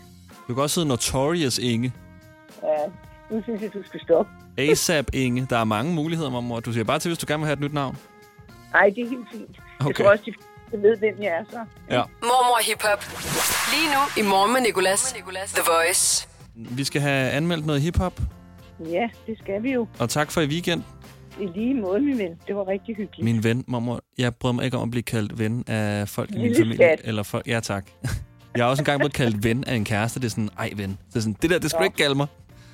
Du 0.48 0.54
kan 0.54 0.62
også 0.62 0.80
hedde 0.80 0.88
Notorious 0.88 1.58
Inge, 1.58 1.92
Ja, 2.62 2.68
nu 3.30 3.42
synes 3.42 3.62
jeg, 3.62 3.72
du 3.74 3.82
skal 3.86 4.00
stoppe. 4.00 4.32
ASAP 4.58 5.06
Inge. 5.12 5.46
Der 5.50 5.58
er 5.58 5.64
mange 5.64 5.94
muligheder, 5.94 6.30
mormor. 6.30 6.60
Du 6.60 6.72
siger 6.72 6.84
bare 6.84 6.98
til, 6.98 7.08
hvis 7.08 7.18
du 7.18 7.24
gerne 7.28 7.40
vil 7.40 7.46
have 7.46 7.52
et 7.52 7.60
nyt 7.60 7.72
navn. 7.74 7.96
Nej, 8.72 8.88
det 8.96 9.04
er 9.04 9.08
helt 9.08 9.28
fint. 9.32 9.56
Jeg 9.80 9.86
Okay. 9.86 10.04
tror 10.04 10.10
også, 10.12 10.24
de 10.72 10.76
ved, 10.82 10.96
hvem 10.98 11.14
jeg 11.22 11.26
er 11.40 11.44
så. 11.50 11.58
Ja. 11.90 12.02
Mormor 12.22 12.58
Hip 12.68 12.82
Hop. 12.82 13.04
Lige 13.74 13.88
nu 13.94 14.22
i 14.26 14.28
morgen 14.30 14.52
med 14.52 14.60
Nicolas. 14.60 15.12
The 15.54 15.62
Voice. 15.66 16.28
Vi 16.54 16.84
skal 16.84 17.00
have 17.00 17.30
anmeldt 17.30 17.66
noget 17.66 17.82
hiphop, 17.82 18.20
Ja, 18.80 19.08
det 19.26 19.38
skal 19.42 19.62
vi 19.62 19.72
jo. 19.72 19.86
og 19.98 20.10
tak 20.10 20.30
for 20.30 20.40
i 20.40 20.46
weekend. 20.46 20.82
I 21.40 21.46
lige 21.46 21.74
måde, 21.74 22.00
min 22.00 22.18
ven. 22.18 22.30
Det 22.46 22.56
var 22.56 22.68
rigtig 22.68 22.96
hyggeligt. 22.96 23.24
Min 23.24 23.44
ven, 23.44 23.64
mormor, 23.66 24.00
jeg 24.18 24.34
bryder 24.34 24.52
mig 24.54 24.64
ikke 24.64 24.76
om 24.76 24.82
at 24.82 24.90
blive 24.90 25.02
kaldt 25.02 25.38
ven 25.38 25.64
af 25.66 26.08
folk 26.08 26.30
i 26.30 26.32
min 26.32 26.42
Lille 26.42 26.56
familie. 26.56 26.76
skat. 26.76 27.00
Eller 27.04 27.22
folk, 27.22 27.46
ja, 27.46 27.60
tak. 27.60 27.86
Jeg 28.56 28.64
har 28.64 28.70
også 28.70 28.80
engang 28.80 28.98
blevet 29.00 29.12
kaldt 29.12 29.44
ven 29.44 29.64
af 29.64 29.74
en 29.74 29.84
kæreste. 29.84 30.20
Det 30.20 30.26
er 30.26 30.30
sådan, 30.30 30.48
ej 30.58 30.70
ven. 30.76 30.98
Det 31.08 31.16
er 31.16 31.20
sådan, 31.20 31.36
det 31.42 31.50
der, 31.50 31.58
det 31.58 31.70
skal 31.70 31.78
du 31.80 31.84
ikke 31.84 31.96
kalde 31.96 32.14
mig. 32.14 32.26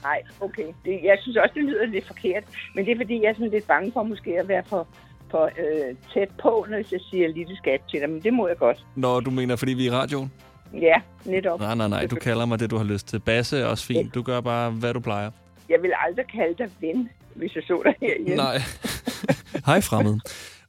Nej, 0.03 0.23
okay. 0.41 0.67
Det, 0.85 1.01
jeg 1.05 1.19
synes 1.23 1.37
også, 1.37 1.53
det 1.55 1.65
lyder 1.65 1.87
lidt 1.87 2.07
forkert. 2.07 2.45
Men 2.75 2.85
det 2.85 2.93
er, 2.93 2.97
fordi 2.97 3.23
jeg 3.23 3.29
er 3.29 3.35
sådan 3.35 3.51
lidt 3.51 3.67
bange 3.67 3.93
for 3.93 4.03
måske 4.03 4.31
at 4.41 4.49
være 4.49 4.63
for, 4.67 4.89
for 5.31 5.45
øh, 5.45 5.97
tæt 6.15 6.29
på, 6.43 6.67
når 6.71 6.77
jeg 6.77 7.01
siger 7.11 7.29
lille 7.29 7.57
skat 7.57 7.81
til 7.91 8.01
dig. 8.01 8.11
Men 8.11 8.21
det 8.23 8.33
må 8.33 8.49
jeg 8.49 8.57
godt. 8.57 8.87
Når 8.97 9.21
du 9.21 9.31
mener, 9.31 9.57
fordi 9.57 9.73
vi 9.73 9.87
er 9.87 9.93
i 9.93 9.95
radioen? 9.95 10.33
Ja, 10.75 10.95
netop. 11.25 11.61
Nej, 11.61 11.75
nej, 11.75 11.89
nej. 11.89 12.07
Du 12.07 12.17
kalder 12.17 12.47
mig 12.47 12.61
det, 12.61 12.71
du 12.71 12.77
har 12.77 12.85
lyst 12.85 13.09
til. 13.09 13.21
Basse 13.21 13.59
er 13.59 13.65
også 13.65 13.87
fint. 13.87 14.15
Du 14.15 14.23
gør 14.23 14.41
bare, 14.41 14.71
hvad 14.71 14.95
du 14.95 15.01
plejer. 15.01 15.31
Jeg 15.69 15.79
vil 15.83 15.93
aldrig 16.09 16.25
kalde 16.27 16.55
dig 16.59 16.71
ven, 16.81 17.09
hvis 17.35 17.55
jeg 17.55 17.63
så 17.63 17.83
dig 17.85 17.95
herhjemme. 18.01 18.37
Nej. 18.37 18.57
Hej 19.67 19.81
fremmed. 19.81 20.21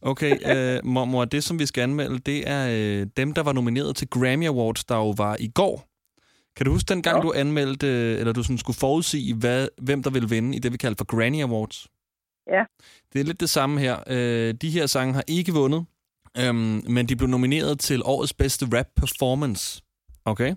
Okay, 0.02 0.32
øh, 0.32 0.80
mormor, 0.86 1.26
det 1.26 1.44
som 1.44 1.60
vi 1.60 1.66
skal 1.66 1.82
anmelde, 1.82 2.20
det 2.20 2.50
er 2.50 2.68
øh, 2.72 3.08
dem, 3.18 3.34
der 3.34 3.44
var 3.44 3.54
nomineret 3.54 3.96
til 3.96 4.08
Grammy 4.08 4.48
Awards, 4.48 4.84
der 4.84 4.96
jo 4.96 5.14
var 5.18 5.38
i 5.40 5.48
går. 5.48 5.91
Kan 6.56 6.66
du 6.66 6.72
huske 6.72 6.88
den 6.94 7.02
gang, 7.02 7.24
du 7.24 7.34
anmeldte, 7.36 7.88
eller 8.20 8.34
du 8.34 8.44
sådan 8.44 8.58
skulle 8.58 8.78
forudsige, 8.78 9.36
hvad, 9.36 9.68
hvem 9.82 10.04
der 10.04 10.10
ville 10.10 10.30
vinde 10.30 10.56
i 10.58 10.60
det, 10.60 10.72
vi 10.72 10.78
kalder 10.78 10.96
for 10.98 11.06
Grammy 11.06 11.44
Awards? 11.44 11.88
Ja. 12.48 12.64
Det 13.14 13.20
er 13.22 13.24
lidt 13.26 13.40
det 13.40 13.50
samme 13.50 13.80
her. 13.80 13.96
Øh, 14.08 14.54
de 14.54 14.70
her 14.70 14.86
sange 14.86 15.14
har 15.14 15.24
ikke 15.28 15.52
vundet, 15.54 15.86
øhm, 16.38 16.82
men 16.96 17.06
de 17.10 17.16
blev 17.16 17.30
nomineret 17.30 17.80
til 17.80 18.02
årets 18.06 18.34
bedste 18.34 18.66
rap 18.78 18.88
performance. 18.96 19.84
Okay? 20.26 20.56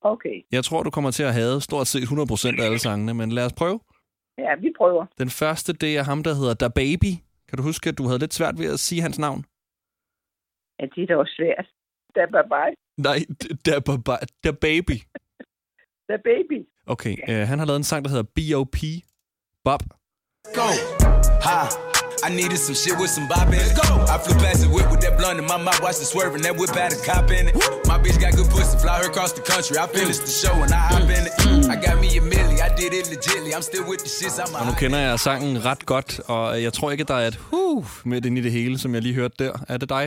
Okay. 0.00 0.42
Jeg 0.52 0.64
tror, 0.64 0.82
du 0.82 0.90
kommer 0.90 1.10
til 1.10 1.22
at 1.22 1.34
have 1.34 1.60
stort 1.60 1.86
set 1.86 2.02
100% 2.02 2.60
af 2.60 2.64
alle 2.64 2.78
sangene, 2.78 3.14
men 3.14 3.32
lad 3.32 3.46
os 3.46 3.52
prøve. 3.52 3.80
Ja, 4.38 4.54
vi 4.60 4.72
prøver. 4.78 5.06
Den 5.18 5.30
første, 5.30 5.72
det 5.72 5.96
er 5.96 6.02
ham, 6.02 6.22
der 6.22 6.34
hedder 6.34 6.54
Da 6.54 6.68
Baby. 6.68 7.12
Kan 7.48 7.56
du 7.56 7.62
huske, 7.62 7.88
at 7.88 7.98
du 7.98 8.04
havde 8.06 8.18
lidt 8.18 8.34
svært 8.34 8.58
ved 8.58 8.72
at 8.72 8.80
sige 8.80 9.00
hans 9.02 9.18
navn? 9.18 9.44
Ja, 10.80 10.84
det 10.94 11.02
er 11.02 11.06
da 11.06 11.16
også 11.16 11.34
svært. 11.36 11.66
Da 12.14 12.20
bye. 12.54 12.74
Nej, 12.98 13.18
Da, 13.66 13.74
Ba- 13.88 14.24
da 14.44 14.50
Baby. 14.50 14.96
Da 16.08 16.16
baby. 16.30 16.58
Okay, 16.86 17.14
øh, 17.28 17.48
han 17.48 17.58
har 17.58 17.66
lavet 17.66 17.76
en 17.82 17.84
sang, 17.84 18.04
der 18.04 18.10
hedder 18.10 18.28
B.O.P. 18.36 18.78
Bob. 19.64 19.82
Go. 20.58 20.68
Ha. 21.48 21.58
I 22.26 22.30
needed 22.40 22.58
some 22.66 22.76
shit 22.82 22.96
with 23.00 23.10
some 23.16 23.26
bop 23.32 23.48
in 23.56 23.60
it. 23.66 23.72
Go. 23.82 23.88
I 24.14 24.16
flew 24.24 24.36
past 24.44 24.58
the 24.64 24.70
whip 24.74 24.86
with 24.92 25.02
that 25.04 25.14
blunt 25.20 25.36
in 25.42 25.46
my 25.54 25.58
mouth, 25.66 25.80
watched 25.86 26.02
it 26.04 26.08
swerving. 26.14 26.40
That 26.46 26.54
whip 26.60 26.72
had 26.82 26.90
a 26.96 27.00
cop 27.08 27.26
in 27.38 27.44
it. 27.50 27.54
My 27.90 27.96
bitch 28.02 28.18
got 28.24 28.32
good 28.38 28.48
pussy, 28.54 28.76
fly 28.84 28.94
her 29.02 29.06
across 29.12 29.32
the 29.38 29.44
country. 29.52 29.74
I 29.84 29.86
finished 29.98 30.22
the 30.28 30.34
show 30.42 30.54
and 30.64 30.70
I 30.80 30.82
hop 30.92 31.08
in 31.16 31.22
it. 31.28 31.34
I 31.74 31.76
got 31.86 31.96
me 32.02 32.08
a 32.20 32.22
milli, 32.32 32.56
I 32.68 32.70
did 32.80 32.92
it 32.98 33.04
legitly. 33.14 33.50
I'm 33.56 33.64
still 33.70 33.84
with 33.90 34.00
the 34.06 34.10
shits. 34.18 34.36
I'm 34.42 34.50
Og 34.60 34.64
nu 34.68 34.72
kender 34.82 34.98
jeg 35.06 35.18
sangen 35.26 35.64
ret 35.68 35.82
godt, 35.92 36.10
og 36.34 36.62
jeg 36.66 36.72
tror 36.76 36.88
ikke, 36.94 37.04
der 37.04 37.14
er 37.22 37.26
et 37.32 37.36
huh 37.50 37.84
midt 38.10 38.24
inde 38.26 38.38
i 38.40 38.44
det 38.46 38.52
hele, 38.52 38.74
som 38.78 38.94
jeg 38.94 39.02
lige 39.02 39.14
hørte 39.20 39.36
der. 39.44 39.52
Er 39.68 39.76
det 39.82 39.88
dig? 39.88 40.04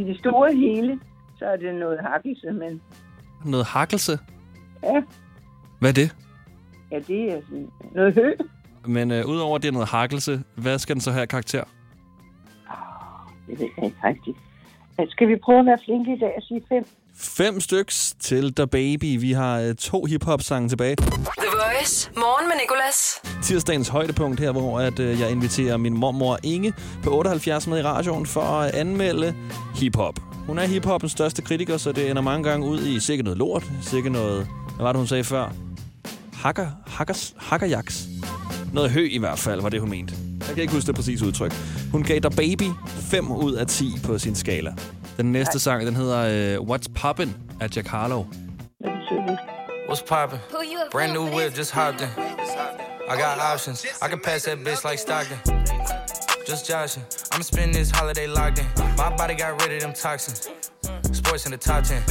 I 0.00 0.02
det 0.10 0.16
store 0.22 0.48
hele, 0.64 0.92
så 1.38 1.44
er 1.52 1.56
det 1.56 1.74
noget 1.84 1.98
hakkelse, 2.10 2.46
men 2.62 2.72
Noget 3.44 3.66
hakkelse? 3.66 4.18
ja, 4.82 4.98
Hvad 5.84 5.90
er 5.90 5.94
det? 5.94 6.14
ja 6.90 6.98
det 6.98 7.32
er 7.32 7.40
noget 7.94 8.14
hø. 8.14 8.32
Men 8.86 9.10
øh, 9.10 9.26
udover 9.26 9.58
det 9.58 9.68
er 9.68 9.72
noget 9.72 9.88
hakkelse, 9.88 10.42
hvad 10.56 10.78
skal 10.78 10.94
den 10.94 11.00
så 11.00 11.10
have 11.10 11.26
karakter? 11.26 11.64
Det 13.46 13.58
ved 13.58 13.68
jeg 13.76 13.84
ikke 13.84 13.96
rigtigt. 14.04 14.36
Skal 15.10 15.28
vi 15.28 15.36
prøve 15.36 15.58
at 15.60 15.66
være 15.66 15.78
flinke 15.84 16.12
i 16.12 16.18
dag 16.18 16.32
og 16.36 16.42
sige 16.42 16.62
fem? 16.68 16.84
Fem 17.16 17.60
styks 17.60 18.16
til 18.20 18.54
The 18.54 18.66
Baby. 18.66 19.20
Vi 19.20 19.32
har 19.32 19.60
øh, 19.60 19.74
to 19.74 20.04
hip-hop-sange 20.04 20.68
tilbage. 20.68 20.96
The 20.96 21.06
Voice. 21.52 22.10
Morgen 22.16 22.48
med 22.48 22.56
Nicolas. 22.62 23.22
Tirsdagens 23.42 23.88
højdepunkt 23.88 24.40
her, 24.40 24.52
hvor 24.52 24.80
at, 24.80 24.98
øh, 24.98 25.20
jeg 25.20 25.30
inviterer 25.30 25.76
min 25.76 25.98
mormor 25.98 26.38
Inge 26.42 26.72
på 27.02 27.10
78 27.16 27.66
med 27.66 27.78
i 27.78 27.82
radioen 27.82 28.26
for 28.26 28.40
at 28.40 28.74
anmelde 28.74 29.34
hiphop. 29.74 30.20
Hun 30.46 30.58
er 30.58 30.66
hiphopens 30.66 31.12
største 31.12 31.42
kritiker, 31.42 31.76
så 31.76 31.92
det 31.92 32.10
ender 32.10 32.22
mange 32.22 32.50
gange 32.50 32.66
ud 32.66 32.80
i 32.80 33.00
sikkert 33.00 33.24
noget 33.24 33.38
lort, 33.38 33.64
sikkert 33.82 34.12
noget, 34.12 34.48
hvad 34.76 34.84
var 34.84 34.92
det, 34.92 34.98
hun 34.98 35.06
sagde 35.06 35.24
før? 35.24 35.63
Hakker, 36.44 36.70
hakkers, 36.86 37.34
hakkerjaks. 37.38 38.04
Noget 38.72 38.90
hø 38.90 39.08
i 39.10 39.18
hvert 39.18 39.38
fald, 39.38 39.60
var 39.62 39.68
det, 39.68 39.80
hun 39.80 39.90
mente. 39.90 40.14
Jeg 40.40 40.54
kan 40.54 40.58
ikke 40.62 40.74
huske 40.74 40.86
det 40.86 40.94
præcise 40.94 41.26
udtryk. 41.26 41.52
Hun 41.92 42.02
gav 42.02 42.18
der 42.18 42.30
Baby 42.30 42.70
5 42.86 43.30
ud 43.30 43.52
af 43.52 43.66
10 43.66 43.92
på 44.04 44.18
sin 44.18 44.34
skala. 44.34 44.74
Den 45.16 45.32
næste 45.32 45.58
sang, 45.58 45.86
den 45.86 45.96
hedder 45.96 46.18
øh, 46.60 46.68
What's 46.68 46.86
Poppin' 46.98 47.30
af 47.60 47.76
Jack 47.76 47.88
Harlow. 47.88 48.26
What's 49.88 50.04
poppin'? 50.12 50.38
Brand 50.92 51.12
new 51.12 51.24
whip, 51.36 51.58
just 51.58 51.72
hopped 51.72 52.00
in. 52.00 52.08
I 53.08 53.16
got 53.16 53.38
options. 53.54 53.84
I 53.84 54.08
can 54.08 54.20
pass 54.24 54.42
that 54.42 54.58
bitch 54.58 54.90
like 54.90 54.98
Stockton. 54.98 55.38
Just 56.50 56.70
joshing. 56.70 57.04
I'm 57.32 57.42
spending 57.42 57.74
this 57.74 57.90
holiday 57.90 58.26
locked 58.26 58.58
in. 58.58 58.66
My 58.96 59.10
body 59.16 59.34
got 59.42 59.52
rid 59.62 59.76
of 59.76 59.80
them 59.82 59.92
toxins. 59.92 60.48
Sports 61.34 61.46
in 61.46 61.52
the 61.58 61.58
top 61.58 61.82
10. 61.84 62.02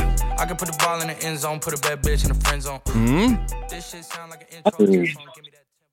I 0.41 0.45
can 0.47 0.57
put 0.57 0.67
the 0.67 0.77
ball 0.83 0.99
in 1.03 1.07
the 1.07 1.17
end 1.27 1.37
zone, 1.39 1.59
put 1.65 1.73
a 1.79 1.81
bad 1.87 1.97
bitch 2.05 2.23
in 2.25 2.29
the 2.33 2.39
friend 2.45 2.61
zone. 2.67 2.81
Mm. 2.95 3.31
This 3.71 3.85
shit 3.89 4.03
sound 4.13 4.27
like 4.31 4.43
an 4.51 4.57
intro. 4.57 4.83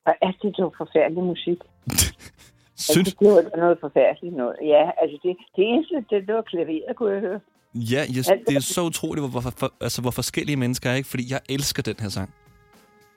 Og 0.06 0.14
er 0.22 0.32
det 0.42 0.56
så 0.56 0.70
forfærdelig 0.78 1.22
musik? 1.32 1.58
Synes... 2.94 3.08
Altså, 3.08 3.16
det 3.20 3.28
var 3.30 3.56
noget 3.56 3.78
forfærdeligt 3.80 4.36
noget. 4.36 4.56
Ja, 4.74 4.84
altså 5.02 5.16
det, 5.22 5.36
det 5.56 5.64
eneste, 5.72 5.94
det, 6.10 6.26
det 6.26 6.34
var 6.34 6.42
klaveret, 6.42 6.96
kunne 6.96 7.12
jeg 7.14 7.20
høre. 7.20 7.40
Ja, 7.74 8.02
jeg, 8.16 8.24
det 8.48 8.56
er 8.56 8.60
så 8.60 8.82
utroligt, 8.82 9.22
hvor, 9.22 9.40
hvor, 9.40 9.52
hvor, 9.58 9.72
altså, 9.80 10.00
hvor 10.00 10.10
forskellige 10.10 10.56
mennesker 10.56 10.90
er, 10.90 10.94
ikke? 10.94 11.08
Fordi 11.08 11.24
jeg 11.32 11.40
elsker 11.48 11.82
den 11.82 11.96
her 12.00 12.08
sang. 12.08 12.34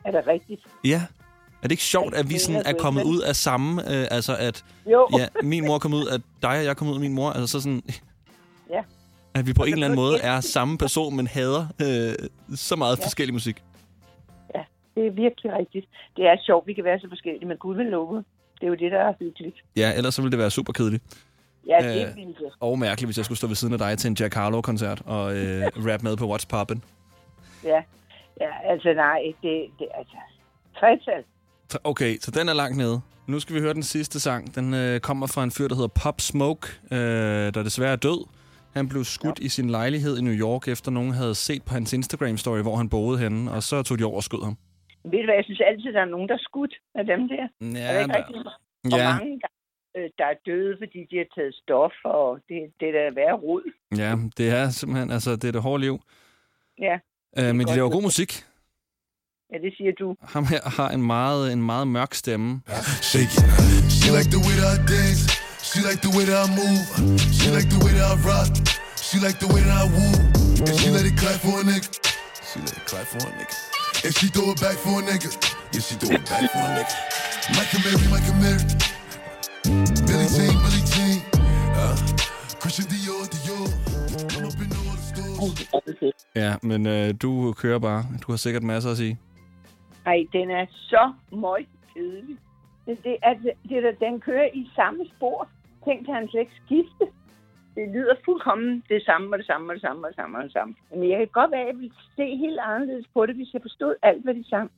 Er 0.05 0.11
det 0.11 0.27
rigtigt? 0.27 0.61
Ja. 0.83 1.01
Er 1.61 1.67
det 1.67 1.71
ikke 1.71 1.83
sjovt, 1.83 2.13
at 2.15 2.29
vi 2.29 2.37
sådan 2.37 2.61
er 2.65 2.69
er 2.73 2.73
kommet 2.79 3.03
ud 3.03 3.19
af 3.21 3.35
samme... 3.35 3.81
Øh, 3.91 4.07
altså, 4.11 4.35
at 4.39 4.65
Jo. 4.91 5.07
ja, 5.19 5.27
min 5.43 5.65
mor 5.67 5.77
kom 5.79 5.93
ud 5.93 6.05
af 6.05 6.19
dig, 6.41 6.57
og 6.59 6.65
jeg 6.65 6.77
kom 6.77 6.87
ud 6.87 6.93
af 6.93 6.99
min 6.99 7.13
mor. 7.13 7.29
Altså, 7.29 7.47
så 7.47 7.61
sådan... 7.61 7.81
At 9.35 9.47
vi 9.47 9.53
på 9.53 9.63
en 9.63 9.73
eller 9.73 9.85
anden 9.87 9.99
måde 10.03 10.19
er 10.19 10.41
samme 10.41 10.77
person, 10.77 11.15
men 11.15 11.27
hader 11.27 11.67
øh, 11.81 12.29
så 12.55 12.75
meget 12.75 12.97
Ja. 12.99 13.05
forskellig 13.05 13.33
musik. 13.33 13.63
Ja, 14.55 14.61
det 14.95 15.07
er 15.07 15.11
virkelig 15.11 15.53
rigtigt. 15.59 15.85
Det 16.17 16.25
er 16.25 16.35
sjovt, 16.45 16.67
vi 16.67 16.73
kan 16.73 16.83
være 16.83 16.99
så 16.99 17.07
forskellige, 17.09 17.45
men 17.45 17.57
Gud 17.57 17.75
vil 17.75 17.85
love. 17.85 18.17
Det 18.59 18.63
er 18.63 18.67
jo 18.67 18.75
det, 18.75 18.91
der 18.91 18.99
er 18.99 19.13
hyggeligt. 19.19 19.55
Ja, 19.75 19.93
ellers 19.97 20.15
så 20.15 20.21
ville 20.21 20.31
det 20.31 20.39
være 20.39 20.51
super 20.51 20.73
kedeligt. 20.73 21.03
Ja, 21.67 21.77
det 21.81 22.01
er 22.01 22.09
Øh, 22.09 22.15
vildt. 22.15 22.37
det. 22.37 22.47
Og 22.59 22.79
mærkeligt, 22.79 23.07
hvis 23.07 23.17
jeg 23.17 23.25
skulle 23.25 23.37
stå 23.37 23.47
ved 23.47 23.55
siden 23.55 23.73
af 23.73 23.79
dig 23.79 23.97
til 23.97 24.07
en 24.07 24.17
Jack 24.19 24.33
Harlow-koncert 24.33 25.01
og 25.05 25.35
øh, 25.37 25.61
rap 25.91 26.01
med 26.03 26.17
på 26.17 26.35
What's 26.35 26.45
Poppin'. 26.53 26.79
Ja. 27.63 27.81
ja, 28.41 28.49
altså 28.71 28.93
nej, 28.93 29.19
det, 29.41 29.65
det 29.79 29.87
altså... 29.97 30.15
Trætal. 30.79 31.23
Så- 31.69 31.77
Okay, 31.83 32.17
så 32.21 32.31
den 32.31 32.49
er 32.49 32.53
langt 32.53 32.77
nede. 32.77 33.01
Nu 33.27 33.39
skal 33.39 33.55
vi 33.55 33.59
høre 33.61 33.73
den 33.73 33.83
sidste 33.83 34.19
sang. 34.19 34.55
Den 34.55 34.73
øh, 34.73 34.99
kommer 34.99 35.27
fra 35.27 35.43
en 35.43 35.51
fyr, 35.51 35.67
der 35.67 35.75
hedder 35.75 35.87
Pop 36.03 36.21
Smoke, 36.21 36.67
øh, 36.91 36.97
der 37.53 37.63
desværre 37.63 37.91
er 37.91 37.95
død. 37.95 38.25
Han 38.73 38.89
blev 38.89 39.03
skudt 39.03 39.39
ja. 39.39 39.45
i 39.45 39.49
sin 39.49 39.69
lejlighed 39.69 40.17
i 40.17 40.21
New 40.21 40.33
York, 40.47 40.67
efter 40.67 40.91
nogen 40.91 41.11
havde 41.13 41.35
set 41.35 41.63
på 41.63 41.73
hans 41.73 41.93
Instagram-story, 41.93 42.61
hvor 42.67 42.75
han 42.75 42.89
boede 42.89 43.17
henne, 43.19 43.51
og 43.51 43.63
så 43.63 43.83
tog 43.83 43.99
de 43.99 44.03
over 44.03 44.15
og 44.15 44.23
skød 44.23 44.43
ham. 44.43 44.57
Ved 45.11 45.19
du 45.19 45.25
hvad, 45.27 45.35
jeg 45.35 45.43
synes 45.49 45.61
altid, 45.71 45.93
der 45.93 46.01
er 46.01 46.05
nogen, 46.15 46.29
der 46.29 46.35
er 46.35 46.43
skudt 46.49 46.73
af 46.95 47.05
dem 47.05 47.27
der. 47.27 47.43
Ja, 47.61 47.87
er 47.87 47.93
det 47.93 48.01
ikke 48.01 48.13
der- 48.13 48.17
rigtigt? 48.17 48.47
Og 48.93 48.99
Ja. 48.99 49.09
mange, 49.17 49.39
der, 49.43 49.51
øh, 49.97 50.09
der 50.17 50.25
er 50.25 50.37
døde, 50.45 50.73
fordi 50.81 50.99
de 51.11 51.15
har 51.21 51.27
taget 51.35 51.53
stof, 51.63 51.95
og 52.05 52.27
det, 52.49 52.57
det 52.79 52.87
er 52.89 52.93
da 52.99 53.03
værre 53.19 53.37
rod. 53.45 53.63
Ja, 53.97 54.11
det 54.37 54.47
er 54.59 54.69
simpelthen, 54.69 55.11
altså, 55.11 55.31
det 55.35 55.43
er 55.47 55.51
det 55.51 55.61
hårde 55.61 55.81
liv. 55.83 55.95
Ja, 56.87 56.95
Øh, 57.39 57.55
men 57.55 57.67
de 57.67 57.75
laver 57.75 57.89
god 57.89 58.01
musik. 58.01 58.31
ja, 59.53 59.57
det 59.65 59.73
siger 59.77 59.91
du. 59.99 60.15
Ham 60.21 60.45
her 60.45 60.61
har 60.77 60.89
en 60.89 61.03
meget, 61.15 61.53
en 61.53 61.63
meget 61.63 61.87
mørk 61.87 62.13
stemme. 62.13 62.61
Shake 63.11 63.23
it. 63.23 63.39
She 65.73 65.81
like 65.81 66.01
the 66.01 66.09
way 66.15 66.25
that 66.25 66.37
I 66.37 66.47
move. 66.53 66.85
She 67.33 67.49
like 67.49 67.67
the 67.69 67.79
way 67.83 67.93
that 67.97 68.05
I 68.05 68.15
rock. 68.21 68.51
She 68.95 69.17
like 69.19 69.39
the 69.39 69.47
way 69.53 69.61
that 69.65 69.73
I 69.73 69.85
woo. 69.89 70.13
And 70.69 70.75
she 70.79 70.89
let 70.91 71.05
it 71.05 71.17
clap 71.17 71.39
for 71.41 71.61
a 71.61 71.63
nigga. 71.63 71.89
She 72.45 72.59
let 72.59 72.77
it 72.77 72.85
clap 72.85 73.05
for 73.09 73.17
a 73.17 73.31
nigga. 73.33 73.55
And 74.05 74.13
she 74.17 74.27
throw 74.27 74.51
it 74.53 74.61
back 74.61 74.77
for 74.77 74.99
a 74.99 75.03
nigga. 75.09 75.29
Yeah, 75.73 75.81
she 75.81 75.95
throw 75.95 76.13
it 76.13 76.25
back 76.29 76.45
for 76.53 76.61
a 76.61 76.71
nigga. 76.77 76.93
Michael 77.57 77.81
Mary, 77.85 78.05
Michael 78.13 78.37
Mary. 78.43 78.63
Billy 80.07 80.27
Jean, 80.35 80.53
Billy 80.63 80.83
Jean. 80.93 81.17
Uh, 81.81 81.95
Christian 82.61 82.85
Dior, 82.91 83.25
Dior. 83.33 83.65
I'm 84.37 84.45
up 84.45 84.59
in 84.61 84.69
all 84.77 84.93
the 84.93 85.05
stores. 85.09 86.13
Ja, 86.35 86.55
men 86.61 86.85
øh, 86.85 87.13
du 87.21 87.53
kører 87.53 87.79
bare. 87.79 88.05
Du 88.21 88.31
har 88.31 88.37
sikkert 88.37 88.63
masser 88.63 88.91
at 88.91 88.97
sige. 88.97 89.17
Ej, 90.05 90.17
den 90.33 90.51
er 90.51 90.65
så 90.71 91.13
møg 91.31 91.67
kedelig. 91.93 92.37
Det, 92.85 92.97
det, 93.03 93.17
altså, 93.21 93.49
det, 93.69 93.77
er, 93.77 93.81
da- 93.81 94.05
den 94.05 94.21
kører 94.21 94.47
i 94.53 94.69
samme 94.75 94.99
spor 95.15 95.47
ting 95.87 96.05
kan 96.05 96.15
han 96.15 96.29
slet 96.29 96.41
ikke 96.41 96.61
skifte. 96.65 97.05
Det 97.75 97.85
lyder 97.95 98.15
fuldkommen 98.25 98.83
det 98.89 99.01
samme 99.05 99.27
og 99.33 99.37
det 99.37 99.47
samme 99.47 99.71
og 99.71 99.75
det 99.75 99.81
samme 99.81 100.01
og 100.05 100.09
det 100.11 100.15
samme 100.15 100.37
og 100.37 100.43
det 100.43 100.53
samme. 100.53 100.75
Men 100.91 101.09
jeg 101.09 101.17
kan 101.17 101.27
godt 101.39 101.51
være, 101.51 101.61
at 101.61 101.67
jeg 101.67 101.77
ville 101.77 101.95
se 102.15 102.25
helt 102.43 102.59
anderledes 102.59 103.07
på 103.13 103.25
det, 103.25 103.35
hvis 103.35 103.53
jeg 103.53 103.61
forstod 103.61 103.95
alt, 104.01 104.23
hvad 104.23 104.33
de 104.33 104.49
sang. 104.49 104.71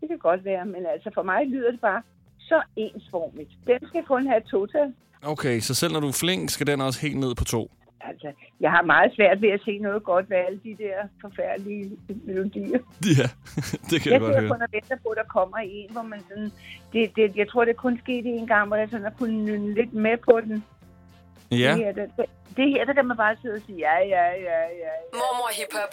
Det 0.00 0.08
kan 0.08 0.18
godt 0.18 0.44
være, 0.44 0.64
men 0.66 0.86
altså 0.86 1.10
for 1.14 1.22
mig 1.22 1.46
lyder 1.46 1.70
det 1.70 1.80
bare 1.80 2.02
så 2.38 2.62
ensformigt. 2.76 3.50
Den 3.66 3.88
skal 3.88 4.04
kun 4.04 4.26
have 4.26 4.40
et 4.42 4.44
total. 4.44 4.94
Okay, 5.22 5.60
så 5.60 5.74
selv 5.74 5.92
når 5.92 6.00
du 6.00 6.08
er 6.08 6.20
flink, 6.20 6.50
skal 6.50 6.66
den 6.66 6.80
også 6.80 7.00
helt 7.00 7.18
ned 7.18 7.34
på 7.34 7.44
to. 7.44 7.70
Altså, 8.00 8.32
jeg 8.60 8.70
har 8.70 8.82
meget 8.82 9.12
svært 9.16 9.42
ved 9.42 9.48
at 9.48 9.60
se 9.64 9.78
noget 9.78 10.02
godt 10.02 10.30
ved 10.30 10.36
alle 10.36 10.60
de 10.64 10.76
der 10.78 10.96
forfærdelige 11.20 11.90
melodier. 12.24 12.78
Ja, 13.18 13.28
det 13.90 13.96
kan 14.02 14.12
jeg, 14.12 14.12
jeg 14.12 14.20
godt 14.20 14.40
høre. 14.40 14.48
kun 14.50 14.62
og 14.62 14.68
venter 14.72 14.96
på, 15.02 15.08
at 15.08 15.16
der 15.16 15.24
kommer 15.38 15.56
en, 15.56 15.88
hvor 15.90 16.02
man 16.02 16.20
sådan... 16.28 16.52
Det, 16.92 17.16
det, 17.16 17.36
jeg 17.36 17.48
tror, 17.48 17.64
det 17.64 17.76
kun 17.76 17.98
skete 18.02 18.28
en 18.28 18.46
gang, 18.46 18.66
hvor 18.66 18.76
jeg 18.76 18.88
sådan 18.90 19.04
har 19.04 19.14
kunnet 19.18 19.44
nynne 19.44 19.74
lidt 19.74 19.92
med 19.94 20.16
på 20.16 20.40
den. 20.40 20.64
Ja, 21.50 21.56
Det 21.56 21.84
her, 21.84 21.92
det, 21.92 22.10
det 22.56 22.70
her, 22.70 22.84
der 22.84 22.92
kan 22.92 23.06
man 23.06 23.16
bare 23.16 23.36
sidde 23.42 23.54
og 23.54 23.60
sige, 23.66 23.78
ja, 23.78 23.96
ja, 24.14 24.24
ja, 24.48 24.58
ja. 24.82 24.92
Mormor 25.12 25.50
Hip 25.58 25.72
Hop. 25.78 25.92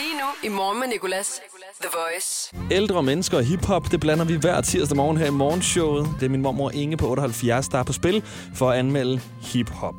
Lige 0.00 0.14
nu 0.20 0.28
i 0.48 0.50
morgen 0.58 0.80
med 0.80 0.88
Nicolas. 0.88 1.42
The 1.80 1.90
Voice. 2.00 2.54
Ældre 2.70 3.02
mennesker 3.02 3.36
og 3.36 3.44
hiphop, 3.44 3.84
det 3.90 4.00
blander 4.00 4.24
vi 4.24 4.36
hver 4.36 4.60
tirsdag 4.60 4.96
morgen 4.96 5.16
her 5.16 5.26
i 5.26 5.30
morgenshowet. 5.30 6.06
Det 6.20 6.26
er 6.26 6.30
min 6.30 6.42
mormor 6.42 6.70
Inge 6.70 6.96
på 6.96 7.06
78, 7.06 7.68
der 7.68 7.78
er 7.78 7.82
på 7.84 7.92
spil 7.92 8.22
for 8.54 8.70
at 8.70 8.78
anmelde 8.78 9.20
hiphop. 9.52 9.94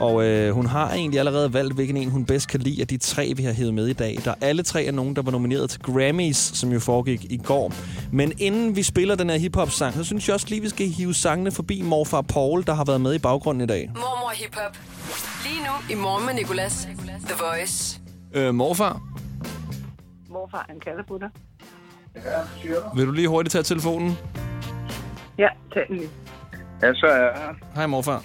Og 0.00 0.24
øh, 0.24 0.52
hun 0.52 0.66
har 0.66 0.90
egentlig 0.92 1.18
allerede 1.18 1.52
valgt, 1.52 1.74
hvilken 1.74 1.96
en 1.96 2.10
hun 2.10 2.24
bedst 2.24 2.48
kan 2.48 2.60
lide 2.60 2.80
af 2.80 2.86
de 2.86 2.96
tre, 2.98 3.32
vi 3.36 3.42
har 3.42 3.52
hævet 3.52 3.74
med 3.74 3.86
i 3.86 3.92
dag. 3.92 4.18
Der 4.24 4.30
er 4.30 4.34
alle 4.40 4.62
tre 4.62 4.84
er 4.84 4.92
nogen, 4.92 5.16
der 5.16 5.22
var 5.22 5.30
nomineret 5.30 5.70
til 5.70 5.80
Grammys, 5.80 6.36
som 6.36 6.72
jo 6.72 6.80
foregik 6.80 7.24
i 7.32 7.36
går. 7.36 7.72
Men 8.12 8.32
inden 8.38 8.76
vi 8.76 8.82
spiller 8.82 9.14
den 9.14 9.30
her 9.30 9.36
hiphop-sang, 9.38 9.94
så 9.94 10.04
synes 10.04 10.28
jeg 10.28 10.34
også 10.34 10.46
lige, 10.50 10.60
vi 10.60 10.68
skal 10.68 10.88
hive 10.88 11.14
sangene 11.14 11.50
forbi 11.50 11.82
morfar 11.82 12.22
Paul, 12.22 12.64
der 12.66 12.74
har 12.74 12.84
været 12.84 13.00
med 13.00 13.14
i 13.14 13.18
baggrunden 13.18 13.62
i 13.62 13.66
dag. 13.66 13.90
Mormor 13.94 14.32
Hip 14.34 14.54
Hop. 14.54 14.76
Lige 15.44 15.60
nu 15.60 15.94
i 15.94 16.02
morgen 16.02 16.26
med 16.26 16.34
Nicolas. 16.34 16.88
The 17.26 17.34
Voice. 17.50 18.00
Øh, 18.34 18.54
morfar, 18.54 19.00
Morfar, 20.30 20.66
han 20.68 20.80
kalder 20.80 21.02
på 21.08 21.18
dig. 21.18 21.28
vil 22.96 23.06
du 23.06 23.12
lige 23.12 23.28
hurtigt 23.28 23.52
tage 23.52 23.62
telefonen? 23.62 24.12
Ja, 25.38 25.48
tag 25.74 25.82
den 25.88 25.96
lige. 25.96 26.08
Ja, 26.82 26.94
så 26.94 27.06
er 27.06 27.16
jeg 27.16 27.32
her. 27.36 27.54
Hej 27.74 27.86
morfar. 27.86 28.24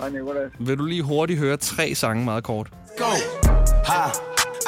Hej, 0.00 0.08
Nicolas. 0.10 0.50
Vil 0.66 0.78
du 0.78 0.84
lige 0.84 1.02
hurtigt 1.02 1.38
høre 1.38 1.56
tre 1.56 1.94
sange 1.94 2.24
meget 2.24 2.44
kort? 2.44 2.68
Go. 2.98 3.12
Ha. 3.90 4.02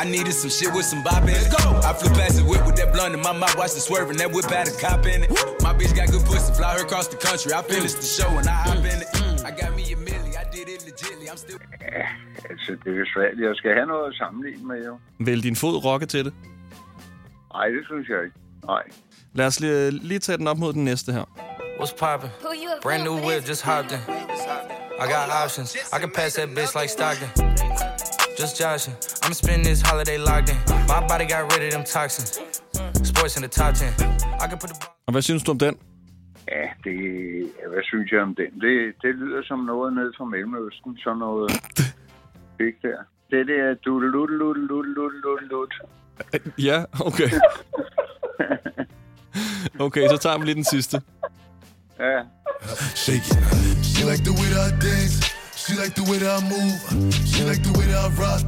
I 0.03 0.05
needed 0.17 0.35
some 0.43 0.53
shit 0.59 0.71
with 0.77 0.87
some 0.93 1.03
bop 1.09 1.23
in 1.31 1.35
it. 1.41 1.47
Go. 1.57 1.65
I 1.89 1.93
flew 2.01 2.11
past 2.21 2.35
the 2.41 2.45
whip 2.51 2.63
with 2.69 2.77
that 2.81 2.91
blunt 2.95 3.13
in 3.19 3.23
my 3.29 3.35
mouth, 3.43 3.57
watched 3.61 3.77
it 3.81 3.85
swerving. 3.89 4.17
That 4.23 4.31
whip 4.35 4.47
had 4.59 4.67
a 4.73 4.77
cop 4.85 5.05
in 5.13 5.21
it. 5.27 5.31
My 5.67 5.73
bitch 5.79 5.93
got 5.99 6.07
good 6.15 6.25
pussy, 6.31 6.51
fly 6.59 6.71
her 6.77 6.83
across 6.89 7.07
the 7.15 7.21
country. 7.29 7.51
I 7.59 7.63
finished 7.75 7.99
the 8.05 8.09
show 8.19 8.31
and 8.41 8.47
I 8.55 8.59
hop 8.67 8.83
in 8.93 8.99
it. 9.05 9.09
I 9.49 9.51
got 9.61 9.71
me 9.79 9.85
a 9.95 9.99
milli, 10.07 10.33
I 10.43 10.45
did 10.57 10.67
it 10.75 10.81
legitly. 10.89 11.27
I'm 11.33 11.41
still. 11.45 11.59
Ja, 11.99 12.07
altså, 12.51 12.71
det 12.83 12.91
er 12.95 12.99
jo 13.03 13.07
svært. 13.15 13.33
Jeg 13.47 13.55
skal 13.61 13.71
have 13.79 13.89
noget 13.95 14.05
at 14.11 14.15
sammenligne 14.23 14.65
med, 14.71 14.79
jo. 14.89 14.95
Vil 15.29 15.43
din 15.49 15.57
fod 15.63 15.77
rocke 15.87 16.07
til 16.15 16.23
det? 16.27 16.33
Nej, 17.55 17.67
det 17.77 17.83
synes 17.91 18.07
jeg 18.13 18.21
ikke. 18.27 18.37
Nej. 18.73 18.85
Lad 19.39 19.47
os 19.47 19.61
lige, 19.61 19.91
lige 19.91 20.19
tage 20.19 20.39
den 20.39 20.47
op 20.53 20.59
mod 20.59 20.73
den 20.73 20.85
næste 20.85 21.13
her. 21.13 21.25
What's 21.81 21.95
poppin'? 22.05 22.33
Brand 22.83 23.03
new 23.09 23.17
whip, 23.27 23.49
just 23.49 23.63
hopped 23.63 23.93
in. 23.93 23.99
I 25.03 25.09
got 25.09 25.31
options. 25.31 25.77
I 25.93 25.99
can 25.99 26.11
pass 26.11 26.37
that 26.37 26.49
bitch 26.57 26.75
like 26.79 26.89
Stockton. 26.89 27.29
Just 28.39 28.55
joshing. 28.61 28.95
I'ma 29.23 29.35
spend 29.35 29.65
this 29.65 29.81
holiday 29.81 30.17
locked 30.17 30.51
in. 30.53 30.59
My 30.87 31.01
body 31.11 31.25
got 31.25 31.43
rid 31.53 31.63
of 31.67 31.73
them 31.75 31.85
toxins. 31.85 32.39
Sports 33.03 33.37
in 33.37 33.43
the 33.43 33.49
top 33.49 33.75
10. 33.75 33.87
I 33.87 34.47
can 34.49 34.59
put 34.59 34.71
the 34.71 34.77
Og 35.07 35.13
hvad 35.13 35.23
synes 35.23 35.43
du 35.43 35.51
om 35.51 35.59
den? 35.59 35.75
Ja, 36.49 36.67
det, 36.85 36.95
hvad 37.73 37.83
synes 37.83 38.13
jeg 38.13 38.21
om 38.21 38.35
den? 38.35 38.61
Det, 38.61 38.95
det 39.03 39.15
lyder 39.15 39.43
som 39.45 39.59
noget 39.59 39.93
ned 39.95 40.13
fra 40.17 40.25
Mellemøsten. 40.25 40.99
Sådan 40.99 41.19
noget 41.19 41.51
big 42.59 42.75
der. 42.83 42.99
Det 43.31 43.47
der 43.47 43.75
dudelut, 43.75 44.31
lut, 44.31 44.57
lut, 44.57 44.87
lut, 44.87 45.13
lut, 45.25 45.43
lut. 45.51 45.75
Ja, 46.59 46.85
okay. 47.01 47.31
Okay, 49.79 50.09
så 50.09 50.17
tager 50.17 50.39
vi 50.39 50.45
lige 50.45 50.55
den 50.55 50.65
sidste. 50.65 51.03
Ja. 52.03 52.19
Shake 53.05 53.27
it. 53.33 53.39
She 53.91 54.03
like 54.11 54.23
the 54.29 54.35
way 54.41 54.49
that 54.55 54.63
I 54.69 54.73
dance. 54.87 55.17
She 55.63 55.73
like 55.83 55.95
the 56.01 56.05
way 56.11 56.19
that 56.23 56.33
I 56.39 56.43
move. 56.55 56.79
She 57.31 57.41
like 57.51 57.63
the 57.69 57.73
way 57.79 57.87
that 57.93 58.01
I 58.07 58.11
rock. 58.25 58.45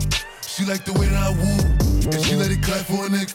She 0.52 0.62
like 0.72 0.82
the 0.90 0.94
way 0.98 1.06
that 1.14 1.22
I 1.28 1.32
woo. 1.40 1.60
And 2.12 2.20
she 2.26 2.34
let 2.42 2.50
it 2.56 2.62
clap 2.66 2.84
for 2.90 3.02
a 3.06 3.10
nigga. 3.16 3.34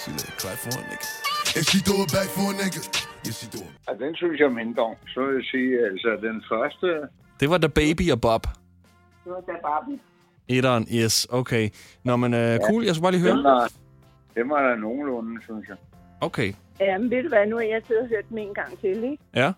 She 0.00 0.08
let 0.16 0.24
it 0.30 0.36
clap 0.42 0.58
for 0.64 0.72
a 0.80 0.84
nigga. 0.90 1.08
And 1.56 1.64
she 1.68 1.78
throw 1.86 2.02
it 2.04 2.12
back 2.16 2.28
for 2.36 2.46
a 2.52 2.54
nigga. 2.62 2.80
Yeah, 3.24 3.32
she 3.38 3.46
do 3.54 3.58
it. 3.68 3.72
Ja, 3.88 3.92
den 4.04 4.14
synes 4.14 4.40
jeg 4.40 4.50
mindre 4.52 4.82
om. 4.82 4.94
Så 5.14 5.20
vil 5.26 5.34
jeg 5.34 5.44
sige, 5.52 5.70
altså 5.90 6.10
den 6.26 6.36
første... 6.50 6.86
Det 7.40 7.50
var 7.50 7.58
The 7.58 7.68
Baby 7.68 8.10
og 8.12 8.20
Bob. 8.20 8.42
Det 9.24 9.30
var 9.32 9.40
da 9.40 9.52
Barbie. 9.62 9.98
Etteren, 10.48 10.86
yes, 10.92 11.26
okay. 11.30 11.68
Nå, 12.04 12.16
men 12.16 12.34
uh, 12.34 12.56
cool, 12.68 12.84
jeg 12.84 12.94
skal 12.94 13.02
bare 13.02 13.12
lige 13.12 13.24
Den 13.28 13.36
høre. 13.36 13.44
var, 13.44 13.70
den 14.36 14.50
var 14.50 14.60
der 14.68 14.76
nogenlunde, 14.76 15.42
synes 15.42 15.68
jeg. 15.68 15.76
Okay, 16.20 16.52
Ja, 16.80 16.98
men 16.98 17.10
ved 17.10 17.22
du 17.22 17.28
hvad, 17.28 17.46
nu 17.46 17.56
har 17.56 17.62
jeg 17.62 17.82
siddet 17.86 18.02
og 18.02 18.08
hørt 18.08 18.28
den 18.28 18.38
en 18.38 18.54
gang 18.54 18.78
til, 18.80 19.04
ikke? 19.04 19.18
ja. 19.34 19.52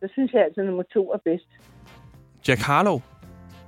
Så 0.00 0.08
synes 0.12 0.32
jeg 0.32 0.42
altså, 0.44 0.62
nummer 0.62 0.82
to 0.82 1.12
er 1.12 1.18
bedst. 1.18 1.48
Jack 2.48 2.60
Harlow. 2.60 3.00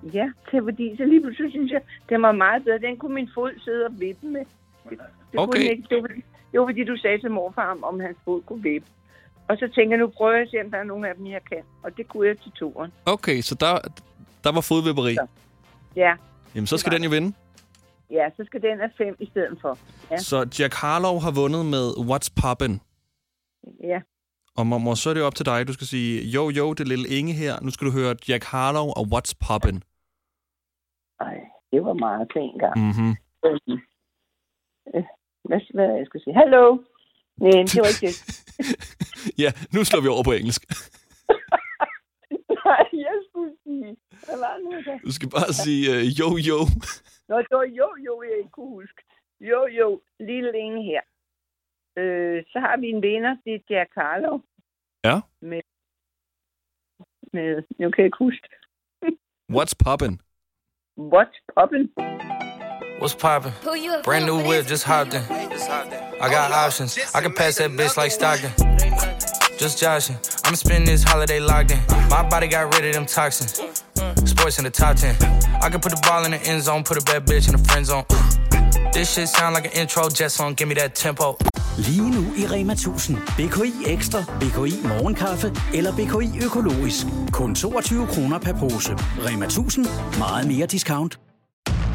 Ja, 0.03 0.33
til 0.51 0.63
fordi 0.63 0.97
så 0.97 1.05
lige 1.05 1.21
pludselig 1.21 1.51
synes 1.51 1.73
jeg, 1.73 1.81
den 2.09 2.23
var 2.23 2.33
meget 2.33 2.65
bedre. 2.65 2.79
Den 2.79 2.97
kunne 2.97 3.15
min 3.15 3.31
fod 3.35 3.61
sidde 3.65 3.87
og 3.87 3.93
vippe 4.01 4.27
med. 4.27 4.45
Det, 4.91 4.99
det 5.33 5.41
Okay. 5.41 5.53
Kunne 5.53 5.71
ikke. 5.71 5.87
Det, 5.91 6.03
var, 6.03 6.09
det 6.53 6.61
var 6.61 6.67
fordi, 6.67 6.85
du 6.85 6.97
sagde 6.97 7.19
til 7.19 7.31
morfar, 7.31 7.79
om, 7.83 8.01
hans 8.01 8.17
fod 8.25 8.43
kunne 8.43 8.63
vippe. 8.63 8.89
Og 9.49 9.57
så 9.57 9.69
tænker 9.75 9.97
jeg, 9.97 9.99
nu 9.99 10.07
prøver 10.07 10.33
jeg 10.33 10.43
at 10.43 10.51
se, 10.51 10.57
om 10.65 10.71
der 10.71 10.79
er 10.79 10.85
nogen 10.85 11.05
af 11.05 11.15
dem, 11.15 11.27
jeg 11.27 11.41
kan. 11.53 11.63
Og 11.83 11.97
det 11.97 12.09
kunne 12.09 12.29
jeg 12.29 12.39
til 12.39 12.53
toeren. 12.53 12.93
Okay, 13.07 13.41
så 13.41 13.55
der, 13.55 13.79
der 14.45 14.53
var 14.53 14.61
fodvipperi. 14.61 15.17
Ja, 15.97 16.17
Jamen, 16.55 16.67
så 16.67 16.79
skal 16.79 16.93
den 16.93 17.05
jo 17.05 17.11
vinde. 17.11 17.33
Ja, 18.11 18.25
så 18.37 18.43
skal 18.47 18.63
den 18.63 18.79
have 18.79 18.91
fem 18.99 19.17
i 19.21 19.27
stedet 19.27 19.59
for. 19.61 19.79
Ja, 20.11 20.17
Så 20.17 20.37
Jack 20.59 20.75
Harlow 20.75 21.19
har 21.19 21.31
vundet 21.31 21.67
med 21.67 21.85
What's 22.09 22.29
Poppin'. 22.41 22.77
ja. 23.93 24.01
Og 24.57 24.67
mormor, 24.67 24.95
så 24.95 25.11
er 25.11 25.15
det 25.15 25.21
jo 25.21 25.27
op 25.27 25.35
til 25.35 25.47
dig. 25.47 25.69
Du 25.69 25.73
skal 25.73 25.87
sige, 25.87 26.25
jo, 26.31 26.51
jo, 26.51 26.73
det 26.73 26.81
er 26.81 26.89
lille 26.95 27.09
Inge 27.09 27.33
her. 27.33 27.61
Nu 27.63 27.71
skal 27.71 27.87
du 27.87 27.93
høre 27.93 28.17
Jack 28.29 28.45
Harlow 28.45 28.87
og 28.99 29.05
What's 29.13 29.33
Poppin'. 29.45 29.81
Ej, 31.21 31.37
det 31.73 31.85
var 31.85 31.93
meget 31.93 32.29
pænt 32.35 32.61
gang. 32.65 32.77
Mhm. 32.89 33.11
Øhm, 33.47 33.79
øh, 34.95 35.05
Hvad, 35.49 35.61
hvad 35.75 35.97
jeg 35.99 36.07
skal 36.07 36.21
sige? 36.25 36.35
Hallo? 36.35 36.65
Nej, 37.37 37.51
det 37.73 37.79
var 37.85 37.91
ikke 37.95 38.07
det. 38.07 38.17
Ja, 39.43 39.51
nu 39.75 39.85
slår 39.85 40.01
vi 40.01 40.09
over 40.09 40.23
på 40.25 40.33
engelsk. 40.33 40.63
Sige. 43.89 44.27
Hvad 44.27 44.39
var 44.45 44.53
det 44.57 44.65
nu? 44.65 44.71
der? 44.87 44.99
Du 45.07 45.13
skal 45.13 45.29
bare 45.37 45.53
sige, 45.65 45.83
uh, 45.95 46.03
jo, 46.21 46.29
jo. 46.49 46.59
Nå, 47.29 47.35
det 47.39 47.55
var 47.61 47.69
jo, 47.81 47.89
jo, 48.07 48.15
jeg 48.23 48.39
ikke 48.39 48.51
kunne 48.51 48.73
huske. 48.81 49.01
Jo, 49.41 49.61
jo, 49.67 50.01
lille 50.21 50.53
længe 50.53 50.79
her. 50.91 51.03
Øh, 52.01 52.45
så 52.53 52.59
har 52.61 52.77
vi 52.77 52.87
en 52.95 53.03
vinder, 53.03 53.37
det 53.45 53.55
er 53.55 53.61
Jack 53.71 53.91
Harlow. 53.95 54.37
Ja. 55.05 55.17
Med, 55.51 55.63
med, 57.33 57.63
nu 57.79 57.91
kan 57.91 58.03
jeg 58.03 58.11
ikke 58.11 58.25
huske. 58.27 58.49
What's 59.57 59.75
Poppin'? 59.87 60.17
What's 60.99 61.39
poppin'? 61.57 61.89
What's 63.01 63.15
poppin'? 63.15 63.55
Brand 64.05 64.27
new 64.27 64.39
whip, 64.49 64.67
just 64.67 64.85
hopped 64.85 65.15
in. 65.15 65.23
I 66.21 66.29
got 66.29 66.51
options. 66.67 66.99
I 67.15 67.21
can 67.21 67.33
pass 67.33 67.57
that 67.59 67.71
bitch 67.71 67.97
like 67.97 68.11
Stockton. 68.11 68.78
Just 69.59 69.79
joshing. 69.83 70.17
I'ma 70.45 70.55
spend 70.57 70.87
this 70.87 71.03
holiday 71.03 71.41
locked 71.41 71.73
in. 71.73 71.81
My 72.09 72.23
body 72.23 72.47
got 72.47 72.73
rid 72.75 72.85
of 72.87 72.93
them 72.95 73.07
toxins. 73.07 73.61
Sports 74.25 74.59
in 74.59 74.65
the 74.65 74.71
top 74.71 74.97
10. 74.97 75.17
I 75.61 75.69
can 75.69 75.81
put 75.81 75.91
the 75.91 76.01
ball 76.07 76.25
in 76.25 76.31
the 76.31 76.41
end 76.49 76.63
zone, 76.63 76.85
put 76.85 76.97
a 76.97 77.01
bad 77.01 77.27
bitch 77.27 77.49
in 77.49 77.57
the 77.57 77.65
friend 77.69 77.85
zone. 77.85 78.05
This 78.93 79.15
shit 79.15 79.29
sound 79.29 79.55
like 79.55 79.67
an 79.67 79.73
intro 79.73 80.09
jet 80.09 80.31
song. 80.31 80.55
Give 80.55 80.69
me 80.69 80.75
that 80.75 80.95
tempo. 80.95 81.37
Lige 81.77 82.11
nu 82.11 82.35
i 82.37 82.47
Rema 82.47 82.75
1000. 82.75 83.19
BKI 83.37 83.73
Ekstra, 83.87 84.25
BKI 84.41 84.81
Morgenkaffe 84.83 85.53
eller 85.75 85.93
BKI 85.93 86.45
Økologisk. 86.45 87.07
Kun 87.33 87.55
22 87.55 88.07
kroner 88.07 88.39
per 88.39 88.53
pose. 88.53 88.93
Rema 89.27 89.45
1000. 89.45 89.87
Meget 90.19 90.47
mere 90.47 90.67
discount. 90.67 91.19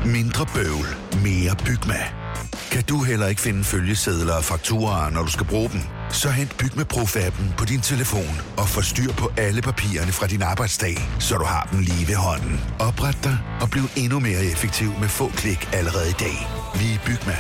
Mindre 0.06 0.46
bøvl, 0.54 0.88
mere 1.24 1.56
Bygma. 1.66 2.23
Kan 2.72 2.84
du 2.84 3.04
heller 3.04 3.28
ikke 3.28 3.42
finde 3.42 3.64
følgesedler 3.64 4.34
og 4.34 4.44
fakturer, 4.44 5.10
når 5.10 5.22
du 5.24 5.32
skal 5.32 5.46
bruge 5.46 5.70
dem? 5.70 5.82
Så 6.12 6.30
hent 6.30 6.58
Byg 6.58 6.76
med 6.76 6.86
Profab'en 6.94 7.58
på 7.58 7.66
din 7.66 7.82
telefon 7.82 8.36
og 8.58 8.68
få 8.68 8.82
styr 8.82 9.12
på 9.12 9.32
alle 9.38 9.62
papirerne 9.62 10.12
fra 10.12 10.28
din 10.28 10.42
arbejdsdag, 10.42 10.98
så 11.20 11.36
du 11.38 11.44
har 11.44 11.68
dem 11.72 11.80
lige 11.80 12.08
ved 12.08 12.16
hånden. 12.16 12.62
Opret 12.80 13.18
dig 13.24 13.38
og 13.62 13.70
bliv 13.70 13.84
endnu 13.98 14.20
mere 14.20 14.44
effektiv 14.54 14.90
med 15.00 15.08
få 15.08 15.28
klik 15.30 15.70
allerede 15.74 16.10
i 16.10 16.18
dag. 16.20 16.38
Vi 16.80 16.94
er 16.94 17.00
Bygma, 17.06 17.38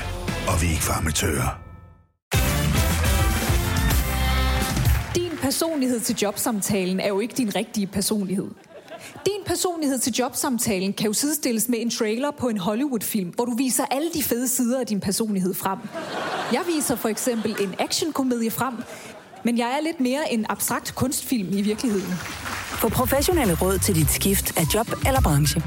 og 0.47 0.61
vi 0.61 0.65
er 0.67 0.71
ikke 0.71 0.83
farmatører. 0.83 1.59
Din 5.15 5.31
personlighed 5.41 5.99
til 5.99 6.15
jobsamtalen 6.21 6.99
er 6.99 7.07
jo 7.07 7.19
ikke 7.19 7.33
din 7.37 7.55
rigtige 7.55 7.87
personlighed. 7.87 8.47
Din 9.25 9.43
personlighed 9.45 9.99
til 9.99 10.13
jobsamtalen 10.13 10.93
kan 10.93 11.07
jo 11.07 11.13
sidestilles 11.13 11.69
med 11.69 11.79
en 11.81 11.89
trailer 11.89 12.31
på 12.31 12.47
en 12.49 12.57
Hollywood-film, 12.57 13.29
hvor 13.29 13.45
du 13.45 13.55
viser 13.55 13.85
alle 13.91 14.09
de 14.13 14.23
fede 14.23 14.47
sider 14.47 14.79
af 14.79 14.85
din 14.87 14.99
personlighed 14.99 15.53
frem. 15.53 15.79
Jeg 16.51 16.61
viser 16.75 16.95
for 16.95 17.09
eksempel 17.09 17.55
en 17.59 17.75
actionkomedie 17.79 18.51
frem, 18.51 18.73
men 19.43 19.57
jeg 19.57 19.67
er 19.77 19.81
lidt 19.83 19.99
mere 19.99 20.33
en 20.33 20.45
abstrakt 20.49 20.95
kunstfilm 20.95 21.57
i 21.57 21.61
virkeligheden. 21.61 22.13
Få 22.81 22.89
professionelle 22.89 23.57
råd 23.61 23.77
til 23.79 23.95
dit 23.95 24.11
skift 24.11 24.57
af 24.57 24.63
job 24.73 24.87
eller 25.07 25.21
branche. 25.21 25.63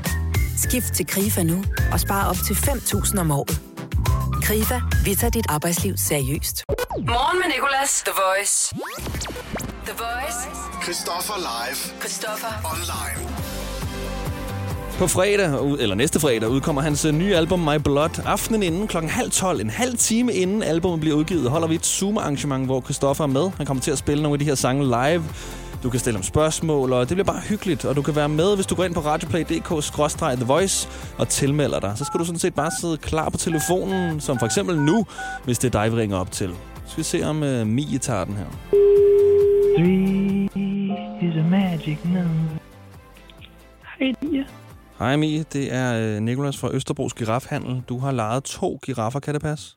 Skift 0.56 0.94
til 0.94 1.06
KRIFA 1.06 1.42
nu 1.42 1.64
og 1.92 2.00
spare 2.00 2.28
op 2.28 2.36
til 2.46 2.54
5.000 2.54 3.20
om 3.20 3.30
året. 3.30 3.60
KRIFA, 4.42 4.80
vi 5.04 5.14
tager 5.14 5.30
dit 5.30 5.46
arbejdsliv 5.48 5.96
seriøst. 5.96 6.64
Morgen 6.98 7.38
med 7.38 7.48
Nicolas, 7.54 8.02
The 8.06 8.12
Voice. 8.24 8.74
The 9.86 9.94
Voice. 10.04 10.38
Christoffer 10.82 11.36
live. 11.36 12.00
Christoffer. 12.00 12.52
Online. 12.72 13.35
På 14.98 15.06
fredag, 15.06 15.76
eller 15.78 15.94
næste 15.94 16.20
fredag, 16.20 16.48
udkommer 16.48 16.82
hans 16.82 17.04
øh, 17.04 17.14
nye 17.14 17.36
album 17.36 17.60
My 17.60 17.76
Blood. 17.84 18.22
Aftenen 18.24 18.62
inden 18.62 18.86
klokken 18.86 19.10
halv 19.10 19.30
12, 19.30 19.60
en 19.60 19.70
halv 19.70 19.96
time 19.96 20.32
inden 20.32 20.62
albumet 20.62 21.00
bliver 21.00 21.16
udgivet, 21.16 21.50
holder 21.50 21.68
vi 21.68 21.74
et 21.74 21.86
Zoom-arrangement, 21.86 22.66
hvor 22.66 22.80
Christoffer 22.80 23.24
er 23.24 23.28
med. 23.28 23.50
Han 23.56 23.66
kommer 23.66 23.80
til 23.80 23.90
at 23.90 23.98
spille 23.98 24.22
nogle 24.22 24.34
af 24.34 24.38
de 24.38 24.44
her 24.44 24.54
sange 24.54 24.84
live. 24.84 25.24
Du 25.82 25.90
kan 25.90 26.00
stille 26.00 26.16
ham 26.16 26.22
spørgsmål, 26.22 26.92
og 26.92 27.08
det 27.08 27.16
bliver 27.16 27.24
bare 27.24 27.40
hyggeligt. 27.40 27.84
Og 27.84 27.96
du 27.96 28.02
kan 28.02 28.16
være 28.16 28.28
med, 28.28 28.54
hvis 28.54 28.66
du 28.66 28.74
går 28.74 28.84
ind 28.84 28.94
på 28.94 29.00
radioplay.dk-the 29.00 30.44
voice 30.46 30.88
og 31.18 31.28
tilmelder 31.28 31.80
dig. 31.80 31.92
Så 31.96 32.04
skal 32.04 32.20
du 32.20 32.24
sådan 32.24 32.38
set 32.38 32.54
bare 32.54 32.70
sidde 32.80 32.96
klar 32.96 33.28
på 33.28 33.36
telefonen, 33.36 34.20
som 34.20 34.38
for 34.38 34.46
eksempel 34.46 34.80
nu, 34.80 35.06
hvis 35.44 35.58
det 35.58 35.74
er 35.74 35.82
dig, 35.82 35.92
vi 35.92 35.96
ringer 35.96 36.16
op 36.16 36.32
til. 36.32 36.50
Så 36.86 36.90
skal 36.90 36.98
vi 36.98 37.04
se, 37.04 37.22
om 37.22 37.42
uh, 37.42 37.66
Mie 37.66 37.98
tager 37.98 38.24
den 38.24 38.36
her. 38.36 38.46
Three 39.76 40.48
is 41.22 41.36
a 41.36 41.42
magic 41.42 41.98
number. 42.04 42.66
Hej, 43.98 44.44
Hej 44.98 45.16
Mie, 45.16 45.42
det 45.42 45.64
er 45.74 46.16
uh, 46.16 46.22
Nikolas 46.22 46.60
fra 46.60 46.74
Østerbros 46.74 47.14
Girafhandel. 47.14 47.82
Du 47.88 47.98
har 47.98 48.12
lejet 48.12 48.44
to 48.44 48.78
giraffer, 48.86 49.20
kan 49.20 49.34
det 49.34 49.42
passe? 49.42 49.76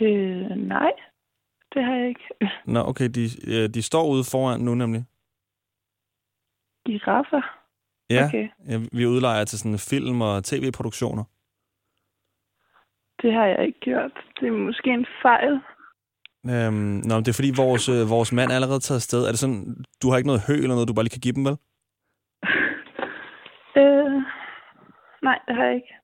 Øh, 0.00 0.50
nej, 0.74 0.92
det 1.74 1.84
har 1.84 1.94
jeg 1.94 2.08
ikke. 2.08 2.26
Nå, 2.74 2.80
okay, 2.80 3.08
de, 3.08 3.24
øh, 3.54 3.68
de 3.74 3.82
står 3.82 4.04
ude 4.12 4.24
foran 4.32 4.60
nu 4.60 4.74
nemlig. 4.74 5.02
Giraffer? 6.86 7.42
Ja, 8.10 8.24
Okay. 8.26 8.48
vi 8.98 9.06
udlejer 9.06 9.44
til 9.44 9.58
sådan 9.58 9.78
film- 9.78 10.20
og 10.20 10.44
tv-produktioner. 10.44 11.24
Det 13.22 13.32
har 13.32 13.46
jeg 13.46 13.66
ikke 13.66 13.80
gjort. 13.80 14.12
Det 14.40 14.48
er 14.48 14.52
måske 14.66 14.90
en 14.90 15.06
fejl. 15.22 15.52
Øhm, 16.52 16.94
nå, 17.08 17.14
det 17.20 17.28
er 17.28 17.38
fordi, 17.40 17.52
vores, 17.56 17.88
øh, 17.88 18.10
vores 18.10 18.32
mand 18.32 18.50
er 18.50 18.54
allerede 18.54 18.80
taget 18.80 18.98
afsted. 19.02 19.20
Er 19.24 19.30
det 19.32 19.38
sådan, 19.38 19.84
du 20.02 20.10
har 20.10 20.16
ikke 20.16 20.26
noget 20.32 20.42
hø 20.48 20.54
eller 20.54 20.74
noget, 20.76 20.88
du 20.88 20.94
bare 20.94 21.04
lige 21.04 21.16
kan 21.18 21.26
give 21.26 21.34
dem, 21.38 21.44
vel? 21.44 21.56
Øh, 23.78 24.12
nej, 25.22 25.38
det 25.48 25.56
har 25.56 25.64
jeg 25.64 25.74
ikke. 25.74 25.94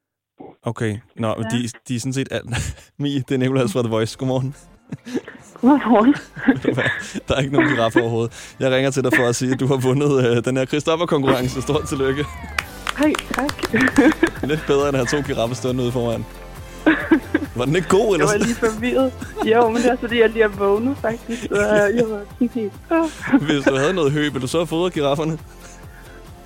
Okay, 0.63 0.99
nå, 1.17 1.29
ja. 1.29 1.35
Ja. 1.39 1.49
de, 1.59 1.69
de 1.89 1.97
er 1.97 2.01
sådan 2.01 2.13
set... 2.13 2.29
Al- 2.33 2.55
Mie, 3.03 3.21
det 3.29 3.35
er 3.35 3.39
Nicolas 3.39 3.73
fra 3.73 3.83
The 3.83 3.89
Voice. 3.91 4.19
Godmorgen. 4.19 4.55
Godmorgen. 5.61 6.15
Der 7.29 7.35
er 7.35 7.41
ikke 7.41 7.53
nogen 7.53 7.69
giraffer 7.75 8.01
overhovedet. 8.01 8.55
Jeg 8.61 8.71
ringer 8.73 8.91
til 8.91 9.05
dig 9.05 9.13
for 9.17 9.29
at 9.29 9.37
sige, 9.37 9.53
at 9.53 9.61
du 9.61 9.67
har 9.67 9.77
vundet 9.77 10.27
øh, 10.37 10.45
den 10.45 10.57
her 10.57 10.65
Christoffer-konkurrence. 10.65 11.63
Stort 11.63 11.89
tillykke. 11.89 12.25
Hej, 12.99 13.13
tak. 13.33 13.73
Lidt 14.51 14.65
bedre, 14.67 14.89
end 14.89 14.97
at 14.97 15.11
have 15.11 15.23
to 15.23 15.29
giraffer 15.29 15.57
stående 15.57 15.83
ude 15.83 15.93
foran. 15.93 16.25
Var 17.57 17.65
den 17.65 17.77
ikke 17.77 17.89
god, 17.89 18.15
eller 18.15 18.27
Jeg 18.33 18.41
var 18.41 18.47
lige 18.47 18.55
forvirret. 18.55 19.13
Jo, 19.47 19.69
men 19.69 19.77
det 19.83 19.91
er 19.93 19.97
fordi, 19.97 20.21
jeg 20.21 20.31
lige 20.31 20.43
er 20.43 20.49
vågnet, 20.49 20.97
faktisk. 20.97 21.43
Så 21.43 21.57
jeg 21.97 22.05
var 22.11 22.21
sådan 22.33 22.49
helt... 22.55 22.73
Hvis 23.43 23.65
du 23.65 23.77
havde 23.77 23.95
noget 23.95 24.13
hø, 24.13 24.21
ville 24.21 24.41
du 24.41 24.47
så 24.47 24.59
have 24.59 24.67
fodret 24.67 24.93
girafferne? 24.93 25.39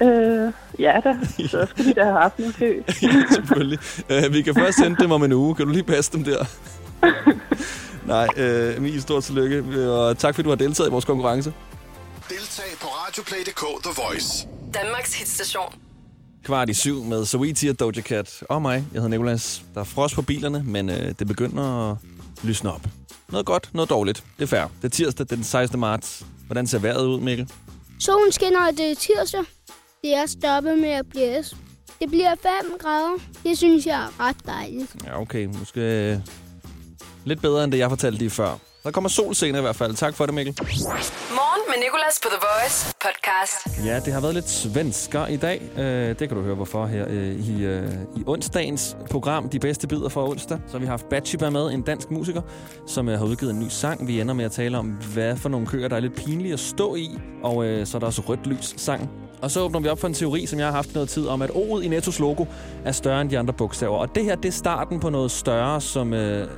Øh, 0.01 0.53
ja 0.79 1.01
da. 1.05 1.17
Så 1.49 1.67
skulle 1.71 1.91
de 1.91 1.95
da 1.95 2.05
have 2.05 2.21
haft 2.21 2.39
noget 2.39 2.57
hø. 2.57 2.83
ja, 3.03 3.23
selvfølgelig. 3.33 3.79
Uh, 4.11 4.33
vi 4.33 4.43
kan 4.43 4.55
først 4.55 4.83
hente 4.83 5.03
dem 5.03 5.11
om 5.11 5.23
en 5.23 5.33
uge. 5.33 5.55
Kan 5.55 5.67
du 5.67 5.73
lige 5.73 5.83
passe 5.83 6.13
dem 6.13 6.25
der? 6.25 6.45
Nej, 8.15 8.29
uh, 8.77 8.83
Mie, 8.83 9.01
stort 9.01 9.25
tillykke, 9.25 9.91
og 9.93 10.19
tak 10.19 10.35
fordi 10.35 10.45
du 10.45 10.49
har 10.49 10.57
deltaget 10.57 10.89
i 10.89 10.91
vores 10.93 11.05
konkurrence. 11.05 11.53
Deltag 12.29 12.65
på 12.81 12.87
radioplay.dk 12.87 13.83
The 13.85 14.03
Voice. 14.03 14.49
Danmarks 14.75 15.15
hitstation. 15.19 15.73
Kvart 16.45 16.69
i 16.69 16.75
syv 16.75 17.05
med 17.05 17.25
Saweetie 17.25 17.71
og 17.71 17.81
Doja 17.81 18.03
Cat. 18.03 18.43
Og 18.49 18.63
mig, 18.63 18.73
jeg 18.93 19.03
hedder 19.03 19.09
Nikolas. 19.09 19.63
Der 19.75 19.81
er 19.81 19.85
frost 19.85 20.15
på 20.15 20.23
bilerne, 20.23 20.63
men 20.67 20.89
uh, 20.89 20.95
det 20.95 21.27
begynder 21.27 21.91
at 21.91 21.97
lysne 22.43 22.73
op. 22.73 22.81
Noget 23.29 23.47
godt, 23.47 23.71
noget 23.73 23.91
dårligt. 23.91 24.25
Det 24.37 24.43
er 24.43 24.47
fair. 24.47 24.65
Det 24.83 24.85
er 24.85 24.89
tirsdag, 24.89 25.27
det 25.27 25.33
er 25.33 25.37
den 25.37 25.45
16. 25.45 25.81
marts. 25.81 26.27
Hvordan 26.47 26.67
ser 26.67 26.79
vejret 26.79 27.07
ud, 27.07 27.21
Mikkel? 27.21 27.51
Solen 28.01 28.33
skinner, 28.33 28.67
og 28.67 28.73
det 28.77 28.91
er 28.91 28.95
tirsdag. 28.95 29.41
Det 30.03 30.15
er 30.15 30.27
stoppet 30.27 30.79
med 30.79 30.89
at 30.89 31.07
blæse. 31.11 31.57
Det 32.01 32.11
bliver 32.11 32.35
5 32.43 32.79
grader. 32.79 33.19
Det 33.43 33.59
synes 33.59 33.87
jeg 33.87 34.03
er 34.05 34.21
ret 34.21 34.37
dejligt. 34.47 34.97
Ja, 35.07 35.21
okay. 35.21 35.45
Måske 35.45 36.23
lidt 37.25 37.43
bedre, 37.43 37.65
end 37.65 37.73
det, 37.73 37.79
jeg 37.79 37.89
fortalte 37.89 38.19
lige 38.19 38.31
før. 38.31 38.59
Der 38.85 38.91
kommer 38.91 39.09
sol 39.11 39.35
senere 39.35 39.61
i 39.61 39.63
hvert 39.63 39.77
fald. 39.77 39.95
Tak 39.95 40.15
for 40.15 40.27
det, 40.27 40.35
Mikkel. 40.35 40.55
Morgen 40.61 41.63
med 41.69 41.85
Nicolas 41.85 42.21
på 42.23 42.29
The 42.29 42.39
Voice 42.41 42.95
podcast. 43.01 43.87
Ja, 43.87 44.01
det 44.05 44.13
har 44.13 44.21
været 44.21 44.35
lidt 44.35 44.49
svensker 44.49 45.27
i 45.27 45.37
dag. 45.37 45.63
Øh, 45.79 46.09
det 46.09 46.29
kan 46.29 46.37
du 46.37 46.43
høre 46.43 46.55
hvorfor 46.55 46.87
her 46.87 47.07
øh, 47.09 47.49
i, 47.49 47.65
øh, 47.65 47.93
i 48.17 48.23
onsdagens 48.27 48.97
program, 49.11 49.49
De 49.49 49.59
Bedste 49.59 49.89
Bidder 49.89 50.09
for 50.09 50.29
onsdag. 50.29 50.59
Så 50.67 50.73
har 50.73 50.79
vi 50.79 50.87
haft 50.87 51.09
Batshiba 51.09 51.51
med, 51.51 51.71
en 51.71 51.83
dansk 51.83 52.11
musiker, 52.11 52.43
som 52.87 53.09
har 53.09 53.25
udgivet 53.25 53.53
en 53.53 53.61
ny 53.61 53.69
sang. 53.69 54.07
Vi 54.07 54.21
ender 54.21 54.35
med 54.35 54.45
at 54.45 54.53
tale 54.53 54.79
om, 54.79 54.87
hvad 54.87 55.37
for 55.37 55.49
nogle 55.49 55.67
køer, 55.67 55.89
der 55.89 55.97
er 55.97 56.01
lidt 56.01 56.15
pinlige 56.15 56.53
at 56.53 56.61
stå 56.61 56.95
i. 56.95 57.19
Og 57.43 57.55
så 57.87 57.97
er 57.97 57.99
der 57.99 58.07
også 58.07 58.23
rødt 58.29 58.47
lys 58.47 58.75
sang. 58.77 59.11
Og 59.43 59.51
så 59.51 59.61
åbner 59.61 59.81
vi 59.81 59.89
op 59.89 59.99
for 59.99 60.09
en 60.09 60.15
teori, 60.15 60.47
som 60.47 60.59
jeg 60.59 60.67
har 60.67 60.75
haft 60.75 60.95
noget 60.95 61.09
tid, 61.09 61.27
om 61.27 61.43
at 61.43 61.51
O'et 61.51 61.81
i 61.83 61.89
Nettos 61.89 62.19
logo 62.19 62.45
er 62.85 62.93
større 62.93 63.21
end 63.21 63.31
de 63.31 63.39
andre 63.39 63.53
bogstaver. 63.53 63.97
Og 63.97 64.15
det 64.15 64.25
her, 64.25 64.37
det 64.37 64.49
er 64.49 64.53
starten 64.53 65.01
på 65.01 65.11
noget 65.11 65.31
større, 65.31 65.81
som 65.81 66.13
øh, 66.15 66.49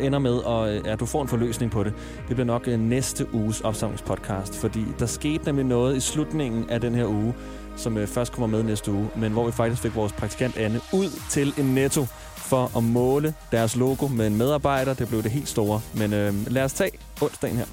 ender 0.00 0.18
med, 0.18 0.32
og 0.32 0.74
øh, 0.74 0.86
ja, 0.86 0.94
du 0.94 1.06
får 1.06 1.22
en 1.22 1.28
forløsning 1.28 1.72
på 1.72 1.84
det. 1.84 1.92
Det 2.28 2.36
bliver 2.36 2.46
nok 2.46 2.68
øh, 2.68 2.80
næste 2.80 3.34
uges 3.34 3.60
opsamlingspodcast, 3.60 4.54
fordi 4.54 4.84
der 4.98 5.06
skete 5.06 5.44
nemlig 5.44 5.64
noget 5.64 5.96
i 5.96 6.00
slutningen 6.00 6.70
af 6.70 6.80
den 6.80 6.94
her 6.94 7.06
uge, 7.06 7.34
som 7.76 7.98
øh, 7.98 8.06
først 8.06 8.32
kommer 8.32 8.46
med 8.46 8.62
næste 8.62 8.92
uge, 8.92 9.08
men 9.16 9.32
hvor 9.32 9.46
vi 9.46 9.52
faktisk 9.52 9.82
fik 9.82 9.96
vores 9.96 10.12
praktikant 10.12 10.56
Anne 10.56 10.80
ud 10.92 11.20
til 11.30 11.52
en 11.58 11.74
netto 11.74 12.06
for 12.48 12.76
at 12.76 12.84
måle 12.84 13.34
deres 13.52 13.76
logo 13.76 14.08
med 14.08 14.26
en 14.26 14.36
medarbejder. 14.36 14.94
Det 14.94 15.08
blev 15.08 15.22
det 15.22 15.30
helt 15.30 15.48
store. 15.48 15.80
Men 15.94 16.12
øh, 16.12 16.34
lad 16.46 16.64
os 16.64 16.72
tage 16.72 16.90
onsdagen 17.20 17.56
her. 17.56 17.64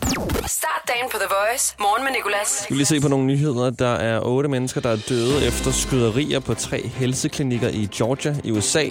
Start 0.47 0.82
dagen 0.88 1.09
på 1.11 1.17
The 1.17 1.28
Voice. 1.30 1.76
Morgen 1.80 2.03
med 2.03 2.11
Nicolas. 2.11 2.65
Vi 2.69 2.73
vil 2.73 2.78
lige 2.78 2.86
se 2.86 3.01
på 3.01 3.07
nogle 3.07 3.26
nyheder. 3.26 3.69
Der 3.69 3.93
er 3.93 4.19
otte 4.19 4.49
mennesker, 4.49 4.82
der 4.82 4.89
er 4.89 4.97
døde 5.09 5.45
efter 5.47 5.71
skyderier 5.71 6.39
på 6.39 6.53
tre 6.53 6.88
helseklinikker 6.88 7.69
i 7.69 7.89
Georgia 7.95 8.36
i 8.43 8.51
USA. 8.51 8.86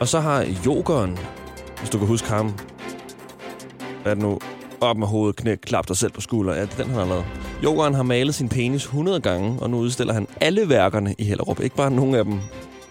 Og 0.00 0.08
så 0.08 0.20
har 0.20 0.46
yogeren, 0.66 1.18
hvis 1.78 1.90
du 1.90 1.98
kan 1.98 2.06
huske 2.06 2.28
ham, 2.28 2.54
hvad 4.02 4.12
er 4.12 4.14
det 4.14 4.24
nu? 4.24 4.38
Op 4.80 4.96
med 4.96 5.06
hovedet, 5.06 5.36
knæk, 5.36 5.58
klap 5.62 5.88
dig 5.88 5.96
selv 5.96 6.12
på 6.12 6.20
skulder. 6.20 6.54
Ja, 6.54 6.62
det 6.62 6.72
er 6.72 6.76
den, 6.76 6.86
han 6.86 6.94
har 6.98 7.06
lavet. 7.06 7.24
Yogeren 7.64 7.94
har 7.94 8.02
malet 8.02 8.34
sin 8.34 8.48
penis 8.48 8.82
100 8.84 9.20
gange, 9.20 9.58
og 9.62 9.70
nu 9.70 9.78
udstiller 9.78 10.14
han 10.14 10.26
alle 10.40 10.68
værkerne 10.68 11.14
i 11.18 11.24
Hellerup. 11.24 11.60
Ikke 11.60 11.76
bare 11.76 11.90
nogle 11.90 12.18
af 12.18 12.24
dem. 12.24 12.40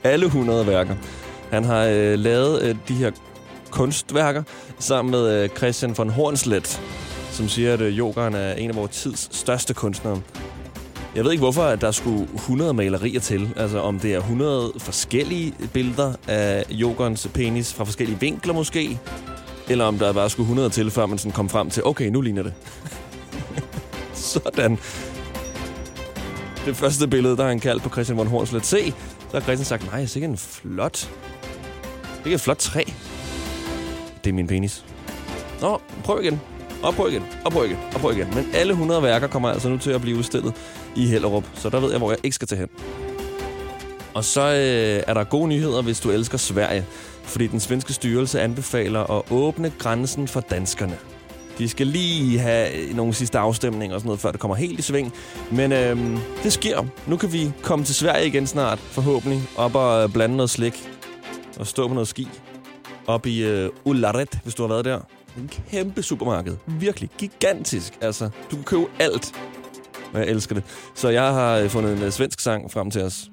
Alle 0.03 0.25
100 0.25 0.67
værker. 0.67 0.95
Han 1.51 1.63
har 1.63 1.85
øh, 1.85 2.19
lavet 2.19 2.61
øh, 2.61 2.75
de 2.87 2.93
her 2.93 3.11
kunstværker 3.69 4.43
sammen 4.79 5.11
med 5.11 5.43
øh, 5.43 5.49
Christian 5.49 5.97
von 5.97 6.09
Hornslet, 6.09 6.81
som 7.31 7.47
siger, 7.47 7.73
at 7.73 7.81
øh, 7.81 7.97
yogeren 7.97 8.35
er 8.35 8.53
en 8.53 8.69
af 8.69 8.75
vores 8.75 8.91
tids 8.91 9.29
største 9.31 9.73
kunstnere. 9.73 10.21
Jeg 11.15 11.23
ved 11.23 11.31
ikke, 11.31 11.41
hvorfor 11.41 11.63
at 11.63 11.81
der 11.81 11.91
skulle 11.91 12.27
100 12.35 12.73
malerier 12.73 13.19
til. 13.19 13.49
Altså, 13.55 13.79
om 13.79 13.99
det 13.99 14.13
er 14.13 14.17
100 14.17 14.71
forskellige 14.77 15.53
billeder 15.73 16.13
af 16.27 16.63
yogerens 16.71 17.27
penis 17.33 17.73
fra 17.73 17.83
forskellige 17.83 18.19
vinkler 18.19 18.53
måske. 18.53 18.99
Eller 19.69 19.85
om 19.85 19.99
der 19.99 20.13
bare 20.13 20.29
skulle 20.29 20.45
100 20.45 20.69
til, 20.69 20.91
før 20.91 21.05
man 21.05 21.17
sådan 21.17 21.31
kom 21.31 21.49
frem 21.49 21.69
til, 21.69 21.85
okay, 21.85 22.09
nu 22.09 22.21
ligner 22.21 22.43
det. 22.43 22.53
sådan. 24.13 24.79
Det 26.65 26.75
første 26.75 27.07
billede, 27.07 27.37
der 27.37 27.41
har 27.41 27.49
han 27.49 27.59
kaldt 27.59 27.83
på 27.83 27.89
Christian 27.89 28.17
von 28.17 28.27
Hornslet. 28.27 28.65
Se, 28.65 28.93
så 29.31 29.37
har 29.37 29.41
Christian 29.41 29.65
sagt, 29.65 29.85
nej, 29.91 29.99
det 29.99 30.11
er 30.11 30.15
ikke 30.15 30.27
en 30.27 30.37
flot... 30.37 31.09
Det 32.23 32.29
er 32.29 32.35
et 32.35 32.41
flot 32.41 32.57
træ. 32.57 32.83
Det 34.23 34.29
er 34.29 34.33
min 34.33 34.47
penis. 34.47 34.85
Nå, 35.61 35.81
prøv 36.03 36.23
igen. 36.23 36.41
Og 36.83 36.93
prøv 36.93 37.09
igen. 37.11 37.23
Og 37.45 37.51
prøv 37.51 37.65
igen. 37.65 37.77
Og 37.93 38.01
prøv 38.01 38.11
igen. 38.11 38.27
Men 38.35 38.45
alle 38.53 38.71
100 38.71 39.03
værker 39.03 39.27
kommer 39.27 39.49
altså 39.49 39.69
nu 39.69 39.77
til 39.77 39.91
at 39.91 40.01
blive 40.01 40.17
udstillet 40.17 40.53
i 40.95 41.07
Hellerup. 41.07 41.43
Så 41.53 41.69
der 41.69 41.79
ved 41.79 41.89
jeg, 41.89 41.97
hvor 41.97 42.11
jeg 42.11 42.19
ikke 42.23 42.35
skal 42.35 42.47
tage 42.47 42.59
hen. 42.59 42.69
Og 44.13 44.23
så 44.23 44.41
øh, 44.41 45.03
er 45.07 45.13
der 45.13 45.23
gode 45.23 45.47
nyheder, 45.47 45.81
hvis 45.81 45.99
du 45.99 46.11
elsker 46.11 46.37
Sverige. 46.37 46.85
Fordi 47.23 47.47
den 47.47 47.59
svenske 47.59 47.93
styrelse 47.93 48.41
anbefaler 48.41 49.17
at 49.17 49.31
åbne 49.31 49.71
grænsen 49.79 50.27
for 50.27 50.39
danskerne. 50.39 50.97
De 51.61 51.69
skal 51.69 51.87
lige 51.87 52.39
have 52.39 52.77
øh, 52.77 52.95
nogle 52.95 53.13
sidste 53.13 53.39
afstemninger 53.39 53.95
og 53.95 54.01
sådan 54.01 54.07
noget, 54.07 54.19
før 54.19 54.31
det 54.31 54.39
kommer 54.39 54.55
helt 54.55 54.79
i 54.79 54.81
sving. 54.81 55.13
Men 55.51 55.71
øhm, 55.71 56.17
det 56.43 56.53
sker. 56.53 56.85
Nu 57.07 57.17
kan 57.17 57.33
vi 57.33 57.51
komme 57.61 57.85
til 57.85 57.95
Sverige 57.95 58.27
igen 58.27 58.47
snart, 58.47 58.79
forhåbentlig. 58.79 59.41
Op 59.57 59.75
og 59.75 60.03
øh, 60.03 60.13
blande 60.13 60.35
noget 60.35 60.49
slik. 60.49 60.89
Og 61.59 61.67
stå 61.67 61.87
på 61.87 61.93
noget 61.93 62.07
ski. 62.07 62.27
Op 63.07 63.25
i 63.25 63.43
øh, 63.43 63.69
Ullared, 63.85 64.27
hvis 64.43 64.55
du 64.55 64.63
har 64.63 64.67
været 64.67 64.85
der. 64.85 64.99
En 65.37 65.49
kæmpe 65.71 66.03
supermarked. 66.03 66.55
Virkelig 66.67 67.09
gigantisk. 67.17 67.93
Altså, 68.01 68.29
du 68.51 68.55
kan 68.55 68.63
købe 68.63 68.85
alt. 68.99 69.31
Og 70.13 70.19
jeg 70.19 70.27
elsker 70.27 70.55
det. 70.55 70.63
Så 70.95 71.09
jeg 71.09 71.33
har 71.33 71.57
øh, 71.57 71.69
fundet 71.69 71.97
en 71.97 72.03
øh, 72.03 72.11
svensk 72.11 72.39
sang 72.39 72.71
frem 72.71 72.91
til 72.91 73.01
os. 73.01 73.31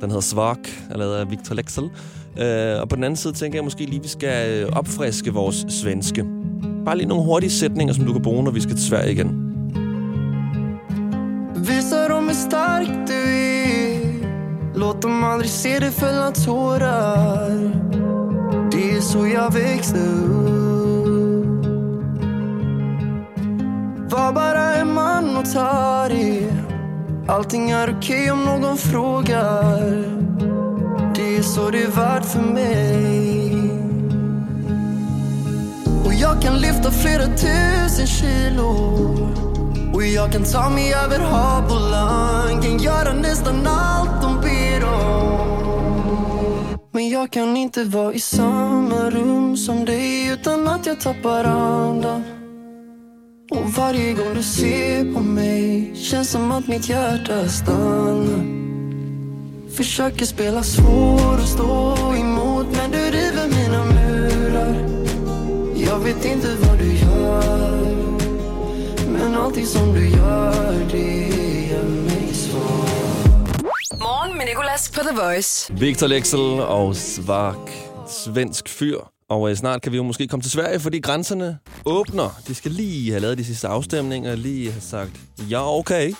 Den 0.00 0.10
hedder 0.10 0.20
Svark, 0.20 0.58
er 0.90 0.98
lavet 0.98 1.16
af 1.16 1.30
Victor 1.30 1.54
Lexel. 1.54 1.90
Øh, 2.38 2.80
og 2.80 2.88
på 2.88 2.96
den 2.96 3.04
anden 3.04 3.16
side 3.16 3.32
tænker 3.32 3.56
jeg 3.56 3.64
måske 3.64 3.84
lige, 3.84 4.02
vi 4.02 4.08
skal 4.08 4.68
opfriske 4.72 5.32
vores 5.32 5.66
svenske. 5.68 6.43
Bare 6.84 6.96
lige 6.96 7.08
nogle 7.08 7.24
hurtige 7.24 7.50
sætninger, 7.50 7.94
som 7.94 8.04
du 8.04 8.12
kan 8.12 8.22
bruge, 8.22 8.44
når 8.44 8.50
vi 8.50 8.60
skal 8.60 8.76
til 8.76 8.86
Sverige 8.86 9.12
igen. 9.12 9.44
Visa 11.56 12.08
dem 12.08 12.26
hur 12.26 12.34
stark 12.34 12.88
du 13.08 13.14
är 13.14 14.74
Låt 14.74 15.02
dem 15.02 15.24
aldrig 15.24 15.50
se 15.50 15.78
dig 15.78 15.90
fälla 15.90 16.30
tårar 16.30 17.70
Det 18.72 18.90
är 18.90 19.00
så 19.00 19.26
jag 19.26 19.52
växte 19.52 19.98
upp 19.98 21.64
Var 24.10 24.32
bara 24.32 24.74
en 24.74 24.94
man 24.94 25.36
och 25.36 25.52
ta 25.52 26.08
det 26.08 26.52
Allting 27.28 27.70
är 27.70 27.96
okej 27.98 28.30
om 28.30 28.44
någon 28.44 28.76
frågar 28.76 30.04
Det 31.14 31.36
är 31.36 31.42
så 31.42 31.70
det 31.70 31.82
är 31.82 31.90
värt 31.90 32.24
för 32.24 32.40
mig 32.40 33.63
jag 36.24 36.42
kan 36.42 36.58
lyfta 36.58 36.90
flera 36.90 37.26
tusen 37.26 38.06
kilo. 38.06 38.70
Och 39.94 40.02
jag 40.02 40.32
kan 40.32 40.44
ta 40.44 40.70
mig 40.70 40.94
över 40.94 41.18
hav 41.18 41.64
och 41.64 41.90
land 41.90 42.62
Kan 42.64 42.78
göra 42.78 43.12
nästan 43.12 43.66
allt 43.66 44.22
de 44.22 44.40
ber 44.40 44.84
om. 44.84 46.14
Men 46.92 47.08
jag 47.08 47.30
kan 47.30 47.56
inte 47.56 47.84
vara 47.84 48.12
i 48.12 48.20
samma 48.20 49.10
rum 49.10 49.56
som 49.56 49.84
dig 49.84 50.28
Utan 50.32 50.68
att 50.68 50.86
jag 50.86 51.00
tappar 51.00 51.44
andan. 51.44 52.24
Och 53.50 53.70
varje 53.76 54.12
gång 54.12 54.34
du 54.34 54.42
ser 54.42 55.14
på 55.14 55.20
mig 55.20 55.94
Känns 55.94 56.30
som 56.30 56.52
att 56.52 56.68
mitt 56.68 56.88
hjärta 56.88 57.48
stannar. 57.48 58.44
Försöker 59.76 60.26
spela 60.26 60.62
svår 60.62 61.34
och 61.42 61.48
stå 61.48 61.96
emot 62.14 62.66
Men 62.76 62.90
du 62.90 62.98
river 62.98 63.48
mina 63.48 63.84
murar 63.84 64.03
vet 66.04 66.24
inte 66.24 66.56
vad 66.56 66.78
du 66.78 66.92
gör 66.92 67.94
Men 69.08 69.34
allting 69.34 69.66
som 69.66 69.94
du 69.94 70.08
gör 70.08 70.88
det 70.90 71.28
gör 71.70 71.84
mig 71.84 72.34
svag 72.34 74.00
Morgen 74.00 74.36
med 74.36 74.46
Nicolas 74.46 74.90
på 74.90 75.00
The 75.00 75.16
Voice. 75.16 75.72
Victor 75.72 76.06
Lexel 76.06 76.60
og 76.60 76.96
Svak. 76.96 77.70
Svensk 78.08 78.68
fyr. 78.68 78.98
Og 79.28 79.50
øh, 79.50 79.56
snart 79.56 79.82
kan 79.82 79.92
vi 79.92 79.96
jo 79.96 80.02
måske 80.02 80.28
komme 80.28 80.42
til 80.42 80.50
Sverige, 80.50 80.80
fordi 80.80 81.00
grænserne 81.00 81.58
åbner. 81.84 82.40
De 82.48 82.54
skal 82.54 82.70
lige 82.70 83.10
have 83.10 83.20
lavet 83.20 83.38
de 83.38 83.44
sidste 83.44 83.68
afstemninger, 83.68 84.34
lige 84.34 84.70
have 84.70 84.80
sagt, 84.80 85.20
ja, 85.50 85.78
okay. 85.78 86.12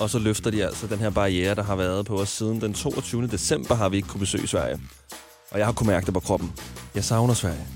Og 0.00 0.10
så 0.10 0.18
løfter 0.18 0.50
de 0.50 0.64
altså 0.64 0.86
den 0.86 0.98
her 0.98 1.10
barriere, 1.10 1.54
der 1.54 1.62
har 1.62 1.76
været 1.76 2.06
på 2.06 2.16
os 2.16 2.28
siden 2.28 2.60
den 2.60 2.74
22. 2.74 3.26
december, 3.26 3.74
har 3.74 3.88
vi 3.88 3.96
ikke 3.96 4.08
kunne 4.08 4.20
besøge 4.20 4.48
Sverige. 4.48 4.80
Og 5.50 5.58
jeg 5.58 5.66
har 5.66 5.72
kunnet 5.72 5.92
mærke 5.92 6.06
det 6.06 6.14
på 6.14 6.20
kroppen. 6.20 6.52
Jeg 6.94 7.04
savner 7.04 7.34
Sverige. 7.34 7.66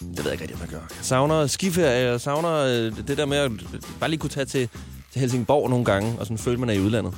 Det 0.00 0.18
ved 0.18 0.24
jeg 0.24 0.32
ikke 0.32 0.42
rigtig, 0.42 0.54
om 0.56 0.60
jeg 0.60 0.68
gør. 0.68 0.78
Jeg 0.96 1.04
savner 1.04 1.46
skiferie, 1.46 2.10
jeg 2.10 2.20
savner 2.20 2.54
øh, 2.54 3.08
det 3.08 3.18
der 3.18 3.26
med 3.26 3.36
at 3.36 3.50
øh, 3.50 3.80
bare 4.00 4.10
lige 4.10 4.20
kunne 4.20 4.30
tage 4.30 4.46
til, 4.46 4.68
til 5.12 5.20
Helsingborg 5.20 5.70
nogle 5.70 5.84
gange, 5.84 6.16
og 6.18 6.26
sådan 6.26 6.38
føle, 6.38 6.56
man 6.60 6.68
er 6.68 6.74
i 6.74 6.80
udlandet. 6.80 7.14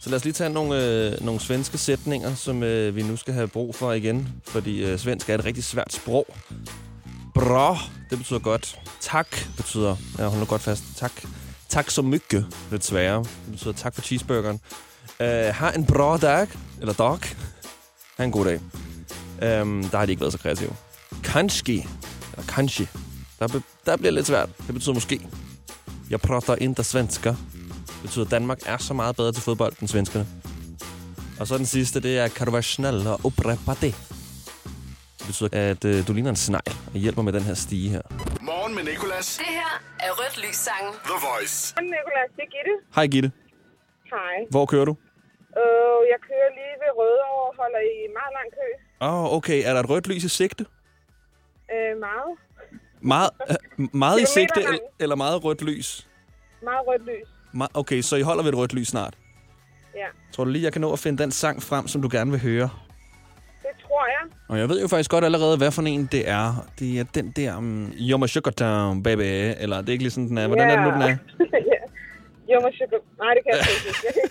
Så 0.00 0.10
lad 0.10 0.16
os 0.16 0.24
lige 0.24 0.34
tage 0.34 0.50
nogle, 0.50 0.84
øh, 0.84 1.24
nogle 1.24 1.40
svenske 1.40 1.78
sætninger, 1.78 2.34
som 2.34 2.62
øh, 2.62 2.96
vi 2.96 3.02
nu 3.02 3.16
skal 3.16 3.34
have 3.34 3.48
brug 3.48 3.74
for 3.74 3.92
igen, 3.92 4.28
fordi 4.46 4.84
øh, 4.84 4.98
svensk 4.98 5.30
er 5.30 5.34
et 5.34 5.44
rigtig 5.44 5.64
svært 5.64 5.92
sprog. 5.92 6.26
Bra, 7.34 7.78
det 8.10 8.18
betyder 8.18 8.38
godt. 8.38 8.78
Tak 9.00 9.36
betyder, 9.56 9.96
ja, 10.18 10.26
hold 10.26 10.40
nu 10.40 10.46
godt 10.46 10.62
fast, 10.62 10.82
tak. 10.96 11.12
Tak 11.68 11.90
så 11.90 12.02
mycket, 12.02 12.46
lidt 12.70 12.84
sværere. 12.84 13.18
Det 13.18 13.52
betyder 13.52 13.72
tak 13.72 13.94
for 13.94 14.02
cheeseburgeren. 14.02 14.60
Øh, 15.20 15.48
uh, 15.48 15.54
ha 15.54 15.70
en 15.70 15.86
bra 15.86 16.16
dag, 16.16 16.46
eller 16.80 16.94
dag. 16.94 17.18
Ha 18.16 18.24
en 18.24 18.30
god 18.30 18.44
dag. 18.44 18.60
Um, 19.62 19.84
der 19.84 19.98
har 19.98 20.06
de 20.06 20.12
ikke 20.12 20.20
været 20.20 20.32
så 20.32 20.38
kreative. 20.38 20.70
Kanske, 21.24 21.72
eller 22.32 22.46
kanske. 22.48 22.88
Der, 23.38 23.48
be, 23.48 23.62
der 23.86 23.96
bliver 23.96 24.12
lidt 24.12 24.26
svært. 24.26 24.48
Det 24.66 24.74
betyder 24.74 24.94
måske. 24.94 25.20
Jeg 26.10 26.20
pratar 26.20 26.54
inte 26.54 26.84
svenska. 26.84 27.28
Det 27.28 28.02
betyder, 28.02 28.24
at 28.24 28.30
Danmark 28.30 28.58
er 28.66 28.76
så 28.76 28.94
meget 28.94 29.16
bedre 29.16 29.32
til 29.32 29.42
fodbold 29.42 29.72
end 29.80 29.88
svenskerne. 29.88 30.26
Og 31.40 31.46
så 31.46 31.58
den 31.58 31.66
sidste, 31.66 32.00
det 32.00 32.18
er, 32.18 32.28
kan 32.28 32.46
du 32.46 32.52
være 32.52 32.62
snäll 32.62 33.08
og 33.08 33.20
upprepa 33.24 33.72
det? 33.80 33.94
Det 35.18 35.26
betyder, 35.26 35.48
at 35.52 35.84
øh, 35.84 36.06
du 36.08 36.12
ligner 36.12 36.30
en 36.30 36.36
snegl 36.36 36.72
og 36.94 36.98
hjælper 37.04 37.22
med 37.22 37.32
den 37.32 37.42
her 37.42 37.54
stige 37.54 37.88
her. 37.90 38.02
Morgen 38.40 38.74
med 38.74 38.84
Nicolas. 38.84 39.36
Det 39.36 39.46
her 39.60 39.72
er 40.06 40.10
Rødt 40.20 40.36
Lys 40.46 40.56
Sangen. 40.56 40.92
The 41.10 41.18
Voice. 41.28 41.74
Hej, 41.76 41.84
Nicolas. 41.84 42.28
Det 42.36 42.42
er 42.46 42.50
Gitte. 42.54 42.74
Hej 42.94 43.06
Gitte. 43.06 43.32
Hej. 44.14 44.36
Hvor 44.50 44.66
kører 44.66 44.84
du? 44.84 44.94
Øh, 45.60 46.00
jeg 46.12 46.18
kører 46.28 46.50
lige 46.58 46.74
ved 46.82 46.90
Rødovre 46.98 47.42
og 47.48 47.54
holder 47.60 47.82
i 47.92 47.96
meget 48.18 48.32
lang 48.38 48.48
kø. 48.58 48.68
Åh, 49.06 49.24
oh, 49.24 49.36
okay. 49.36 49.58
Er 49.66 49.72
der 49.74 49.80
et 49.80 49.90
rødt 49.90 50.06
lys 50.06 50.24
i 50.24 50.28
sigte? 50.28 50.64
Øh, 51.72 52.00
meget. 52.00 52.38
Meget, 53.00 53.30
øh, 53.50 53.88
meget 53.92 54.20
i 54.20 54.26
sigte, 54.26 54.60
lang. 54.62 54.78
eller, 55.00 55.16
meget 55.16 55.44
rødt 55.44 55.62
lys? 55.62 56.08
Meget 56.62 56.80
rødt 56.86 57.02
lys. 57.06 57.28
Me- 57.54 57.66
okay, 57.74 58.00
så 58.00 58.16
I 58.16 58.22
holder 58.22 58.42
ved 58.42 58.52
et 58.52 58.58
rødt 58.58 58.74
lys 58.74 58.88
snart. 58.88 59.14
Ja, 59.94 60.06
Tror 60.32 60.44
du 60.44 60.50
lige, 60.50 60.64
jeg 60.64 60.72
kan 60.72 60.80
nå 60.80 60.92
at 60.92 60.98
finde 60.98 61.22
den 61.22 61.30
sang 61.30 61.62
frem, 61.62 61.88
som 61.88 62.02
du 62.02 62.08
gerne 62.12 62.30
vil 62.30 62.40
høre? 62.40 62.70
det 63.62 63.70
tror 63.86 64.06
jeg. 64.06 64.30
Og 64.48 64.58
jeg 64.58 64.68
ved 64.68 64.80
jo 64.80 64.88
faktisk 64.88 65.10
godt 65.10 65.24
allerede, 65.24 65.56
hvad 65.56 65.70
for 65.70 65.82
en 65.82 66.06
det 66.12 66.28
er. 66.28 66.66
Det 66.78 66.98
er 67.00 67.04
den 67.14 67.30
der, 67.36 67.56
um, 67.56 67.92
my 68.20 68.26
sugar 68.26 68.50
town, 68.50 69.02
baby. 69.02 69.54
Eller 69.60 69.80
det 69.80 69.88
er 69.88 69.92
ikke 69.92 70.04
lige 70.04 70.10
sådan, 70.10 70.28
den 70.28 70.38
er. 70.38 70.46
Hvordan 70.46 70.70
er 70.70 70.76
det 70.76 70.84
nu, 70.84 70.90
den 70.90 71.02
er? 71.02 71.16
Men 72.62 72.72
sugar. 72.72 73.00
Nej, 73.18 73.34
det 73.34 73.42
kan 73.44 73.52
jeg 73.52 73.60
ikke. 73.74 73.98
Jeg 74.04 74.12
kan 74.14 74.22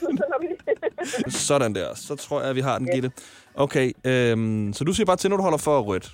ikke 1.27 1.31
Sådan 1.47 1.75
der. 1.75 1.95
Så 1.95 2.15
tror 2.15 2.41
jeg, 2.41 2.49
at 2.49 2.55
vi 2.55 2.61
har 2.61 2.77
den, 2.77 2.87
Gitte. 2.93 3.11
Okay, 3.55 3.91
øhm, 4.05 4.73
så 4.73 4.83
du 4.83 4.93
siger 4.93 5.05
bare 5.05 5.15
til, 5.15 5.29
når 5.29 5.37
du 5.37 5.43
holder 5.43 5.57
for 5.57 5.79
rødt. 5.81 6.13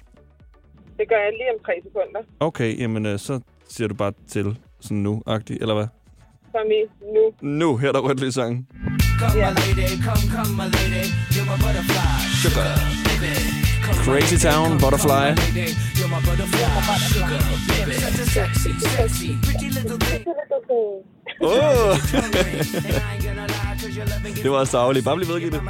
Det 0.99 1.09
gør 1.09 1.19
jeg 1.25 1.31
lige 1.39 1.49
om 1.55 1.59
tre 1.65 1.73
sekunder. 1.87 2.21
Okay, 2.39 2.79
jamen 2.81 3.05
øh, 3.05 3.19
så 3.19 3.39
siger 3.69 3.87
du 3.87 3.95
bare 3.95 4.13
til 4.27 4.57
sådan 4.79 4.97
nu-agtigt, 4.97 5.61
eller 5.61 5.75
hvad? 5.75 5.87
Som 6.51 6.67
i 6.79 6.81
nu. 7.15 7.23
Nu, 7.59 7.77
her 7.77 7.87
er 7.87 7.91
der 7.91 7.99
rødt 7.99 8.19
lys 8.19 8.33
sangen. 8.33 8.67
Come 9.19 9.35
my 9.35 9.51
lady, 9.59 9.87
come, 10.05 10.23
come 10.35 10.51
my 10.61 10.67
lady 10.77 11.03
You're 11.33 11.47
my 11.51 11.57
butterfly 11.63 12.19
Sugar. 12.41 12.67
baby 13.07 13.48
Crazy 13.95 14.37
Town, 14.37 14.77
Butterfly. 14.77 15.35
You're 15.95 16.07
my 16.07 16.21
butterfly 16.21 16.97
Sugar, 16.97 17.39
baby 17.67 17.93
Such 17.93 18.19
a 18.19 18.25
sexy, 18.25 18.73
sexy 18.79 19.37
Pretty 19.41 19.69
little 19.69 19.97
thing 19.97 20.25
Oh! 21.41 21.97
det 24.43 24.49
var 24.49 24.65
savligt. 24.65 25.05
Bare 25.05 25.15
bliv 25.17 25.27
ved, 25.27 25.39
Gitte. 25.41 25.61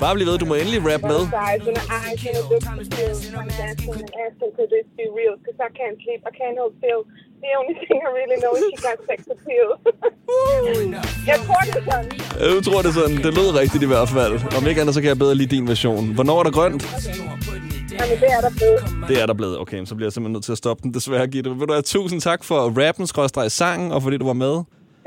Bare 0.00 0.14
bliv 0.14 0.26
ved. 0.26 0.38
Du 0.38 0.46
må 0.46 0.54
endelig 0.54 0.80
rap 0.90 1.02
med. 1.02 1.20
Eyes 1.46 1.66
and 1.68 1.78
look 2.50 2.62
to 2.62 2.84
feel. 2.96 3.14
I'm 3.40 3.48
dancing 3.62 3.94
and 4.02 4.10
asking 4.24 4.50
could 4.56 4.70
this 4.74 4.86
be 4.98 5.04
real? 5.18 5.34
Cause 5.44 5.58
I 5.66 5.68
can't 5.80 5.98
sleep, 6.04 6.20
I 6.30 6.32
can't 6.40 6.56
hold 6.60 6.74
still. 6.80 7.02
The 7.44 7.50
only 7.60 7.74
thing 7.82 7.98
I 8.08 8.10
really 8.20 8.38
know 8.42 8.52
is 8.58 8.62
she 8.70 8.76
got 8.88 8.98
sex 9.08 9.18
appeal. 9.34 9.68
jeg 11.30 11.38
tror, 11.46 11.60
det 11.68 11.76
er 11.80 11.84
sådan. 11.90 12.10
Jeg 12.56 12.62
tror, 12.66 12.78
det 12.82 12.88
er 12.92 12.96
sådan. 13.00 13.16
Det 13.16 13.32
lød 13.38 13.48
rigtigt 13.62 13.82
i 13.82 13.86
hvert 13.86 14.08
fald. 14.16 14.32
Om 14.58 14.66
ikke 14.70 14.80
andet, 14.80 14.94
så 14.94 15.00
kan 15.00 15.08
jeg 15.08 15.18
bedre 15.18 15.34
lide 15.34 15.56
din 15.56 15.68
version. 15.68 16.14
Hvornår 16.14 16.38
er 16.38 16.42
der 16.42 16.50
grønt? 16.58 16.82
Jamen, 17.98 18.16
det 18.22 18.30
er 18.36 18.40
der 18.46 18.50
blevet. 18.58 19.08
Det 19.08 19.22
er 19.22 19.26
der 19.26 19.34
blevet. 19.34 19.58
Okay, 19.58 19.84
så 19.84 19.94
bliver 19.94 20.06
jeg 20.06 20.12
simpelthen 20.12 20.32
nødt 20.32 20.44
til 20.44 20.52
at 20.52 20.58
stoppe 20.58 20.82
den, 20.82 20.94
desværre, 20.94 21.26
Gitte. 21.26 21.50
Vil 21.50 21.68
du 21.68 21.72
have 21.72 21.82
tusind 21.82 22.20
tak 22.20 22.44
for 22.44 22.58
rappen, 22.86 23.06
skrådstræk 23.06 23.50
sangen, 23.50 23.92
og 23.92 24.02
fordi 24.02 24.16
du 24.16 24.26
var 24.26 24.38
med. 24.44 24.54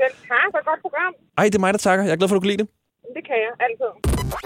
Selv 0.00 0.14
tak, 0.32 0.48
et 0.60 0.64
godt 0.70 0.80
program. 0.84 1.12
Ej, 1.38 1.44
det 1.44 1.54
er 1.54 1.58
mig, 1.60 1.72
der 1.72 1.78
takker. 1.78 2.04
Jeg 2.04 2.12
er 2.12 2.16
glad 2.16 2.28
for, 2.28 2.34
at 2.34 2.38
du 2.38 2.40
kunne 2.40 2.52
lide 2.54 2.62
det. 2.64 2.68
Det 3.16 3.22
kan 3.28 3.36
jeg 3.44 3.52
altid. 3.66 3.90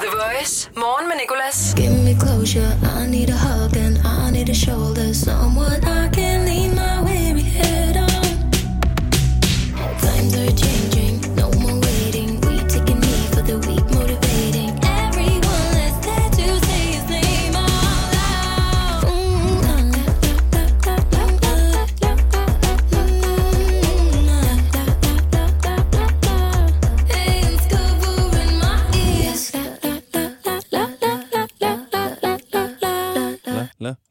The 0.04 0.10
Voice. 0.22 0.70
Morgen 0.76 1.08
med 1.08 1.16
Nicolas. 1.22 1.74
Give 1.76 1.96
me 2.06 2.14
closure. 2.24 2.72
I 2.98 3.06
need 3.14 3.28
a 3.36 3.38
hug 3.46 3.76
and 3.86 3.96
I 4.16 4.30
need 4.36 4.48
a 4.48 4.58
shoulder. 4.64 5.08
Someone 5.26 5.80
I 6.00 6.02
can 6.16 6.38
lean 6.48 6.70
my 6.82 6.94
weary 7.06 7.46
head 7.58 7.96
on. 7.96 8.22
Time 10.04 10.28
13. 10.30 10.63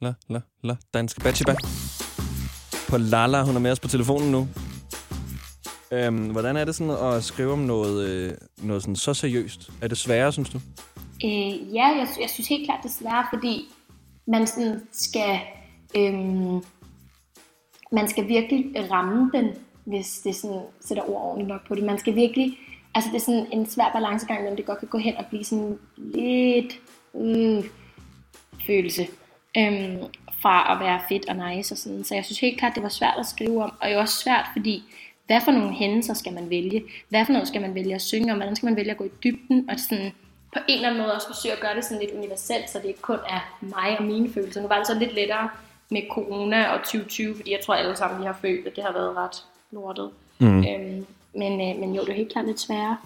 la, 0.02 0.14
la, 0.30 0.40
la. 0.64 0.76
Danske 0.94 1.22
Bachiba. 1.22 1.56
På 2.90 2.98
Lala. 2.98 3.44
Hun 3.44 3.56
er 3.56 3.60
med 3.60 3.72
os 3.72 3.80
på 3.80 3.88
telefonen 3.88 4.32
nu. 4.32 4.48
Øhm, 5.92 6.30
hvordan 6.32 6.58
er 6.58 6.66
det 6.66 6.76
sådan 6.76 7.14
at 7.14 7.24
skrive 7.24 7.52
om 7.52 7.60
noget, 7.60 8.10
øh, 8.10 8.32
noget 8.58 8.82
sådan 8.82 8.96
så 8.96 9.14
seriøst? 9.14 9.72
Er 9.82 9.88
det 9.88 9.98
sværere, 9.98 10.32
synes 10.32 10.50
du? 10.50 10.58
Øh, 11.26 11.76
ja, 11.76 11.88
jeg, 12.00 12.08
jeg 12.22 12.30
synes 12.30 12.48
helt 12.48 12.66
klart, 12.66 12.80
det 12.84 12.90
er 12.90 12.94
sværere, 12.94 13.26
fordi 13.34 13.70
man 14.28 14.48
sådan 14.48 14.82
skal, 14.92 15.40
øhm, 15.98 16.64
man 17.92 18.08
skal 18.08 18.28
virkelig 18.28 18.92
ramme 18.92 19.32
den, 19.34 19.48
hvis 19.86 20.20
det 20.24 20.36
sådan 20.36 20.62
sætter 20.82 21.04
ord 21.10 21.22
ordentligt 21.22 21.50
nok 21.50 21.68
på 21.68 21.76
det. 21.76 21.84
Man 21.84 22.00
skal 22.00 22.16
virkelig, 22.16 22.58
altså 22.96 23.10
det 23.10 23.16
er 23.16 23.26
sådan 23.26 23.48
en 23.52 23.70
svær 23.70 23.92
balancegang, 23.94 24.44
men 24.44 24.58
det 24.58 24.66
godt 24.66 24.80
kan 24.80 24.88
gå 24.88 24.98
hen 24.98 25.18
og 25.18 25.26
blive 25.30 25.44
sådan 25.44 25.78
lidt 25.98 26.80
øh, 27.16 27.64
følelse. 28.68 29.08
Øhm, 29.58 29.98
fra 30.42 30.74
at 30.74 30.80
være 30.80 31.00
fedt 31.10 31.30
og 31.30 31.36
nice 31.36 31.74
og 31.74 31.78
sådan. 31.78 32.04
Så 32.04 32.16
jeg 32.16 32.26
synes 32.26 32.40
helt 32.40 32.60
klart, 32.60 32.76
det 32.76 32.84
var 32.84 32.90
svært 32.90 33.14
at 33.20 33.26
skrive 33.26 33.64
om, 33.64 33.74
og 33.82 33.88
det 33.88 33.96
er 33.96 34.00
også 34.02 34.18
svært, 34.18 34.46
fordi 34.54 34.84
hvad 35.28 35.42
for 35.42 35.52
nogle 35.52 35.74
hændelser 35.74 36.14
skal 36.14 36.34
man 36.34 36.50
vælge? 36.50 36.84
Hvad 37.10 37.26
for 37.26 37.34
noget 37.34 37.48
skal 37.48 37.62
man 37.62 37.76
vælge 37.76 37.96
at 37.96 38.02
synge 38.02 38.32
om? 38.32 38.38
Hvordan 38.38 38.56
skal 38.56 38.66
man 38.66 38.76
vælge 38.76 38.92
at 38.92 38.98
gå 38.98 39.04
i 39.04 39.12
dybden? 39.24 39.70
Og 39.70 39.80
sådan, 39.80 40.12
på 40.54 40.60
en 40.68 40.76
eller 40.76 40.90
anden 40.90 41.02
måde 41.02 41.16
også 41.16 41.28
forsøge 41.28 41.54
at 41.54 41.60
gøre 41.60 41.76
det 41.76 41.86
sådan 41.86 42.00
lidt 42.00 42.12
universelt, 42.12 42.70
så 42.70 42.78
det 42.80 42.86
ikke 42.86 43.02
kun 43.02 43.20
er 43.30 43.58
mig 43.62 44.00
og 44.00 44.04
mine 44.04 44.34
følelser. 44.34 44.62
Nu 44.62 44.68
var 44.68 44.78
det 44.78 44.88
så 44.88 45.00
lidt 45.00 45.14
lettere 45.14 45.50
med 45.90 46.02
corona 46.12 46.68
og 46.68 46.80
2020, 46.80 47.36
fordi 47.36 47.52
jeg 47.52 47.60
tror 47.66 47.74
alle 47.74 47.96
sammen, 47.96 48.20
vi 48.20 48.26
har 48.26 48.38
følt, 48.42 48.68
at 48.68 48.76
det 48.76 48.84
har 48.84 48.94
været 48.94 49.16
ret 49.16 49.44
lortet. 49.72 50.12
Mm. 50.40 50.58
Øhm, 50.58 51.06
men, 51.34 51.62
øh, 51.62 51.80
men 51.80 51.96
jo, 51.96 52.02
det 52.02 52.10
er 52.10 52.14
helt 52.14 52.32
klart 52.32 52.46
lidt 52.46 52.60
sværere. 52.60 52.98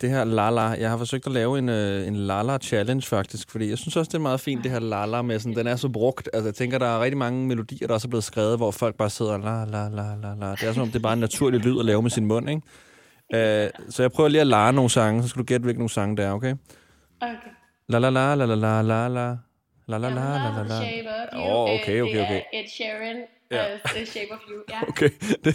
Det 0.00 0.10
her 0.10 0.24
Lala, 0.24 0.60
jeg 0.60 0.90
har 0.90 0.98
forsøgt 0.98 1.26
at 1.26 1.32
lave 1.32 1.58
en, 1.58 1.68
øh, 1.68 2.06
en 2.06 2.16
Lala 2.16 2.58
challenge 2.58 3.06
faktisk, 3.06 3.50
fordi 3.50 3.70
jeg 3.70 3.78
synes 3.78 3.96
også, 3.96 4.08
det 4.08 4.14
er 4.14 4.22
meget 4.22 4.40
fint, 4.40 4.64
det 4.64 4.70
her 4.70 4.78
Lala 4.78 5.22
med 5.22 5.38
sådan, 5.38 5.56
den 5.56 5.66
er 5.66 5.76
så 5.76 5.88
brugt. 5.88 6.28
Altså 6.32 6.46
jeg 6.48 6.54
tænker, 6.54 6.78
der 6.78 6.86
er 6.86 7.00
rigtig 7.02 7.18
mange 7.18 7.46
melodier, 7.46 7.86
der 7.86 7.94
også 7.94 8.08
er 8.08 8.10
blevet 8.10 8.24
skrevet, 8.24 8.56
hvor 8.56 8.70
folk 8.70 8.94
bare 8.96 9.10
sidder 9.10 9.38
la 9.38 9.64
la 9.64 9.88
la 9.88 10.14
la 10.22 10.34
la. 10.40 10.50
Det 10.50 10.62
er 10.62 10.72
som 10.72 10.82
om, 10.82 10.88
det 10.88 10.96
er 10.96 11.02
bare 11.02 11.12
en 11.12 11.18
naturlig 11.18 11.60
lyd 11.60 11.78
at 11.78 11.84
lave 11.84 12.02
med 12.02 12.10
sin 12.10 12.26
mund, 12.26 12.50
ikke? 12.50 12.62
Uh, 13.34 13.90
så 13.90 14.02
jeg 14.02 14.12
prøver 14.12 14.28
lige 14.28 14.40
at 14.40 14.46
lare 14.46 14.72
nogle 14.72 14.90
sange, 14.90 15.22
så 15.22 15.28
skal 15.28 15.40
du 15.40 15.44
gætte, 15.44 15.64
hvilke 15.64 15.78
nogle 15.78 15.90
sange 15.90 16.16
det 16.16 16.24
er, 16.24 16.30
okay? 16.32 16.54
Okay. 17.20 17.34
La 17.88 17.98
la 17.98 18.10
la 18.10 18.34
la 18.34 18.46
la 18.46 18.54
la 18.54 18.82
la 18.82 19.08
la 19.08 19.36
La 19.88 19.98
la 19.98 20.08
la 20.08 20.24
la 20.44 20.50
la 20.56 20.62
la. 20.62 20.78
Åh, 21.36 21.62
okay, 21.62 21.96
Øh, 21.96 22.02
okay, 22.02 22.20
okay. 22.24 22.40
Er 22.40 22.42
Ed 22.52 22.68
Sheeran, 22.76 23.16
Ja. 23.50 23.74
Uh, 23.74 24.06
Shape 24.06 24.32
of 24.32 24.38
You, 24.50 24.62
ja. 24.70 24.80
Okay, 24.88 25.10
det, 25.20 25.44
det 25.44 25.54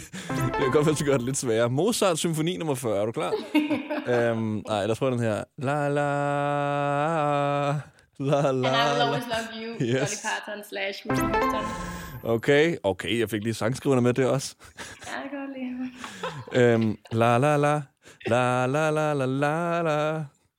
kan 0.58 0.70
godt 0.72 0.86
være, 0.86 0.92
at 0.92 0.98
du 0.98 1.04
gør 1.04 1.16
det 1.16 1.22
lidt 1.26 1.36
sværere. 1.36 1.70
Mozart, 1.70 2.18
symfoni 2.18 2.56
nummer 2.56 2.74
40, 2.74 3.00
er 3.00 3.06
du 3.06 3.12
klar? 3.12 3.32
øhm, 4.30 4.62
nej, 4.68 4.80
lad 4.80 4.90
os 4.90 4.98
prøve 4.98 5.10
den 5.12 5.20
her. 5.20 5.44
La 5.58 5.88
la... 5.88 7.80
La, 8.18 8.52
la, 8.52 8.68
And 8.68 8.76
I 8.76 8.92
will 8.92 9.02
always 9.02 9.24
love 9.26 9.48
you, 9.62 9.72
yes. 9.80 10.00
Dolly 10.00 10.16
Parton 10.46 10.64
slash 10.68 11.06
Okay, 12.24 12.76
okay, 12.82 13.18
jeg 13.18 13.30
fik 13.30 13.42
lige 13.42 13.54
sangskriverne 13.54 14.02
med 14.02 14.14
det 14.14 14.26
også. 14.26 14.54
ja, 15.06 15.22
det 15.22 15.30
kan 15.30 15.38
godt 15.40 15.50
lide. 16.54 16.72
øhm, 16.74 16.98
la 17.12 17.38
la 17.38 17.56
la, 17.56 17.82
la 18.26 18.66
la 18.66 18.90
la 18.90 19.14
la 19.14 19.26
la 19.26 19.82
la. 19.82 20.24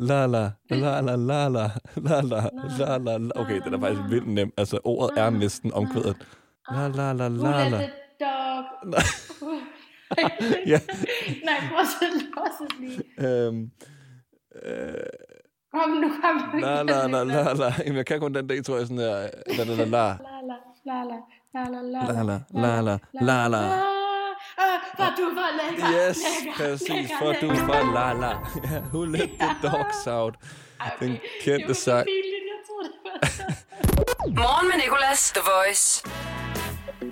La 0.00 0.26
la 0.26 0.50
la 0.70 1.00
la 1.00 1.16
la 1.18 1.48
la 1.48 1.70
la 1.96 2.20
la 2.20 2.40
la 2.78 2.98
la 2.98 3.16
la 3.18 3.32
Okay, 3.40 3.60
den 3.64 3.74
er 3.74 3.80
faktisk 3.80 4.02
vildt 4.10 4.26
nem. 4.28 4.52
Altså, 4.56 4.78
ordet 4.84 5.18
er 5.18 5.30
næsten 5.30 5.72
omkvædet. 5.74 6.16
La 6.72 6.88
la 6.88 7.12
la 7.12 7.28
la 7.28 7.68
la 7.68 7.78
the 7.78 7.90
dog... 8.20 8.64
Ja. 10.66 10.78
Nej, 11.44 11.58
prøv 11.70 11.84
så 11.84 12.04
lås 12.36 12.80
lige. 12.80 13.02
Øhm, 13.28 13.70
øh, 14.64 14.94
Kom 15.74 15.90
nu, 15.90 16.08
kom 16.22 16.36
nu. 16.54 16.60
la 16.60 16.82
la 16.82 17.06
la 17.06 17.24
la 17.24 17.52
la 17.52 17.72
Jamen, 17.84 17.96
jeg 17.96 18.06
kan 18.06 18.20
kun 18.20 18.34
den 18.34 18.48
del, 18.48 18.64
tror 18.64 18.76
jeg, 18.76 18.86
sådan 18.86 18.98
der. 18.98 19.28
La 19.56 19.64
la 19.64 19.74
la 19.74 19.84
la 19.84 20.16
La, 20.84 20.94
la, 20.94 21.12
la, 21.54 22.02
la, 22.04 22.12
la, 22.12 22.22
la, 22.22 22.38
La 22.54 22.80
la 22.80 22.98
la 23.12 23.48
la 23.48 23.48
la 23.48 23.58
Ah, 23.58 23.99
for 25.00 25.12
du 25.16 25.26
var 25.40 25.50
lækker. 25.60 26.08
Yes, 26.08 26.16
lækker, 26.16 26.56
præcis. 26.56 26.88
lækker, 26.88 27.14
For 27.18 27.32
du 27.40 27.48
for 27.56 27.92
la 27.94 28.12
la. 28.12 28.32
Who 28.92 29.04
let 29.04 29.30
the 29.40 29.50
dogs 29.62 30.06
out? 30.06 30.34
Den 31.00 31.18
kendte 31.44 31.74
sang. 31.74 32.06
Var 34.22 34.40
Morgen 34.42 34.68
med 34.68 34.76
Nicolas, 34.84 35.32
The 35.34 35.42
Voice. 35.52 36.02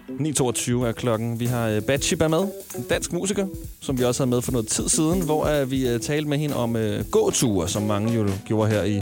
9.22 0.08 0.86
er 0.86 0.92
klokken. 0.92 1.40
Vi 1.40 1.46
har 1.46 1.76
uh, 1.76 1.82
Batshiba 1.82 2.28
med, 2.28 2.48
en 2.76 2.82
dansk 2.90 3.12
musiker, 3.12 3.46
som 3.80 3.98
vi 3.98 4.04
også 4.04 4.22
havde 4.22 4.30
med 4.30 4.42
for 4.42 4.52
noget 4.52 4.68
tid 4.68 4.88
siden, 4.88 5.24
hvor 5.24 5.62
uh, 5.62 5.70
vi 5.70 5.94
uh, 5.94 6.00
talte 6.00 6.28
med 6.28 6.38
hende 6.38 6.56
om 6.56 6.76
gåture, 7.10 7.68
som 7.68 7.82
mange 7.82 8.14
jo 8.14 8.28
gjorde 8.46 8.70
her 8.70 8.82
i 8.82 9.00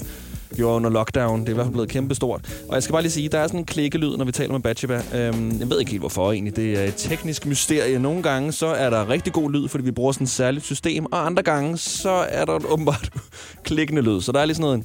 gjorde 0.56 0.76
under 0.76 0.90
lockdown. 0.90 1.40
Det 1.40 1.48
er 1.48 1.52
i 1.52 1.54
hvert 1.54 1.64
fald 1.66 1.72
blevet 1.72 1.88
kæmpestort. 1.88 2.62
Og 2.68 2.74
jeg 2.74 2.82
skal 2.82 2.92
bare 2.92 3.02
lige 3.02 3.12
sige, 3.12 3.28
der 3.28 3.38
er 3.38 3.46
sådan 3.46 3.60
en 3.60 3.66
klikkelyd, 3.66 4.16
når 4.16 4.24
vi 4.24 4.32
taler 4.32 4.52
med 4.52 4.60
Batshiba. 4.60 5.02
Øhm, 5.14 5.60
jeg 5.60 5.70
ved 5.70 5.80
ikke 5.80 5.90
helt, 5.90 6.02
hvorfor 6.02 6.32
egentlig. 6.32 6.56
Det 6.56 6.78
er 6.78 6.84
et 6.84 6.94
teknisk 6.96 7.46
mysterie. 7.46 7.98
Nogle 7.98 8.22
gange, 8.22 8.52
så 8.52 8.66
er 8.66 8.90
der 8.90 9.08
rigtig 9.08 9.32
god 9.32 9.50
lyd, 9.50 9.68
fordi 9.68 9.84
vi 9.84 9.90
bruger 9.90 10.12
sådan 10.12 10.24
et 10.24 10.30
særligt 10.30 10.64
system. 10.64 11.06
Og 11.06 11.26
andre 11.26 11.42
gange, 11.42 11.78
så 11.78 12.26
er 12.28 12.44
der 12.44 12.72
åbenbart 12.72 13.10
klikkende 13.64 14.02
lyd. 14.02 14.20
Så 14.20 14.32
der 14.32 14.40
er 14.40 14.44
lige 14.44 14.54
sådan 14.54 14.64
noget... 14.64 14.78
en 14.78 14.84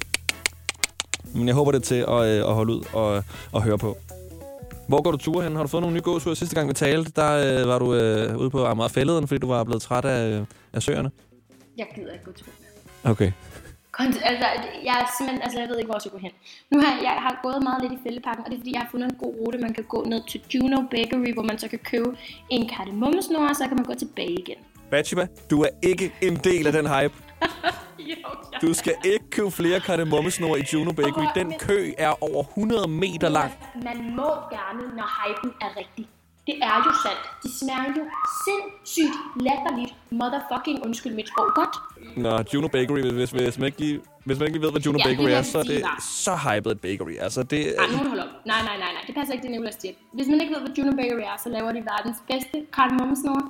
Men 1.38 1.46
jeg 1.46 1.54
håber 1.54 1.72
det 1.72 1.78
er 1.78 1.84
til 1.84 2.04
at, 2.08 2.08
øh, 2.08 2.48
at 2.48 2.54
holde 2.54 2.72
ud 2.72 2.84
og, 2.92 3.24
og 3.52 3.62
høre 3.62 3.78
på. 3.78 3.96
Hvor 4.88 5.02
går 5.02 5.10
du 5.10 5.16
ture 5.16 5.44
hen? 5.44 5.56
Har 5.56 5.62
du 5.62 5.68
fået 5.68 5.82
nogle 5.82 5.94
nye 5.94 6.02
gåture? 6.02 6.36
Sidste 6.36 6.54
gang 6.54 6.68
vi 6.68 6.74
talte, 6.74 7.12
der 7.16 7.60
øh, 7.60 7.68
var 7.68 7.78
du 7.78 7.94
øh, 7.94 8.36
ude 8.36 8.50
på 8.50 8.64
Amagerfælleden, 8.64 9.28
fordi 9.28 9.38
du 9.38 9.46
var 9.46 9.64
blevet 9.64 9.82
træt 9.82 10.04
af, 10.04 10.28
øh, 10.30 10.44
af 10.72 10.82
søerne. 10.82 11.10
Jeg 11.78 11.86
gider 11.94 12.12
ikke 12.12 12.24
gå 12.24 12.32
tur. 12.32 12.46
Okay. 13.04 13.32
Kont- 13.98 14.22
altså, 14.30 14.46
jeg 14.84 14.94
er 15.02 15.06
simpelthen, 15.16 15.42
altså 15.42 15.58
jeg 15.60 15.68
ved 15.68 15.76
ikke, 15.78 15.86
hvor 15.86 15.94
jeg 15.94 16.02
skal 16.02 16.12
gå 16.12 16.18
hen. 16.18 16.32
Nu 16.70 16.80
har 16.80 16.92
jeg, 17.02 17.10
har 17.10 17.40
gået 17.42 17.62
meget 17.62 17.82
lidt 17.82 17.92
i 17.92 17.98
fældeparken, 18.04 18.44
og 18.44 18.50
det 18.50 18.56
er 18.56 18.60
fordi, 18.60 18.72
jeg 18.72 18.80
har 18.80 18.88
fundet 18.90 19.06
en 19.12 19.18
god 19.18 19.34
rute. 19.40 19.58
Man 19.58 19.74
kan 19.74 19.84
gå 19.84 20.04
ned 20.04 20.20
til 20.28 20.40
Juno 20.54 20.76
Bakery, 20.90 21.32
hvor 21.34 21.42
man 21.42 21.58
så 21.58 21.68
kan 21.68 21.78
købe 21.78 22.16
en 22.50 22.68
kardemommesnor, 22.68 23.48
og 23.48 23.56
så 23.56 23.64
kan 23.68 23.76
man 23.76 23.84
gå 23.84 23.94
tilbage 23.94 24.32
igen. 24.32 24.56
Bachiba, 24.90 25.26
du 25.50 25.62
er 25.62 25.68
ikke 25.82 26.12
en 26.22 26.36
del 26.36 26.66
af 26.66 26.72
den 26.72 26.86
hype. 26.86 27.14
jo, 28.10 28.16
ja. 28.52 28.58
Du 28.62 28.74
skal 28.74 28.94
ikke 29.04 29.30
købe 29.30 29.50
flere 29.50 29.80
kardemommesnore 29.80 30.58
i 30.60 30.62
Juno 30.72 30.92
Bakery. 30.92 31.26
Den 31.34 31.54
kø 31.58 31.92
er 31.98 32.22
over 32.22 32.42
100 32.44 32.88
meter 32.88 33.28
lang. 33.28 33.52
Man 33.74 34.16
må 34.16 34.30
gerne, 34.56 34.96
når 34.96 35.08
hypen 35.18 35.50
er 35.60 35.76
rigtig. 35.76 36.08
Det 36.46 36.56
er 36.62 36.76
jo 36.86 36.92
sandt. 37.04 37.22
De 37.42 37.48
smager 37.58 37.88
jo 37.98 38.04
sindssygt 38.44 39.16
latterligt. 39.46 39.92
Motherfucking 40.10 40.86
undskyld 40.86 41.14
mit 41.14 41.28
sprog 41.28 41.48
godt. 41.54 41.74
Nå, 42.16 42.32
Juno 42.54 42.68
Bakery, 42.68 43.00
hvis, 43.00 43.30
hvis, 43.30 43.58
man 43.58 43.66
ikke 43.66 43.80
lige, 43.80 44.00
hvis 44.24 44.38
man 44.38 44.46
ikke 44.46 44.58
lige 44.58 44.66
ved, 44.66 44.72
hvad 44.72 44.80
Juno 44.86 44.98
Ja, 44.98 45.04
Bakery 45.04 45.24
det 45.24 45.34
er, 45.34 45.42
så 45.42 45.58
er 45.58 45.62
det 45.62 45.84
så 46.24 46.34
hypet 46.46 46.70
et 46.72 46.80
bakery. 46.80 47.14
Altså, 47.26 47.42
det 47.42 47.60
Ej, 47.78 47.86
nu 47.92 48.08
holde 48.08 48.22
op. 48.22 48.28
Nej, 48.46 48.62
nej, 48.68 48.76
nej, 48.82 48.92
nej. 48.96 49.02
Det 49.06 49.14
passer 49.14 49.32
ikke, 49.34 49.42
det 49.42 49.50
Nicolas 49.50 49.76
siger. 49.80 49.94
Hvis 50.12 50.28
man 50.28 50.40
ikke 50.40 50.54
ved, 50.54 50.60
hvad 50.60 50.72
Juno 50.78 50.92
Bakery 51.00 51.24
er, 51.32 51.36
så 51.44 51.48
laver 51.48 51.72
de 51.72 51.82
verdens 51.92 52.18
bedste 52.30 52.56
kardemommesnore. 52.76 53.42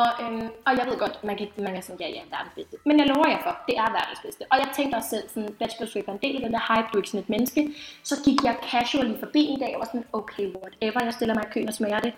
Og, 0.00 0.10
øhm, 0.22 0.48
og 0.66 0.72
jeg 0.78 0.86
ved 0.88 0.96
godt, 0.98 1.24
man 1.24 1.36
kan, 1.36 1.48
man 1.56 1.72
kan 1.74 1.82
sådan, 1.82 2.00
ja, 2.00 2.08
ja, 2.08 2.22
verdens 2.30 2.54
bedste. 2.54 2.76
Men 2.88 2.98
jeg 2.98 3.06
lover 3.06 3.28
jer 3.28 3.42
for, 3.46 3.54
det 3.68 3.74
er 3.78 3.88
verdens 3.98 4.20
bedste. 4.24 4.42
Og 4.52 4.56
jeg 4.62 4.68
tænkte 4.76 4.96
også 4.96 5.10
selv, 5.10 5.28
sådan, 5.28 5.54
Bachelor 5.58 5.86
Sweep 5.86 6.08
er 6.08 6.12
en 6.12 6.18
del 6.26 6.34
af 6.36 6.42
den 6.46 6.52
der 6.56 6.62
hype, 6.70 6.88
du 6.92 6.94
er 6.98 7.02
ikke 7.02 7.12
sådan 7.14 7.24
et 7.26 7.28
menneske. 7.34 7.60
Så 8.02 8.14
gik 8.24 8.38
jeg 8.44 8.56
casually 8.70 9.18
forbi 9.24 9.42
en 9.52 9.60
dag, 9.60 9.72
og 9.74 9.80
var 9.80 9.86
sådan, 9.92 10.06
okay, 10.12 10.46
whatever, 10.60 11.04
jeg 11.04 11.14
stiller 11.18 11.34
mig 11.34 11.44
i 11.48 11.52
køen 11.54 11.68
og 11.68 11.74
smager 11.74 12.00
det. 12.00 12.12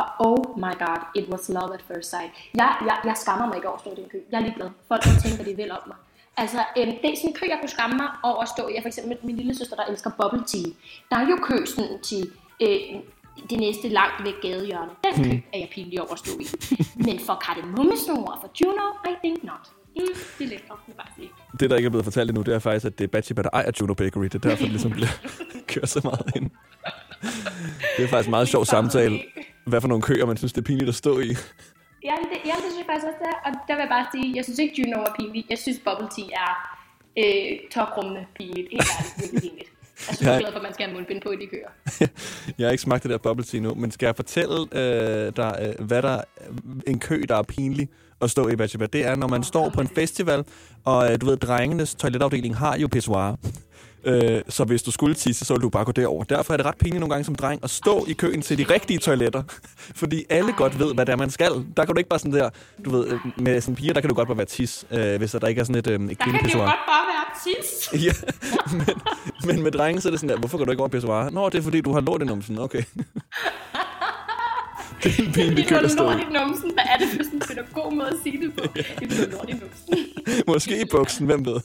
Og 0.00 0.06
oh 0.28 0.40
my 0.64 0.74
god, 0.84 1.00
it 1.18 1.26
was 1.32 1.48
love 1.48 1.74
at 1.78 1.82
first 1.88 2.10
sight. 2.10 2.32
Jeg, 2.54 2.70
jeg, 2.88 2.96
jeg 3.04 3.16
skammer 3.16 3.46
mig 3.46 3.56
ikke 3.56 3.68
over 3.68 3.76
at 3.76 3.84
stå 3.84 3.90
i 3.92 3.96
den 4.00 4.08
kø. 4.12 4.18
Jeg 4.30 4.38
er 4.40 4.44
ligeglad. 4.48 4.70
Folk 4.88 5.02
må 5.06 5.12
tænke, 5.22 5.36
hvad 5.36 5.46
de 5.52 5.56
vil 5.62 5.70
om 5.72 5.84
mig. 5.86 5.96
Altså, 6.36 6.60
øhm, 6.78 6.94
det 7.02 7.08
er 7.12 7.16
sådan 7.16 7.30
en 7.30 7.34
kø, 7.40 7.46
jeg 7.48 7.58
kunne 7.60 7.76
skamme 7.76 7.96
mig 7.96 8.08
over 8.22 8.42
at 8.42 8.48
stå 8.48 8.68
i. 8.68 8.74
Jeg 8.74 8.82
for 8.82 8.88
eksempel 8.88 9.18
min 9.22 9.36
lille 9.36 9.54
søster, 9.58 9.76
der 9.76 9.84
elsker 9.84 10.10
bubble 10.18 10.44
tea. 10.46 10.70
Der 11.10 11.16
er 11.16 11.26
jo 11.32 11.36
kø 11.48 11.56
sådan 11.66 12.02
til 12.02 12.22
øh, 12.60 13.00
det 13.50 13.58
næste 13.58 13.88
langt 13.88 14.24
væk 14.24 14.34
gadehjørne. 14.42 14.90
Den 15.04 15.24
kø 15.24 15.30
Hmm. 15.30 15.42
er 15.52 15.58
jeg 15.58 15.68
pinlig 15.72 16.00
over 16.00 16.12
at 16.12 16.18
stå 16.18 16.30
i. 16.40 16.46
Men 17.06 17.20
for 17.26 17.34
kardemommesnore 17.46 18.32
og 18.34 18.38
for 18.40 18.50
Juno, 18.60 18.86
I 19.10 19.14
think 19.24 19.44
not. 19.44 19.64
Mm, 19.96 20.02
det 20.38 20.44
er 20.44 20.48
lækkert, 20.48 20.78
jeg 20.88 20.96
bare 20.96 21.06
sige. 21.16 21.30
det, 21.60 21.70
der 21.70 21.76
ikke 21.76 21.86
er 21.86 21.90
blevet 21.90 22.04
fortalt 22.04 22.30
endnu, 22.30 22.42
det 22.42 22.54
er 22.54 22.58
faktisk, 22.58 22.86
at 22.86 22.98
det 22.98 23.04
er 23.04 23.08
Bachiba, 23.08 23.42
der 23.42 23.48
ejer 23.52 23.70
Juno 23.80 23.94
Bakery. 23.94 24.24
Det 24.24 24.34
er 24.34 24.38
derfor, 24.38 24.62
det 24.62 24.70
ligesom 24.70 24.90
bliver 24.90 25.08
kørt 25.72 25.88
så 25.88 26.00
meget 26.04 26.32
ind. 26.36 26.50
Det 27.96 28.04
er 28.04 28.08
faktisk 28.08 28.26
en 28.26 28.30
meget 28.30 28.48
sjov 28.48 28.64
samtale. 28.64 29.20
Hvad 29.64 29.80
for 29.80 29.88
nogle 29.88 30.02
køer, 30.02 30.26
man 30.26 30.36
synes, 30.36 30.52
det 30.52 30.60
er 30.60 30.64
pinligt 30.64 30.88
at 30.88 30.94
stå 30.94 31.18
i. 31.18 31.28
Ja, 32.04 32.14
det, 32.30 32.38
ja, 32.44 32.54
det 32.62 32.64
synes 32.64 32.78
jeg 32.78 32.86
faktisk 32.86 33.06
også, 33.06 33.18
det 33.22 33.28
er. 33.34 33.38
Og 33.48 33.52
der 33.68 33.74
vil 33.74 33.80
jeg 33.80 33.88
bare 33.88 34.06
sige, 34.14 34.36
jeg 34.36 34.44
synes 34.44 34.58
ikke, 34.58 34.74
Juno 34.82 35.02
er 35.02 35.14
pinligt. 35.20 35.46
Jeg 35.50 35.58
synes, 35.58 35.78
bubble 35.84 36.08
tea 36.16 36.28
er 36.44 36.52
øh, 37.22 37.58
toprummende 37.74 38.26
pinligt. 38.38 38.68
Helt 38.72 38.88
ærligt, 38.98 39.14
virkelig 39.20 39.42
pinligt. 39.50 39.70
Jeg 39.96 40.10
er 40.10 40.14
super 40.16 40.38
glad 40.38 40.52
for, 40.52 40.58
at 40.58 40.62
man 40.62 40.74
skal 40.74 40.86
have 40.86 40.94
mundbind 40.94 41.20
på 41.22 41.30
i 41.30 41.36
de 41.36 41.46
køer. 41.46 41.68
Jeg 42.58 42.66
har 42.66 42.70
ikke 42.70 42.82
smagt 42.82 43.02
det 43.02 43.10
der 43.10 43.18
bubble 43.18 43.44
tea 43.44 43.60
nu, 43.60 43.74
men 43.74 43.90
skal 43.90 44.06
jeg 44.06 44.16
fortælle 44.16 44.60
øh, 44.72 45.32
dig, 45.36 45.74
øh, 45.78 45.86
hvad 45.86 46.02
der 46.02 46.20
en 46.86 46.98
kø, 46.98 47.22
der 47.28 47.36
er 47.36 47.42
pinlig 47.42 47.88
at 48.20 48.30
stå 48.30 48.48
i 48.48 48.56
Bachelor? 48.56 48.86
Det 48.86 49.06
er, 49.06 49.16
når 49.16 49.28
man 49.28 49.42
står 49.42 49.68
på 49.68 49.80
en 49.80 49.88
festival, 49.88 50.44
og 50.84 51.12
øh, 51.12 51.20
du 51.20 51.26
ved, 51.26 51.36
drengenes 51.36 51.94
toiletafdeling 51.94 52.56
har 52.56 52.78
jo 52.78 52.88
pissoir. 52.88 53.36
Øh, 54.06 54.42
så 54.48 54.64
hvis 54.64 54.82
du 54.82 54.90
skulle 54.90 55.14
tisse, 55.14 55.44
så 55.44 55.54
ville 55.54 55.62
du 55.62 55.68
bare 55.68 55.84
gå 55.84 55.92
derover. 55.92 56.24
Derfor 56.24 56.52
er 56.52 56.56
det 56.56 56.66
ret 56.66 56.76
pinligt 56.78 57.00
nogle 57.00 57.14
gange 57.14 57.24
som 57.24 57.34
dreng 57.34 57.60
at 57.64 57.70
stå 57.70 58.04
i 58.08 58.12
køen 58.12 58.42
til 58.42 58.58
de 58.58 58.64
rigtige 58.74 58.98
toiletter. 58.98 59.42
Fordi 60.00 60.24
alle 60.30 60.52
godt 60.52 60.78
ved, 60.78 60.94
hvad 60.94 61.06
det 61.06 61.12
er, 61.12 61.16
man 61.16 61.30
skal. 61.30 61.52
Der 61.76 61.84
kan 61.84 61.94
du 61.94 61.98
ikke 61.98 62.08
bare 62.10 62.18
sådan 62.18 62.32
der, 62.32 62.50
du 62.84 62.90
ved, 62.90 63.06
øh, 63.08 63.18
med 63.38 63.60
sådan 63.60 63.74
piger, 63.74 63.92
der 63.92 64.00
kan 64.00 64.08
du 64.08 64.14
godt 64.14 64.28
bare 64.28 64.36
være 64.36 64.46
tis, 64.46 64.84
øh, 64.90 65.16
hvis 65.18 65.30
der 65.30 65.46
ikke 65.48 65.60
er 65.60 65.64
sådan 65.64 65.78
et, 65.78 65.86
øh, 65.86 65.94
et 65.94 66.00
Der 66.00 66.06
kan 66.06 66.16
kvindepissoir. 66.16 66.64
godt 66.64 66.74
bare 66.88 67.06
være 67.06 67.24
tis. 67.44 67.88
Ja, 68.06 68.12
men, 68.72 68.86
men 69.46 69.62
med 69.62 69.72
drenge, 69.72 70.00
så 70.00 70.08
er 70.08 70.10
det 70.10 70.20
sådan 70.20 70.34
der, 70.34 70.38
hvorfor 70.40 70.58
går 70.58 70.64
du 70.64 70.70
ikke 70.70 70.80
over 70.80 70.88
pissoir? 70.88 71.30
Nå, 71.30 71.48
det 71.48 71.58
er 71.58 71.62
fordi, 71.62 71.80
du 71.80 71.92
har 71.92 72.00
lort 72.00 72.22
i 72.22 72.24
numsen. 72.24 72.58
Okay. 72.58 72.82
det 75.02 75.18
er 75.18 75.24
en 75.26 75.32
pinlig 75.32 75.66
kø 75.68 75.74
Det 75.74 75.78
at 75.78 75.84
er 75.84 75.88
stå 75.88 76.04
lort 76.04 76.16
i. 76.18 76.22
i 76.22 76.32
numsen. 76.32 76.70
Hvad 76.74 76.84
er 76.94 76.96
det 76.98 77.08
for 77.08 77.24
sådan 77.24 77.34
en 77.34 77.40
pædagog 77.48 77.94
måde 77.94 78.08
at 78.08 78.14
sige 78.22 78.40
det 78.46 78.54
på? 78.54 78.62
Det 78.74 78.86
er 79.02 79.30
lort 79.30 79.48
i 79.48 79.52
numsen. 79.52 80.06
Måske 80.46 80.80
i 80.80 80.84
buksen, 80.90 81.26
hvem 81.26 81.46
ved. 81.46 81.60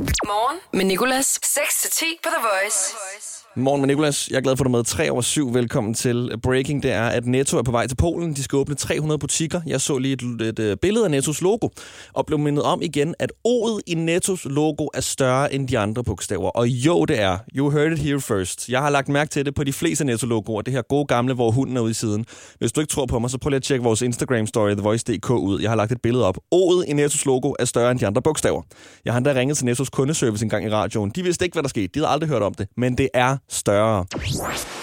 Morgen 0.00 0.60
med 0.70 0.86
Nicolas. 0.86 1.38
6-10 1.40 2.04
på 2.22 2.30
The 2.30 2.42
Voice. 2.42 3.41
Morgen 3.56 3.80
med 3.80 3.86
Nicolas. 3.86 4.28
Jeg 4.30 4.36
er 4.36 4.40
glad 4.40 4.56
for, 4.56 4.64
at 4.64 4.66
du 4.66 4.72
er 4.72 4.78
med 4.78 4.84
3 4.84 5.10
over 5.10 5.20
7. 5.20 5.54
Velkommen 5.54 5.94
til 5.94 6.30
Breaking. 6.42 6.82
Det 6.82 6.92
er, 6.92 7.02
at 7.02 7.26
Netto 7.26 7.58
er 7.58 7.62
på 7.62 7.70
vej 7.70 7.86
til 7.86 7.96
Polen. 7.96 8.34
De 8.34 8.42
skal 8.42 8.56
åbne 8.56 8.74
300 8.74 9.18
butikker. 9.18 9.60
Jeg 9.66 9.80
så 9.80 9.98
lige 9.98 10.12
et, 10.12 10.22
et, 10.40 10.58
et 10.58 10.80
billede 10.80 11.04
af 11.04 11.10
Nettos 11.10 11.42
logo, 11.42 11.68
og 12.12 12.26
blev 12.26 12.38
mindet 12.38 12.64
om 12.64 12.82
igen, 12.82 13.14
at 13.18 13.32
O'et 13.48 13.80
i 13.86 13.94
Nettos 13.94 14.44
logo 14.44 14.86
er 14.94 15.00
større 15.00 15.54
end 15.54 15.68
de 15.68 15.78
andre 15.78 16.04
bogstaver. 16.04 16.50
Og 16.50 16.68
jo, 16.68 17.04
det 17.04 17.20
er. 17.20 17.38
You 17.56 17.70
heard 17.70 17.92
it 17.92 17.98
here 17.98 18.20
first. 18.20 18.68
Jeg 18.68 18.80
har 18.80 18.90
lagt 18.90 19.08
mærke 19.08 19.30
til 19.30 19.46
det 19.46 19.54
på 19.54 19.64
de 19.64 19.72
fleste 19.72 20.04
Netto-logoer. 20.04 20.62
Det 20.62 20.74
her 20.74 20.82
gode 20.82 21.06
gamle, 21.06 21.34
hvor 21.34 21.50
hunden 21.50 21.76
er 21.76 21.80
ude 21.80 21.90
i 21.90 21.94
siden. 21.94 22.26
Hvis 22.58 22.72
du 22.72 22.80
ikke 22.80 22.90
tror 22.90 23.06
på 23.06 23.18
mig, 23.18 23.30
så 23.30 23.38
prøv 23.38 23.48
lige 23.48 23.56
at 23.56 23.62
tjekke 23.62 23.84
vores 23.84 24.02
Instagram-story, 24.02 24.74
TheVoice.dk 24.74 25.30
ud. 25.30 25.60
Jeg 25.60 25.70
har 25.70 25.76
lagt 25.76 25.92
et 25.92 26.00
billede 26.02 26.26
op. 26.26 26.38
O'et 26.54 26.84
i 26.88 26.92
Nettos 26.92 27.26
logo 27.26 27.52
er 27.58 27.64
større 27.64 27.90
end 27.90 27.98
de 27.98 28.06
andre 28.06 28.22
bogstaver. 28.22 28.62
Jeg 29.04 29.12
har 29.12 29.18
endda 29.18 29.34
ringet 29.34 29.56
til 29.56 29.66
Nettos 29.66 29.90
kundeservice 29.90 30.44
en 30.44 30.48
gang 30.48 30.64
i 30.66 30.70
radioen. 30.70 31.10
De 31.10 31.22
vidste 31.22 31.44
ikke, 31.44 31.54
hvad 31.54 31.62
der 31.62 31.68
skete. 31.68 31.88
De 31.94 31.98
havde 31.98 32.08
aldrig 32.08 32.28
hørt 32.28 32.42
om 32.42 32.54
det. 32.54 32.68
Men 32.76 32.98
det 32.98 33.08
er 33.14 33.36
større. 33.48 33.96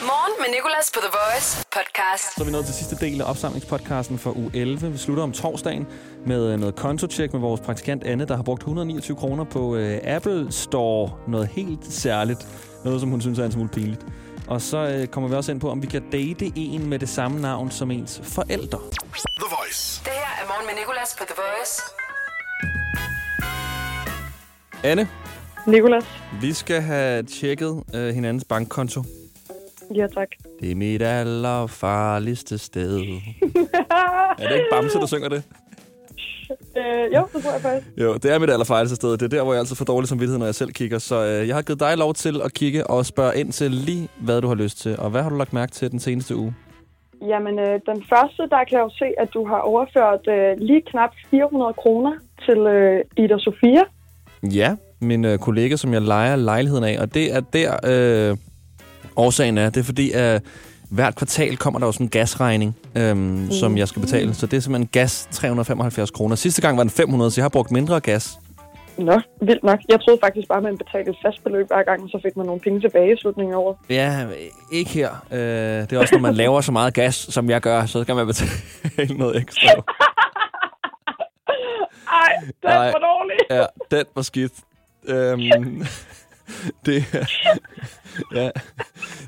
Morgen 0.02 0.34
med 0.40 0.50
Nicolas 0.56 0.92
på 0.94 1.00
The 1.00 1.10
Voice 1.20 1.66
podcast. 1.74 2.36
Så 2.36 2.42
er 2.42 2.46
vi 2.46 2.52
nået 2.52 2.66
til 2.66 2.74
sidste 2.74 2.96
del 3.06 3.22
af 3.22 3.30
opsamlingspodcasten 3.30 4.20
for 4.20 4.38
uge 4.38 4.52
11. 4.54 4.92
Vi 4.92 4.98
slutter 4.98 5.24
om 5.24 5.32
torsdagen 5.32 5.88
med 6.26 6.54
øh, 6.54 6.60
noget 6.60 6.76
kontotjek 6.76 7.34
med 7.34 7.42
vores 7.42 7.62
praktikant 7.62 8.04
Anne, 8.04 8.26
der 8.26 8.36
har 8.36 8.44
brugt 8.44 8.62
129 8.62 9.18
kroner 9.18 9.44
på 9.44 9.76
øh, 9.76 10.00
Apple 10.04 10.52
Store. 10.52 11.12
Noget 11.28 11.48
helt 11.48 11.94
særligt. 11.94 12.48
Noget, 12.84 13.00
som 13.00 13.10
hun 13.10 13.22
synes 13.22 13.40
er 13.40 13.46
en 13.46 13.52
smule 13.52 13.70
pinligt. 13.70 14.06
Og 14.48 14.62
så 14.62 14.78
øh, 14.78 15.08
kommer 15.08 15.30
vi 15.30 15.36
også 15.36 15.52
ind 15.52 15.62
på, 15.62 15.70
om 15.72 15.82
vi 15.82 15.88
kan 15.88 16.10
date 16.12 16.52
en 16.56 16.90
med 16.90 17.00
det 17.00 17.10
samme 17.10 17.42
navn 17.42 17.72
som 17.72 17.92
ens 17.92 18.22
forældre. 18.24 18.80
The 19.40 19.56
Voice. 19.60 20.02
Det 20.04 20.14
her 20.14 20.44
er 20.44 20.48
Morgen 20.48 20.66
med 20.66 20.74
Nicolas 20.76 21.16
på 21.20 21.24
The 21.26 21.36
Voice. 21.38 21.82
Anne, 24.84 25.10
Nicolas. 25.72 26.06
vi 26.42 26.54
skal 26.54 26.82
have 26.82 27.24
tjekket 27.24 27.84
øh, 27.96 28.10
hinandens 28.16 28.46
bankkonto. 28.46 29.02
Ja, 29.96 30.08
tak. 30.08 30.28
Det 30.62 30.72
er 30.72 30.76
mit 30.76 31.02
allerfarligste 31.02 32.58
sted. 32.58 33.00
er 34.40 34.48
det 34.48 34.56
ikke 34.56 34.68
Bamse, 34.72 35.00
der 35.00 35.06
synger 35.06 35.30
det? 35.30 35.44
øh, 36.78 37.16
jo, 37.16 37.28
det 37.34 37.44
tror 37.44 37.52
jeg 37.52 37.62
faktisk. 37.62 37.98
Jo, 37.98 38.14
det 38.14 38.26
er 38.26 38.40
mit 38.40 38.50
allerfarligste 38.50 38.96
sted. 38.96 39.12
Det 39.12 39.22
er 39.22 39.28
der, 39.28 39.44
hvor 39.44 39.54
jeg 39.54 39.60
altid 39.60 39.76
får 39.76 39.86
dårlig 39.86 40.08
samvittighed, 40.10 40.40
når 40.40 40.46
jeg 40.46 40.56
selv 40.56 40.72
kigger. 40.72 40.98
Så 40.98 41.16
øh, 41.26 41.48
jeg 41.48 41.56
har 41.56 41.62
givet 41.62 41.80
dig 41.80 41.98
lov 41.98 42.14
til 42.14 42.42
at 42.42 42.54
kigge 42.54 42.88
og 42.88 43.06
spørge 43.06 43.38
ind 43.40 43.52
til 43.52 43.72
lige, 43.72 44.10
hvad 44.22 44.42
du 44.42 44.48
har 44.48 44.56
lyst 44.56 44.80
til. 44.82 45.00
Og 45.00 45.10
hvad 45.10 45.24
har 45.24 45.30
du 45.30 45.36
lagt 45.38 45.54
mærke 45.54 45.72
til 45.72 45.92
den 45.92 46.00
seneste 46.00 46.36
uge? 46.36 46.56
Jamen, 47.22 47.60
øh, 47.60 47.80
den 47.86 48.04
første, 48.10 48.42
der 48.42 48.64
kan 48.64 48.78
jeg 48.78 48.80
jo 48.80 48.90
se, 48.90 49.06
at 49.18 49.30
du 49.34 49.48
har 49.48 49.60
overført 49.60 50.28
øh, 50.28 50.58
lige 50.58 50.82
knap 50.82 51.10
400 51.32 51.74
kroner 51.74 52.14
til 52.46 52.58
øh, 52.58 53.04
Ida 53.18 53.38
Sofia. 53.38 53.84
Ja, 54.44 54.76
min 55.02 55.26
øh, 55.26 55.40
kollega, 55.40 55.76
som 55.76 55.94
jeg 55.94 56.02
leger 56.02 56.36
lejligheden 56.36 56.84
af. 56.84 56.98
Og 57.00 57.14
det 57.14 57.34
er 57.34 57.40
der, 57.40 57.78
øh, 58.32 58.38
årsagen 59.16 59.58
er. 59.58 59.70
Det 59.70 59.80
er 59.80 59.84
fordi, 59.84 60.12
at 60.12 60.44
hvert 60.92 61.16
kvartal 61.16 61.58
kommer 61.58 61.80
der 61.80 61.88
jo 61.88 61.92
sådan 61.92 62.06
en 62.06 62.10
gasregning, 62.10 62.78
øhm, 62.96 63.18
mm. 63.18 63.52
som 63.52 63.78
jeg 63.78 63.88
skal 63.88 64.02
betale. 64.02 64.34
Så 64.34 64.46
det 64.46 64.58
er 64.58 64.62
simpelthen 64.62 64.90
gas 64.92 65.28
375 65.32 66.12
kroner. 66.12 66.36
Sidste 66.36 66.62
gang 66.62 66.78
var 66.78 66.84
den 66.84 66.90
500, 66.90 67.32
så 67.32 67.42
jeg 67.42 67.44
har 67.44 67.50
brugt 67.50 67.72
mindre 67.72 68.00
gas. 68.00 68.40
Nå, 68.98 69.20
vildt 69.42 69.64
nok. 69.64 69.80
Jeg 69.90 70.02
troede 70.02 70.20
faktisk 70.24 70.48
bare, 70.48 70.58
at 70.58 70.64
man 70.64 70.78
betalte 70.78 71.12
et 71.12 71.18
fast 71.26 71.44
beløb 71.44 71.68
hver 71.68 71.84
gang, 71.84 72.10
så 72.10 72.20
fik 72.26 72.38
man 72.38 72.46
nogle 72.46 72.62
penge 72.62 72.82
tilbage 72.82 73.14
i 73.14 73.18
slutningen 73.18 73.54
af 73.54 73.58
året. 73.58 73.78
Ja, 73.90 74.26
ikke 74.72 74.92
her. 74.92 75.10
Øh, 75.32 75.40
det 75.40 75.94
er 75.94 76.00
også, 76.00 76.16
når 76.16 76.22
man 76.22 76.34
laver 76.44 76.62
så 76.62 76.72
meget 76.72 76.94
gas, 76.94 77.16
som 77.16 77.50
jeg 77.50 77.62
gør, 77.62 77.86
så 77.86 78.04
skal 78.04 78.16
man 78.16 78.28
betale 78.28 79.18
noget 79.18 79.38
ekstra. 79.38 79.68
Ej, 82.24 82.34
den 82.62 82.70
Ej. 82.70 82.92
var 82.92 83.00
dårlig. 83.00 83.38
Ja, 83.50 83.66
den 83.98 84.06
var 84.16 84.22
skidt. 84.22 84.54
Øhm, 85.10 85.84
det, 86.86 87.06
er, 87.14 87.26
ja, 88.42 88.50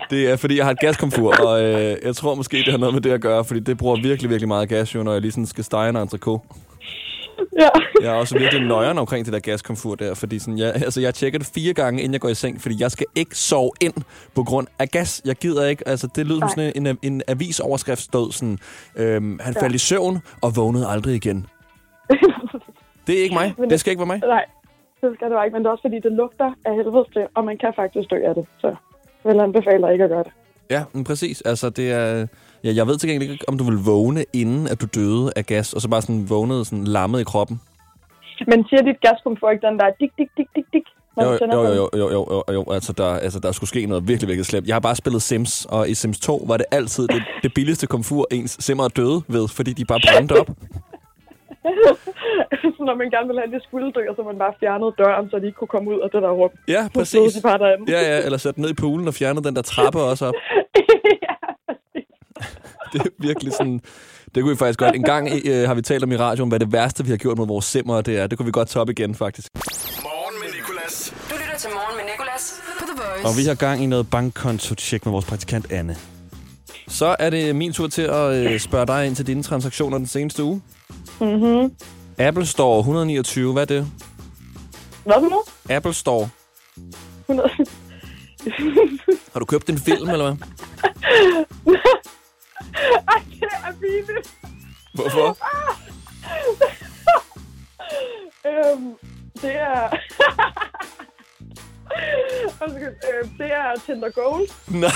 det 0.10 0.32
er, 0.32 0.36
fordi 0.36 0.58
jeg 0.58 0.66
har 0.66 0.72
et 0.72 0.80
gaskomfur, 0.80 1.36
og 1.46 1.64
øh, 1.64 1.98
jeg 2.04 2.16
tror 2.16 2.36
måske, 2.36 2.58
det 2.58 2.68
har 2.68 2.78
noget 2.78 2.94
med 2.94 3.02
det 3.02 3.12
at 3.12 3.22
gøre, 3.22 3.46
fordi 3.46 3.60
det 3.60 3.78
bruger 3.78 3.96
virkelig, 4.02 4.30
virkelig 4.30 4.48
meget 4.48 4.70
gas, 4.70 4.96
jo, 4.96 5.04
når 5.04 5.12
jeg 5.12 5.22
lige 5.22 5.32
sådan 5.32 5.46
skal 5.46 5.64
stege 5.64 5.90
en 5.90 5.96
entrecote. 5.96 6.44
Ja. 7.60 7.68
Jeg 8.02 8.08
er 8.10 8.14
også 8.16 8.38
virkelig 8.38 8.68
nøjeren 8.68 8.98
omkring 8.98 9.26
det 9.26 9.34
der 9.34 9.40
gaskomfur 9.40 9.96
der, 9.96 10.14
fordi 10.14 10.40
sådan, 10.40 10.58
jeg, 10.58 10.74
altså, 10.76 11.02
jeg 11.02 11.14
tjekker 11.16 11.40
det 11.40 11.52
fire 11.56 11.74
gange, 11.74 12.02
inden 12.02 12.14
jeg 12.14 12.22
går 12.22 12.30
i 12.30 12.36
seng, 12.36 12.62
fordi 12.62 12.76
jeg 12.82 12.92
skal 12.92 13.06
ikke 13.16 13.36
sove 13.38 13.72
ind 13.82 13.94
på 14.36 14.44
grund 14.44 14.68
af 14.80 14.90
gas. 14.90 15.22
Jeg 15.26 15.36
gider 15.36 15.66
ikke, 15.68 15.88
altså 15.88 16.08
det 16.16 16.26
lyder 16.28 16.40
som 16.40 16.50
sådan 16.50 16.72
en, 16.76 16.88
en, 16.88 16.98
en 17.04 17.22
avisoverskrift 17.28 18.02
stod 18.02 18.32
sådan, 18.32 18.58
øhm, 18.96 19.40
han 19.42 19.54
Ja. 19.56 19.62
faldt 19.64 19.76
i 19.76 19.78
søvn 19.78 20.20
og 20.42 20.56
vågnede 20.56 20.88
aldrig 20.88 21.16
igen. 21.16 21.46
Det 23.08 23.20
er 23.20 23.24
ikke 23.24 23.36
mig. 23.36 23.54
Men 23.58 23.70
Det 23.70 23.80
skal 23.80 23.92
ikke 23.92 24.00
være 24.00 24.08
mig. 24.08 24.20
Nej, 24.20 24.46
det 25.02 25.16
skal 25.16 25.28
det 25.32 25.38
ikke, 25.46 25.54
men 25.56 25.62
det 25.64 25.68
er 25.68 25.72
også 25.76 25.86
fordi, 25.88 26.00
det 26.00 26.12
lugter 26.12 26.50
af 26.66 26.76
helvede 26.76 27.06
til, 27.14 27.26
og 27.36 27.46
man 27.46 27.58
kan 27.58 27.72
faktisk 27.76 28.10
dø 28.12 28.20
af 28.30 28.36
det. 28.36 28.46
Så 28.62 28.68
jeg 29.24 29.34
vil 29.34 29.40
anbefale 29.40 29.82
dig 29.84 29.92
ikke 29.94 30.04
at 30.04 30.10
gøre 30.10 30.24
det. 30.24 30.34
Ja, 30.70 30.82
men 30.94 31.04
præcis. 31.04 31.42
Altså, 31.42 31.70
det 31.70 31.92
er... 31.92 32.28
Ja, 32.64 32.72
jeg 32.76 32.88
ved 32.88 32.98
til 32.98 33.10
gengæld 33.10 33.32
ikke, 33.32 33.46
om 33.48 33.58
du 33.58 33.64
vil 33.64 33.80
vågne, 33.86 34.26
inden 34.34 34.68
at 34.68 34.82
du 34.82 34.88
døde 34.96 35.32
af 35.36 35.46
gas, 35.46 35.74
og 35.74 35.82
så 35.82 35.90
bare 35.90 36.02
sådan 36.02 36.30
vågnede 36.30 36.66
sådan 36.66 36.86
lammet 36.86 37.20
i 37.22 37.24
kroppen. 37.24 37.62
Men 38.48 38.66
siger 38.70 38.82
dit 38.82 39.02
gaskomfur 39.02 39.50
ikke 39.50 39.68
den 39.68 39.80
der 39.80 39.90
dik, 40.00 40.12
dik, 40.18 40.30
dik, 40.38 40.48
dik, 40.56 40.66
dik, 40.74 40.88
Jo, 41.22 41.32
jo, 41.32 41.38
jo, 41.54 41.90
jo, 41.94 42.10
jo, 42.12 42.26
jo, 42.30 42.44
jo. 42.54 42.66
Altså, 42.72 42.94
der, 42.94 43.06
altså, 43.06 43.40
der 43.40 43.52
skulle 43.52 43.68
ske 43.68 43.86
noget 43.86 44.08
virkelig, 44.08 44.28
virkelig 44.28 44.46
slemt. 44.46 44.68
Jeg 44.68 44.76
har 44.76 44.80
bare 44.80 44.96
spillet 44.96 45.22
Sims, 45.22 45.66
og 45.66 45.90
i 45.90 45.94
Sims 45.94 46.20
2 46.20 46.46
var 46.48 46.58
det 46.58 46.66
altid 46.72 47.08
det, 47.08 47.24
det 47.44 47.54
billigste 47.56 47.88
komfur, 47.88 48.28
ens 48.32 48.58
simmer 48.60 48.88
døde 48.88 49.22
ved, 49.28 49.48
fordi 49.48 49.74
de 49.74 49.86
bare 49.86 50.00
brændte 50.14 50.34
op. 50.40 50.50
så 51.62 52.82
når 52.90 52.96
man 53.02 53.10
gerne 53.16 53.28
vil 53.32 53.38
have 53.42 53.52
det 53.56 53.64
skulddør, 53.68 54.16
så 54.16 54.22
man 54.30 54.38
bare 54.44 54.54
fjernede 54.60 54.94
døren, 55.02 55.30
så 55.30 55.40
de 55.40 55.46
ikke 55.46 55.60
kunne 55.62 55.74
komme 55.76 55.88
ud 55.94 56.00
af 56.04 56.10
det 56.14 56.22
der 56.22 56.32
rum. 56.42 56.50
Ja, 56.68 56.82
præcis. 56.94 57.34
de 57.34 57.42
bare 57.42 57.60
derinde. 57.64 57.92
Ja, 57.96 58.02
ja, 58.10 58.26
eller 58.26 58.38
sat 58.38 58.58
ned 58.58 58.70
i 58.70 58.74
poolen 58.74 59.08
og 59.08 59.14
fjernede 59.14 59.44
den 59.48 59.56
der 59.56 59.62
trappe 59.62 60.00
også 60.12 60.26
op. 60.26 60.34
Det 62.94 63.00
er 63.02 63.10
virkelig 63.20 63.54
sådan... 63.54 63.80
Det 64.36 64.44
kunne 64.44 64.52
vi 64.52 64.58
faktisk 64.58 64.80
godt. 64.80 64.96
En 64.96 65.04
gang 65.04 65.30
øh, 65.46 65.68
har 65.68 65.74
vi 65.74 65.82
talt 65.82 66.04
om 66.04 66.12
i 66.12 66.18
radioen, 66.18 66.50
hvad 66.50 66.60
det 66.60 66.74
værste, 66.74 67.04
vi 67.04 67.10
har 67.10 67.18
gjort 67.18 67.38
mod 67.38 67.48
vores 67.48 67.66
simmer, 67.66 68.02
det 68.02 68.20
er. 68.20 68.28
Det 68.28 68.38
kunne 68.38 68.46
vi 68.46 68.52
godt 68.52 68.68
tage 68.68 68.82
op 68.82 68.90
igen, 68.90 69.16
faktisk. 69.16 69.50
Du 69.54 71.36
lytter 71.42 71.58
til 71.58 71.70
Morgen 71.74 71.96
med 71.98 72.06
Nicolas 72.12 72.62
på 72.80 72.86
The 72.86 72.96
Voice. 73.02 73.28
Og 73.28 73.32
vi 73.38 73.44
har 73.48 73.56
gang 73.56 73.84
i 73.84 73.86
noget 73.86 74.10
bankkonto-tjek 74.10 75.06
med 75.06 75.12
vores 75.12 75.26
praktikant 75.26 75.72
Anne. 75.72 75.96
Så 76.88 77.16
er 77.20 77.30
det 77.30 77.56
min 77.56 77.74
tur 77.74 77.88
til 77.88 78.02
at 78.02 78.34
øh, 78.34 78.60
spørge 78.60 78.86
dig 78.88 79.08
ind 79.08 79.16
til 79.16 79.28
dine 79.28 79.44
transaktioner 79.44 79.98
den 79.98 80.08
seneste 80.08 80.44
uge. 80.44 80.62
Mhm. 81.22 81.76
Apple 82.18 82.46
Store 82.46 82.80
129, 82.80 83.54
hvad 83.54 83.62
er 83.62 83.66
det? 83.66 83.92
Hvad 85.04 85.16
for 85.20 85.30
nu? 85.30 85.44
Apple 85.76 85.94
Store. 85.94 86.30
100. 87.30 87.50
Har 89.34 89.40
du 89.40 89.46
købt 89.46 89.70
en 89.70 89.78
film, 89.78 90.10
eller 90.10 90.26
hvad? 90.32 90.48
Ej, 93.08 93.24
det 93.40 93.50
er 93.64 93.72
pinligt. 93.82 94.30
Hvorfor? 94.94 95.38
øhm, 98.50 98.94
det 99.42 99.56
er... 99.56 99.90
Undskyld, 102.64 102.88
øh, 102.88 103.30
det 103.38 103.54
er 103.54 103.80
Tinder 103.86 104.10
Gold. 104.10 104.48
Nej, 104.68 104.92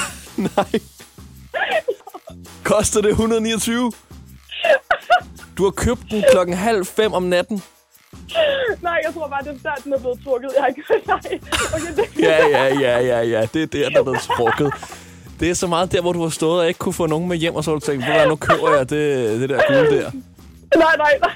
nej. 0.55 0.79
Koster 2.63 3.01
det 3.01 3.09
129? 3.09 3.91
Du 5.57 5.63
har 5.63 5.71
købt 5.71 6.01
den 6.11 6.23
klokken 6.31 6.55
halv 6.55 6.85
fem 6.85 7.13
om 7.13 7.23
natten. 7.23 7.63
Nej, 8.81 8.99
jeg 9.05 9.13
tror 9.13 9.27
bare, 9.27 9.43
det 9.43 9.49
er 9.65 9.69
der, 9.69 9.81
den 9.83 9.93
er 9.93 9.99
blevet 9.99 10.19
trukket. 10.23 10.49
Jeg 10.55 10.61
har 10.63 10.67
ikke 10.67 10.81
Nej, 11.07 11.19
okay, 11.75 11.95
det... 11.95 12.21
Ja, 12.21 12.47
ja, 12.47 12.65
ja, 12.79 12.99
ja, 12.99 13.21
ja. 13.21 13.47
Det 13.53 13.61
er 13.63 13.67
der, 13.67 13.89
der 13.89 13.99
er 13.99 14.03
blevet 14.03 14.19
trukket. 14.19 14.73
Det 15.39 15.49
er 15.49 15.53
så 15.53 15.67
meget 15.67 15.91
der, 15.91 16.01
hvor 16.01 16.13
du 16.13 16.21
har 16.21 16.29
stået 16.29 16.59
og 16.61 16.67
ikke 16.67 16.77
kunne 16.77 16.93
få 16.93 17.05
nogen 17.05 17.27
med 17.27 17.37
hjem, 17.37 17.55
og 17.55 17.63
så 17.63 17.71
har 17.71 17.79
du 17.79 17.85
tænkt, 17.85 18.05
"Ved 18.05 18.13
du 18.13 18.17
hvad, 18.19 18.27
nu 18.27 18.35
køber 18.35 18.75
jeg 18.77 18.89
det, 18.89 19.39
det 19.41 19.49
der 19.49 19.59
guld 19.67 19.99
der. 19.99 20.11
Nej, 20.75 20.95
nej, 20.97 21.11
nej. 21.21 21.31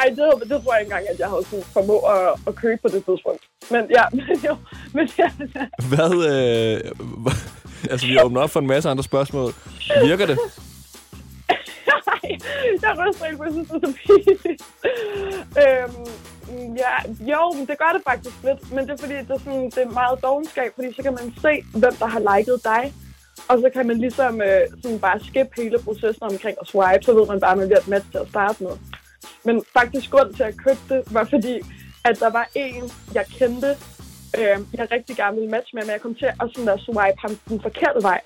Ej, 0.00 0.06
det, 0.08 0.50
det 0.50 0.62
tror 0.64 0.74
jeg 0.74 0.80
ikke 0.80 0.92
engang, 0.92 1.08
at 1.12 1.18
jeg 1.18 1.28
havde 1.28 1.44
kunne 1.50 1.62
formå 1.72 1.98
at, 1.98 2.28
at 2.46 2.54
købe 2.54 2.78
på 2.82 2.88
det 2.88 3.04
tidspunkt. 3.04 3.42
Men 3.70 3.84
ja, 3.90 4.04
men 4.16 4.40
jo, 4.46 4.56
men 4.92 5.10
ja, 5.18 5.30
Hvad, 5.88 6.12
øh, 6.14 7.30
altså, 7.92 8.06
vi 8.06 8.20
åbner 8.22 8.40
op 8.40 8.50
for 8.50 8.60
en 8.60 8.66
masse 8.66 8.88
andre 8.88 9.04
spørgsmål. 9.04 9.52
Virker 10.04 10.26
det? 10.26 10.38
Nej, 12.82 12.90
jeg 12.90 13.08
ryster 13.08 13.26
ikke, 13.26 13.36
for 13.36 13.44
jeg 13.44 13.52
synes, 13.52 13.68
det 13.68 13.76
er 13.76 13.86
så 13.86 13.92
pinligt. 14.06 14.62
øhm, 15.64 16.76
ja, 16.84 16.94
jo, 17.32 17.40
men 17.56 17.66
det 17.66 17.78
gør 17.78 17.92
det 17.96 18.02
faktisk 18.10 18.36
lidt. 18.44 18.72
Men 18.74 18.82
det 18.86 18.92
er 18.92 18.96
fordi, 19.04 19.14
det 19.14 19.30
er, 19.30 19.38
sådan, 19.38 19.64
det 19.64 19.78
er 19.78 19.98
meget 20.00 20.22
dogenskab, 20.22 20.70
fordi 20.74 20.88
så 20.96 21.02
kan 21.02 21.12
man 21.18 21.34
se, 21.44 21.52
hvem 21.82 21.94
der 22.00 22.06
har 22.06 22.22
liket 22.36 22.60
dig. 22.64 22.94
Og 23.48 23.58
så 23.58 23.70
kan 23.74 23.86
man 23.86 23.98
ligesom 23.98 24.40
øh, 24.42 24.62
sådan 24.82 24.98
bare 24.98 25.20
skippe 25.28 25.52
hele 25.62 25.78
processen 25.78 26.22
omkring 26.22 26.56
at 26.60 26.66
swipe, 26.66 27.02
så 27.02 27.12
ved 27.14 27.26
man 27.26 27.40
bare, 27.40 27.52
at 27.52 27.58
man 27.58 27.68
bliver 27.68 27.80
et 27.80 27.88
match 27.88 28.10
til 28.10 28.18
at 28.18 28.28
starte 28.28 28.62
med. 28.64 28.72
Men 29.44 29.62
faktisk 29.78 30.10
grund 30.10 30.34
til 30.34 30.42
at 30.42 30.56
købe 30.64 30.82
det, 30.88 31.14
var 31.14 31.24
fordi, 31.24 31.56
at 32.04 32.20
der 32.20 32.30
var 32.30 32.48
en, 32.54 32.82
jeg 33.14 33.26
kendte, 33.38 33.70
øh, 34.38 34.56
jeg 34.74 34.86
rigtig 34.92 35.16
gerne 35.16 35.36
ville 35.36 35.50
matche 35.50 35.76
med, 35.76 35.82
men 35.82 35.92
jeg 35.92 36.00
kom 36.00 36.14
til 36.14 36.26
at 36.26 36.46
sådan 36.52 36.66
der 36.66 36.76
swipe 36.76 37.20
ham 37.24 37.32
den 37.48 37.60
forkerte 37.62 38.02
vej. 38.02 38.20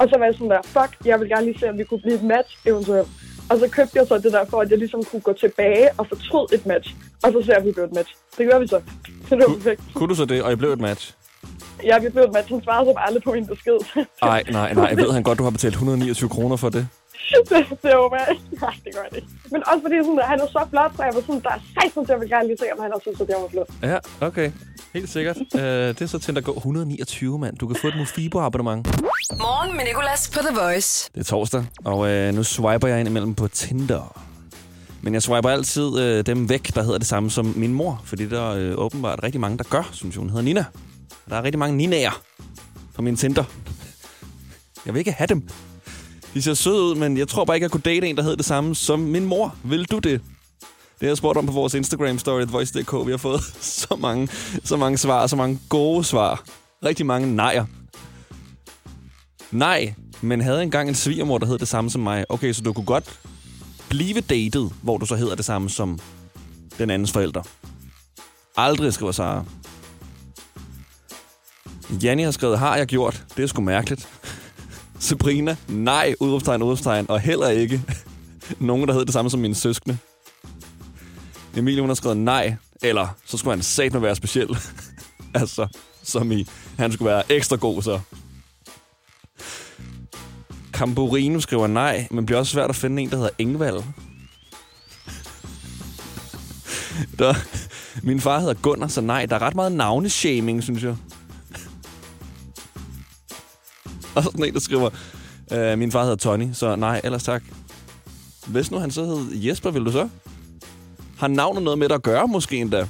Og 0.00 0.08
så 0.08 0.18
var 0.18 0.24
jeg 0.24 0.34
sådan 0.34 0.50
der, 0.50 0.62
fuck, 0.62 0.92
jeg 1.04 1.20
vil 1.20 1.28
gerne 1.28 1.46
lige 1.46 1.58
se, 1.58 1.70
om 1.70 1.78
vi 1.78 1.84
kunne 1.84 2.00
blive 2.00 2.14
et 2.14 2.22
match 2.22 2.58
eventuelt. 2.66 3.08
Og 3.50 3.58
så 3.58 3.68
købte 3.68 3.98
jeg 3.98 4.06
så 4.06 4.18
det 4.18 4.32
der 4.32 4.44
for, 4.44 4.60
at 4.60 4.70
jeg 4.70 4.78
ligesom 4.78 5.04
kunne 5.04 5.20
gå 5.20 5.32
tilbage 5.32 5.88
og 5.98 6.06
fortryd 6.08 6.46
et 6.52 6.66
match. 6.66 6.94
Og 7.22 7.32
så 7.32 7.42
ser 7.46 7.60
vi 7.60 7.72
blev 7.72 7.84
et 7.84 7.92
match. 7.94 8.14
Det 8.38 8.50
gør 8.50 8.58
vi 8.58 8.66
så. 8.66 8.80
Så 9.28 9.36
det 9.36 9.44
var 9.48 9.54
perfekt. 9.54 9.80
Kunne 9.94 10.08
du 10.08 10.14
så 10.14 10.24
det, 10.24 10.42
og 10.42 10.52
I 10.52 10.56
blev 10.56 10.72
et 10.72 10.80
match? 10.80 11.14
Ja, 11.84 11.98
vi 11.98 12.08
blev 12.08 12.24
et 12.24 12.32
match. 12.32 12.48
Han 12.48 12.62
svarede 12.62 12.88
så 12.90 12.92
bare 12.94 13.06
aldrig 13.06 13.22
på 13.22 13.32
min 13.32 13.46
besked. 13.46 13.78
Nej, 14.22 14.42
nej, 14.50 14.74
nej. 14.74 14.94
Ved 14.94 15.12
han 15.12 15.22
godt, 15.22 15.38
du 15.38 15.42
har 15.42 15.50
betalt 15.50 15.74
129 15.74 16.28
kroner 16.28 16.56
for 16.56 16.68
det? 16.68 16.88
det, 17.50 17.60
det 17.82 17.92
håber 18.00 18.16
jeg 18.20 18.28
ikke. 18.32 18.44
Nej, 18.64 18.74
det 18.84 18.90
gør 18.94 19.02
jeg 19.08 19.16
ikke. 19.16 19.28
Men 19.52 19.60
også 19.70 19.82
fordi 19.84 19.96
sådan, 20.06 20.18
at 20.18 20.28
han 20.32 20.40
er 20.40 20.46
så 20.46 20.62
flot, 20.70 20.92
så 20.96 21.02
jeg 21.08 21.14
var 21.14 21.20
sådan, 21.20 21.42
der 21.46 21.50
er 21.50 21.60
16, 21.82 22.06
så 22.06 22.12
jeg 22.12 22.20
vil 22.20 22.28
gerne 22.28 22.46
lige 22.48 22.58
se, 22.58 22.66
om 22.74 22.80
han 22.84 22.92
også 22.94 23.04
synes, 23.06 23.20
at 23.20 23.26
det 23.28 23.36
var 23.42 23.48
flot. 23.48 23.68
Ja, 23.82 23.98
okay. 24.28 24.48
Helt 24.94 25.10
sikkert. 25.16 25.36
uh, 25.36 25.60
det 25.96 26.02
er 26.02 26.06
så 26.06 26.18
til 26.18 26.38
at 26.38 26.44
gå 26.44 26.52
129, 26.56 27.38
mand. 27.38 27.56
Du 27.56 27.66
kan 27.66 27.76
få 27.82 27.86
et 27.88 27.96
Mofibo-abonnement. 27.96 28.82
Morgen 29.44 29.76
med 29.76 29.84
Nicolas 29.84 30.30
på 30.34 30.38
The 30.46 30.54
Voice. 30.60 31.10
Det 31.14 31.20
er 31.20 31.24
torsdag, 31.24 31.64
og 31.84 31.98
uh, 31.98 32.34
nu 32.34 32.42
swiper 32.42 32.88
jeg 32.88 33.00
ind 33.00 33.08
imellem 33.08 33.34
på 33.34 33.48
Tinder. 33.48 34.22
Men 35.02 35.14
jeg 35.14 35.22
swiper 35.22 35.48
altid 35.50 35.88
uh, 35.88 36.20
dem 36.26 36.48
væk, 36.48 36.74
der 36.74 36.82
hedder 36.82 36.98
det 36.98 37.06
samme 37.06 37.30
som 37.30 37.52
min 37.56 37.72
mor. 37.72 38.02
Fordi 38.04 38.28
der 38.28 38.52
er 38.52 38.72
uh, 38.74 38.84
åbenbart 38.84 39.22
rigtig 39.22 39.40
mange, 39.40 39.58
der 39.58 39.64
gør, 39.70 39.88
synes 39.92 40.14
jeg, 40.14 40.20
hun 40.20 40.30
hedder 40.30 40.44
Nina. 40.44 40.64
Der 41.28 41.36
er 41.36 41.42
rigtig 41.42 41.58
mange 41.58 41.76
Ninaer 41.76 42.22
på 42.94 43.02
min 43.02 43.16
Tinder. 43.16 43.44
Jeg 44.86 44.94
vil 44.94 44.98
ikke 44.98 45.12
have 45.12 45.26
dem. 45.26 45.48
De 46.36 46.42
ser 46.42 46.54
søde 46.54 46.82
ud, 46.82 46.94
men 46.94 47.16
jeg 47.16 47.28
tror 47.28 47.44
bare 47.44 47.56
ikke, 47.56 47.64
jeg 47.64 47.70
kunne 47.70 47.80
date 47.80 48.06
en, 48.06 48.16
der 48.16 48.22
hed 48.22 48.36
det 48.36 48.44
samme 48.44 48.74
som 48.74 48.98
min 48.98 49.24
mor. 49.24 49.54
Vil 49.64 49.84
du 49.84 49.98
det? 49.98 50.20
Det 50.62 51.00
har 51.00 51.06
jeg 51.06 51.16
spurgt 51.16 51.38
om 51.38 51.46
på 51.46 51.52
vores 51.52 51.74
Instagram-story, 51.74 52.50
voice.dk. 52.50 53.06
Vi 53.06 53.10
har 53.10 53.16
fået 53.16 53.40
så 53.86 53.96
mange, 53.98 54.28
så 54.64 54.76
mange 54.76 54.98
svar, 54.98 55.26
så 55.26 55.36
mange 55.36 55.58
gode 55.68 56.04
svar. 56.04 56.44
Rigtig 56.84 57.06
mange 57.06 57.34
nejer. 57.34 57.64
Nej, 59.50 59.94
men 60.20 60.40
havde 60.40 60.62
engang 60.62 60.88
en 60.88 60.94
svigermor, 60.94 61.38
der 61.38 61.46
hed 61.46 61.58
det 61.58 61.68
samme 61.68 61.90
som 61.90 62.00
mig. 62.00 62.24
Okay, 62.28 62.52
så 62.52 62.62
du 62.62 62.72
kunne 62.72 62.86
godt 62.86 63.20
blive 63.88 64.20
datet, 64.20 64.72
hvor 64.82 64.98
du 64.98 65.06
så 65.06 65.16
hedder 65.16 65.34
det 65.34 65.44
samme 65.44 65.70
som 65.70 65.98
den 66.78 66.90
andens 66.90 67.12
forældre. 67.12 67.42
Aldrig, 68.56 68.92
skriver 68.92 69.12
Sara. 69.12 69.44
Janni 72.02 72.22
har 72.22 72.30
skrevet, 72.30 72.58
har 72.58 72.76
jeg 72.76 72.86
gjort? 72.86 73.24
Det 73.36 73.42
er 73.42 73.46
sgu 73.46 73.62
mærkeligt. 73.62 74.08
Sabrina, 74.98 75.56
nej, 75.68 76.14
udrupstegn, 76.20 76.62
udrupstegn, 76.62 77.06
og 77.08 77.20
heller 77.20 77.48
ikke 77.48 77.82
nogen, 78.58 78.88
der 78.88 78.94
hed 78.94 79.04
det 79.04 79.12
samme 79.12 79.30
som 79.30 79.40
mine 79.40 79.54
søskende. 79.54 79.98
Emilie, 81.56 81.80
hun 81.80 81.90
har 81.90 81.94
skrevet 81.94 82.16
nej, 82.16 82.54
eller 82.82 83.08
så 83.26 83.36
skulle 83.36 83.56
han 83.56 83.62
satme 83.62 84.02
være 84.02 84.16
speciel. 84.16 84.48
altså, 85.34 85.66
som 86.02 86.32
i, 86.32 86.46
han 86.78 86.92
skulle 86.92 87.10
være 87.10 87.32
ekstra 87.32 87.56
god, 87.56 87.82
så. 87.82 88.00
Camborino 90.72 91.40
skriver 91.40 91.66
nej, 91.66 92.08
men 92.10 92.26
bliver 92.26 92.38
også 92.38 92.52
svært 92.52 92.70
at 92.70 92.76
finde 92.76 93.02
en, 93.02 93.10
der 93.10 93.16
hedder 93.16 93.30
Engvald. 93.38 93.82
Der, 97.18 97.34
min 98.02 98.20
far 98.20 98.40
hedder 98.40 98.54
Gunnar, 98.54 98.88
så 98.88 99.00
nej, 99.00 99.26
der 99.26 99.36
er 99.36 99.42
ret 99.42 99.54
meget 99.54 99.72
navneshaming, 99.72 100.62
synes 100.62 100.82
jeg. 100.82 100.96
Og 104.22 104.22
sådan 104.22 104.44
en, 104.44 104.54
der 104.54 104.60
skriver, 104.60 104.90
øh, 105.52 105.78
min 105.78 105.92
far 105.92 106.02
hedder 106.02 106.16
Tony, 106.16 106.48
så 106.52 106.76
nej, 106.76 107.00
ellers 107.04 107.22
tak. 107.22 107.42
Hvis 108.46 108.70
nu 108.70 108.78
han 108.78 108.90
så 108.90 109.04
hed 109.04 109.34
Jesper, 109.34 109.70
vil 109.70 109.84
du 109.84 109.92
så? 109.92 110.08
Har 111.18 111.28
navnet 111.28 111.62
noget 111.62 111.78
med 111.78 111.88
det 111.88 111.94
at 111.94 112.02
gøre, 112.02 112.28
måske 112.28 112.56
endda? 112.56 112.86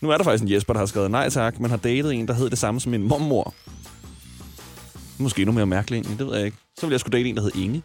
Nu 0.00 0.10
er 0.10 0.16
der 0.16 0.24
faktisk 0.24 0.42
en 0.44 0.50
Jesper, 0.50 0.72
der 0.72 0.80
har 0.80 0.86
skrevet 0.86 1.10
nej 1.10 1.30
tak, 1.30 1.60
men 1.60 1.70
har 1.70 1.76
datet 1.76 2.14
en, 2.14 2.28
der 2.28 2.34
hed 2.34 2.50
det 2.50 2.58
samme 2.58 2.80
som 2.80 2.90
min 2.90 3.02
mormor. 3.02 3.54
Måske 5.18 5.42
endnu 5.42 5.52
mere 5.52 5.66
mærkeligt 5.66 6.06
egentlig, 6.06 6.18
det 6.18 6.26
ved 6.26 6.36
jeg 6.36 6.44
ikke. 6.46 6.56
Så 6.78 6.86
vil 6.86 6.92
jeg 6.92 7.00
skulle 7.00 7.18
date 7.18 7.28
en, 7.28 7.36
der 7.36 7.42
hed 7.42 7.56
Inge. 7.56 7.82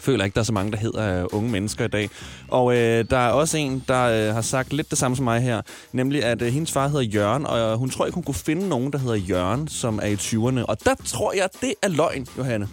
Føler 0.00 0.24
ikke, 0.24 0.34
der 0.34 0.40
er 0.40 0.44
så 0.44 0.52
mange, 0.52 0.72
der 0.72 0.78
hedder 0.78 1.20
øh, 1.20 1.26
unge 1.32 1.50
mennesker 1.50 1.84
i 1.84 1.88
dag. 1.88 2.10
Og 2.48 2.76
øh, 2.76 3.04
der 3.10 3.18
er 3.18 3.30
også 3.30 3.58
en, 3.58 3.84
der 3.88 4.28
øh, 4.28 4.34
har 4.34 4.42
sagt 4.42 4.72
lidt 4.72 4.90
det 4.90 4.98
samme 4.98 5.16
som 5.16 5.24
mig 5.24 5.40
her. 5.40 5.62
Nemlig, 5.92 6.24
at 6.24 6.42
øh, 6.42 6.52
hendes 6.52 6.72
far 6.72 6.88
hedder 6.88 7.02
Jørgen, 7.02 7.46
og 7.46 7.58
øh, 7.58 7.78
hun 7.78 7.90
tror 7.90 8.06
ikke, 8.06 8.14
hun 8.14 8.24
kunne 8.24 8.34
finde 8.34 8.68
nogen, 8.68 8.92
der 8.92 8.98
hedder 8.98 9.16
Jørgen, 9.16 9.68
som 9.68 10.00
er 10.02 10.06
i 10.06 10.14
20'erne. 10.14 10.64
Og 10.64 10.84
der 10.84 10.94
tror 11.04 11.32
jeg, 11.32 11.48
det 11.60 11.74
er 11.82 11.88
løgn, 11.88 12.26
Johanne. 12.38 12.68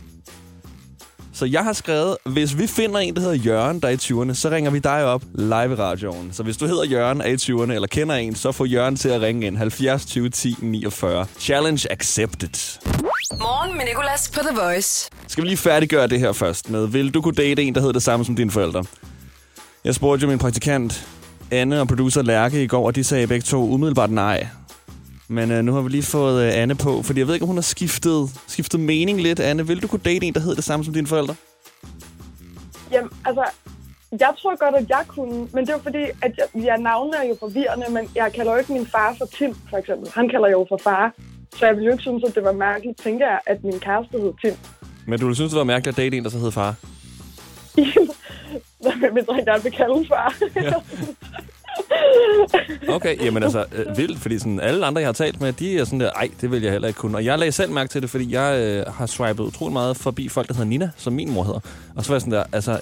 Så 1.37 1.45
jeg 1.45 1.63
har 1.63 1.73
skrevet, 1.73 2.17
hvis 2.25 2.57
vi 2.57 2.67
finder 2.67 2.99
en, 2.99 3.15
der 3.15 3.21
hedder 3.21 3.35
Jørgen, 3.35 3.79
der 3.79 3.87
er 3.87 3.91
i 3.91 3.95
20'erne, 3.95 4.33
så 4.33 4.49
ringer 4.49 4.71
vi 4.71 4.79
dig 4.79 5.03
op 5.05 5.23
live 5.35 5.71
i 5.71 5.75
radioen. 5.75 6.33
Så 6.33 6.43
hvis 6.43 6.57
du 6.57 6.65
hedder 6.65 6.85
Jørgen, 6.85 7.21
er 7.21 7.25
i 7.25 7.35
20'erne, 7.35 7.73
eller 7.73 7.87
kender 7.87 8.15
en, 8.15 8.35
så 8.35 8.51
få 8.51 8.65
Jørgen 8.65 8.95
til 8.95 9.09
at 9.09 9.21
ringe 9.21 9.47
ind 9.47 9.57
70 9.57 10.05
20 10.05 10.29
10 10.29 10.55
49. 10.61 11.25
Challenge 11.39 11.91
accepted. 11.91 12.79
Morgen 13.31 13.77
med 13.77 13.85
Nicolas 13.85 14.31
på 14.31 14.39
The 14.39 14.61
Voice. 14.61 15.09
Skal 15.27 15.43
vi 15.43 15.47
lige 15.47 15.57
færdiggøre 15.57 16.07
det 16.07 16.19
her 16.19 16.31
først 16.31 16.69
med, 16.69 16.87
vil 16.87 17.13
du 17.13 17.21
kunne 17.21 17.35
date 17.35 17.63
en, 17.63 17.75
der 17.75 17.81
hedder 17.81 17.93
det 17.93 18.03
samme 18.03 18.25
som 18.25 18.35
dine 18.35 18.51
forældre? 18.51 18.85
Jeg 19.83 19.95
spurgte 19.95 20.23
jo 20.23 20.29
min 20.29 20.39
praktikant 20.39 21.07
Anne 21.51 21.81
og 21.81 21.87
producer 21.87 22.21
Lærke 22.21 22.63
i 22.63 22.67
går, 22.67 22.85
og 22.85 22.95
de 22.95 23.03
sagde 23.03 23.27
begge 23.27 23.43
to 23.43 23.69
umiddelbart 23.69 24.11
nej. 24.11 24.47
Men 25.27 25.51
øh, 25.51 25.63
nu 25.63 25.73
har 25.73 25.81
vi 25.81 25.89
lige 25.89 26.03
fået 26.03 26.43
øh, 26.43 26.61
Anne 26.61 26.75
på, 26.75 27.01
fordi 27.03 27.19
jeg 27.19 27.27
ved 27.27 27.33
ikke, 27.33 27.43
om 27.43 27.47
hun 27.47 27.57
har 27.57 27.61
skiftet, 27.61 28.29
skiftet 28.47 28.79
mening 28.79 29.21
lidt. 29.21 29.39
Anne, 29.39 29.67
vil 29.67 29.81
du 29.81 29.87
kunne 29.87 30.01
date 30.05 30.25
en, 30.25 30.33
der 30.33 30.39
hedder 30.39 30.55
det 30.55 30.63
samme 30.63 30.85
som 30.85 30.93
dine 30.93 31.07
forældre? 31.07 31.35
Jamen, 32.91 33.11
altså, 33.25 33.45
jeg 34.19 34.33
tror 34.37 34.55
godt, 34.65 34.75
at 34.75 34.89
jeg 34.89 35.03
kunne, 35.07 35.47
men 35.53 35.65
det 35.65 35.69
er 35.69 35.79
fordi, 35.79 36.03
at 36.21 36.31
jeg, 36.37 36.63
jeg 36.65 36.77
navne 36.77 37.17
er 37.17 37.23
jo 37.23 37.35
forvirrende, 37.39 37.85
men 37.89 38.09
jeg 38.15 38.33
kalder 38.33 38.51
jo 38.51 38.57
ikke 38.57 38.73
min 38.73 38.87
far 38.87 39.15
for 39.17 39.25
Tim, 39.25 39.55
for 39.69 39.77
eksempel. 39.77 40.11
Han 40.15 40.29
kalder 40.29 40.49
jo 40.49 40.65
for 40.69 40.79
far. 40.83 41.13
Så 41.57 41.65
jeg 41.65 41.75
ville 41.75 41.85
jo 41.85 41.91
ikke 41.91 42.01
synes, 42.01 42.23
at 42.23 42.35
det 42.35 42.43
var 42.43 42.51
mærkeligt, 42.51 43.01
tænker 43.03 43.25
jeg, 43.25 43.39
at 43.45 43.63
min 43.63 43.79
kæreste 43.79 44.19
hed 44.19 44.33
Tim. 44.41 44.53
Men 45.07 45.19
du 45.19 45.25
ville 45.25 45.35
synes, 45.35 45.51
det 45.51 45.57
var 45.57 45.63
mærkeligt 45.63 45.99
at 45.99 46.03
date 46.03 46.17
en, 46.17 46.23
der 46.23 46.29
så 46.29 46.39
hed 46.39 46.51
far? 46.51 46.75
Hvis 49.13 49.25
jeg 49.37 49.45
gerne 49.45 49.63
vil 49.63 49.71
kalde 49.71 50.05
far. 50.07 50.35
Ja. 50.55 50.73
Okay, 52.89 53.25
jamen 53.25 53.43
altså, 53.43 53.65
øh, 53.75 53.97
vildt, 53.97 54.19
fordi 54.19 54.39
sådan 54.39 54.59
alle 54.59 54.85
andre, 54.85 54.99
jeg 54.99 55.07
har 55.07 55.13
talt 55.13 55.41
med, 55.41 55.53
de 55.53 55.77
er 55.79 55.85
sådan 55.85 55.99
der, 55.99 56.11
ej, 56.11 56.29
det 56.41 56.51
vil 56.51 56.61
jeg 56.61 56.71
heller 56.71 56.87
ikke 56.87 56.97
kunne. 56.97 57.17
Og 57.17 57.25
jeg 57.25 57.39
lagde 57.39 57.51
selv 57.51 57.71
mærke 57.71 57.89
til 57.89 58.01
det, 58.01 58.09
fordi 58.09 58.33
jeg 58.33 58.59
øh, 58.59 58.93
har 58.93 59.05
swipet 59.05 59.43
utrolig 59.43 59.73
meget 59.73 59.97
forbi 59.97 60.29
folk, 60.29 60.47
der 60.47 60.53
hedder 60.53 60.69
Nina, 60.69 60.89
som 60.97 61.13
min 61.13 61.31
mor 61.31 61.43
hedder. 61.43 61.59
Og 61.95 62.03
så 62.03 62.09
var 62.09 62.15
jeg 62.15 62.21
sådan 62.21 62.33
der, 62.33 62.43
altså, 62.51 62.79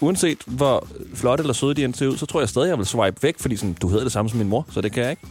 uanset 0.00 0.38
hvor 0.46 0.86
flot 1.14 1.40
eller 1.40 1.52
søde 1.52 1.74
de 1.74 1.84
end 1.84 1.94
ser 1.94 2.06
ud, 2.06 2.16
så 2.16 2.26
tror 2.26 2.40
jeg 2.40 2.48
stadig, 2.48 2.68
jeg 2.68 2.78
vil 2.78 2.86
swipe 2.86 3.22
væk, 3.22 3.38
fordi 3.38 3.56
sådan, 3.56 3.76
du 3.82 3.88
hedder 3.88 4.02
det 4.02 4.12
samme 4.12 4.28
som 4.28 4.38
min 4.38 4.48
mor, 4.48 4.66
så 4.70 4.80
det 4.80 4.92
kan 4.92 5.02
jeg 5.02 5.10
ikke. 5.10 5.22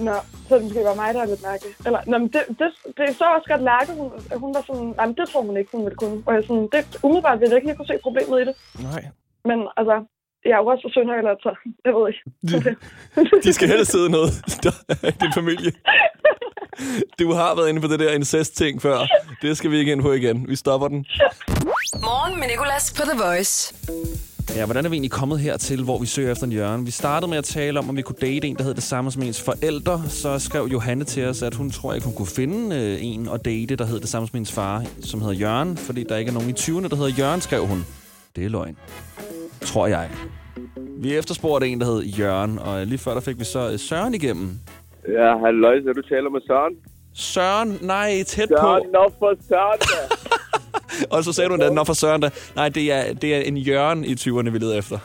Nå, 0.00 0.14
så 0.48 0.54
det 0.54 0.64
måske 0.64 0.84
var 0.84 0.94
mig, 0.94 1.14
der 1.14 1.22
er 1.22 1.26
lidt 1.26 1.42
mærkeligt. 1.42 1.76
Eller, 1.86 2.00
nå, 2.06 2.18
men 2.18 2.28
det, 2.28 2.42
det, 2.60 2.68
det 2.96 3.04
er 3.08 3.14
så 3.20 3.24
også 3.36 3.48
godt 3.52 3.62
Lærke, 3.62 3.92
hun, 4.00 4.08
hun 4.42 4.54
var 4.54 4.62
sådan, 4.66 4.94
nej, 4.96 5.06
det 5.06 5.28
tror 5.28 5.42
hun 5.42 5.56
ikke, 5.56 5.70
hun 5.72 5.84
ville 5.84 5.96
kunne. 5.96 6.22
Og 6.26 6.34
jeg 6.34 6.42
sådan, 6.42 6.68
det, 6.72 6.82
umiddelbart 7.02 7.40
ville 7.40 7.50
jeg 7.52 7.56
ikke 7.58 7.68
lige 7.68 7.76
kunne 7.76 7.92
se 7.92 7.98
problemet 8.02 8.36
i 8.42 8.44
det. 8.48 8.54
Nej. 8.88 9.02
Men 9.44 9.58
altså, 9.76 9.96
jeg 10.44 10.52
er 10.52 10.62
jo 10.62 10.66
også 10.66 10.82
fra 10.84 10.92
Sønderjylland, 10.94 11.38
så 11.46 11.50
jeg 11.84 11.92
ved 11.96 12.04
ikke. 12.10 12.22
De 13.46 13.52
skal 13.52 13.68
helst 13.68 13.90
sidde 13.90 14.10
noget 14.10 14.30
der 14.64 14.74
er 14.88 15.08
i 15.08 15.16
din 15.22 15.32
familie. 15.40 15.72
Du 17.18 17.32
har 17.32 17.54
været 17.56 17.68
inde 17.68 17.80
på 17.80 17.86
det 17.86 17.98
der 18.00 18.12
incest-ting 18.12 18.82
før. 18.82 18.98
Det 19.42 19.56
skal 19.56 19.70
vi 19.70 19.78
ikke 19.78 19.92
ind 19.92 20.02
på 20.02 20.12
igen. 20.12 20.48
Vi 20.48 20.56
stopper 20.56 20.88
den. 20.88 21.06
Morgen 22.08 22.40
med 22.40 22.48
Nicolas 22.48 22.94
på 22.96 23.02
The 23.10 23.18
Voice. 23.24 23.74
Ja, 24.54 24.64
hvordan 24.64 24.84
er 24.84 24.88
vi 24.88 24.94
egentlig 24.94 25.10
kommet 25.10 25.40
hertil, 25.40 25.84
hvor 25.84 25.98
vi 25.98 26.06
søger 26.06 26.32
efter 26.32 26.44
en 26.44 26.52
hjørne? 26.52 26.84
Vi 26.84 26.90
startede 26.90 27.30
med 27.30 27.38
at 27.38 27.44
tale 27.44 27.78
om, 27.78 27.88
om 27.88 27.96
vi 27.96 28.02
kunne 28.02 28.16
date 28.20 28.46
en, 28.48 28.56
der 28.56 28.64
hed 28.64 28.74
det 28.74 28.82
samme 28.82 29.10
som 29.12 29.22
ens 29.22 29.42
forældre. 29.42 30.02
Så 30.08 30.38
skrev 30.38 30.68
Johanne 30.72 31.04
til 31.04 31.26
os, 31.26 31.42
at 31.42 31.54
hun 31.54 31.70
tror 31.70 31.94
ikke, 31.94 32.04
hun 32.06 32.14
kunne 32.14 32.26
finde 32.26 32.76
øh, 32.76 32.98
en 33.00 33.28
og 33.28 33.44
date, 33.44 33.76
der 33.76 33.84
hed 33.86 34.00
det 34.00 34.08
samme 34.08 34.28
som 34.28 34.38
ens 34.38 34.52
far, 34.52 34.84
som 35.02 35.20
hedder 35.20 35.34
Jørgen. 35.34 35.76
Fordi 35.76 36.04
der 36.08 36.16
ikke 36.16 36.28
er 36.28 36.32
nogen 36.32 36.50
i 36.50 36.52
20'erne, 36.52 36.88
der 36.88 36.96
hedder 36.96 37.12
Jørgen, 37.18 37.40
skrev 37.40 37.66
hun. 37.66 37.86
Det 38.36 38.44
er 38.44 38.48
løgn. 38.48 38.76
Tror 39.60 39.86
jeg. 39.86 40.10
Vi 40.98 41.16
efterspurgte 41.16 41.66
en, 41.68 41.80
der 41.80 41.86
hed 41.86 42.02
Jørgen, 42.02 42.58
og 42.58 42.86
lige 42.86 42.98
før 42.98 43.14
der 43.14 43.20
fik 43.20 43.38
vi 43.38 43.44
så 43.44 43.70
øh, 43.72 43.78
Søren 43.78 44.14
igennem. 44.14 44.58
Ja, 45.08 45.38
halløj, 45.38 45.80
så 45.82 45.92
du 45.92 46.02
taler 46.02 46.30
med 46.30 46.40
Søren? 46.46 46.74
Søren? 47.14 47.78
Nej, 47.82 48.22
tæt 48.22 48.48
Søren, 48.48 48.82
på. 48.84 48.90
nå 48.92 49.12
for 49.18 49.34
Søren. 49.48 49.80
og 51.12 51.24
så 51.24 51.32
sagde 51.32 51.48
du 51.48 51.54
endda, 51.54 51.70
når 51.70 51.84
for 51.84 51.92
Søren 51.92 52.20
da, 52.20 52.30
nej, 52.56 52.68
det 52.68 52.92
er, 52.92 53.14
det 53.14 53.36
er 53.36 53.40
en 53.40 53.56
Jørgen 53.56 54.04
i 54.04 54.14
20'erne, 54.14 54.50
vi 54.50 54.58
leder 54.58 54.78
efter. 54.78 54.98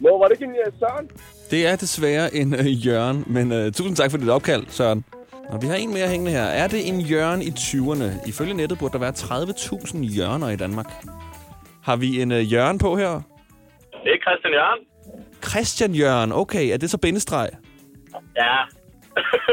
Nå, 0.00 0.18
var 0.18 0.28
det 0.28 0.32
ikke 0.40 0.44
en 0.44 0.50
uh, 0.50 0.78
Søren? 0.78 1.10
Det 1.50 1.66
er 1.66 1.76
desværre 1.76 2.34
en 2.34 2.54
øh, 2.54 2.86
Jørgen, 2.86 3.24
men 3.26 3.52
øh, 3.52 3.72
tusind 3.72 3.96
tak 3.96 4.10
for 4.10 4.18
dit 4.18 4.28
opkald, 4.28 4.64
Søren. 4.68 5.04
Og 5.48 5.62
vi 5.62 5.66
har 5.66 5.74
en 5.74 5.94
mere 5.94 6.08
hængende 6.08 6.32
her. 6.32 6.42
Er 6.42 6.68
det 6.68 6.88
en 6.88 7.00
Jørgen 7.00 7.42
i 7.42 7.48
20'erne? 7.48 8.28
Ifølge 8.28 8.54
nettet 8.54 8.78
burde 8.78 8.92
der 8.92 8.98
være 8.98 9.12
30.000 9.12 9.98
Jørgener 10.18 10.48
i 10.48 10.56
Danmark. 10.56 10.86
Har 11.82 11.96
vi 11.96 12.22
en 12.22 12.32
øh, 12.32 12.52
Jørgen 12.52 12.78
på 12.78 12.96
her? 12.96 13.20
Det 14.04 14.12
er 14.12 14.18
Christian 14.22 14.52
Jørgen. 14.52 14.86
Christian 15.48 15.94
Jørgen, 15.94 16.32
okay. 16.32 16.72
Er 16.72 16.76
det 16.76 16.90
så 16.90 16.98
bindestreg? 16.98 17.50
Ja. 18.36 18.56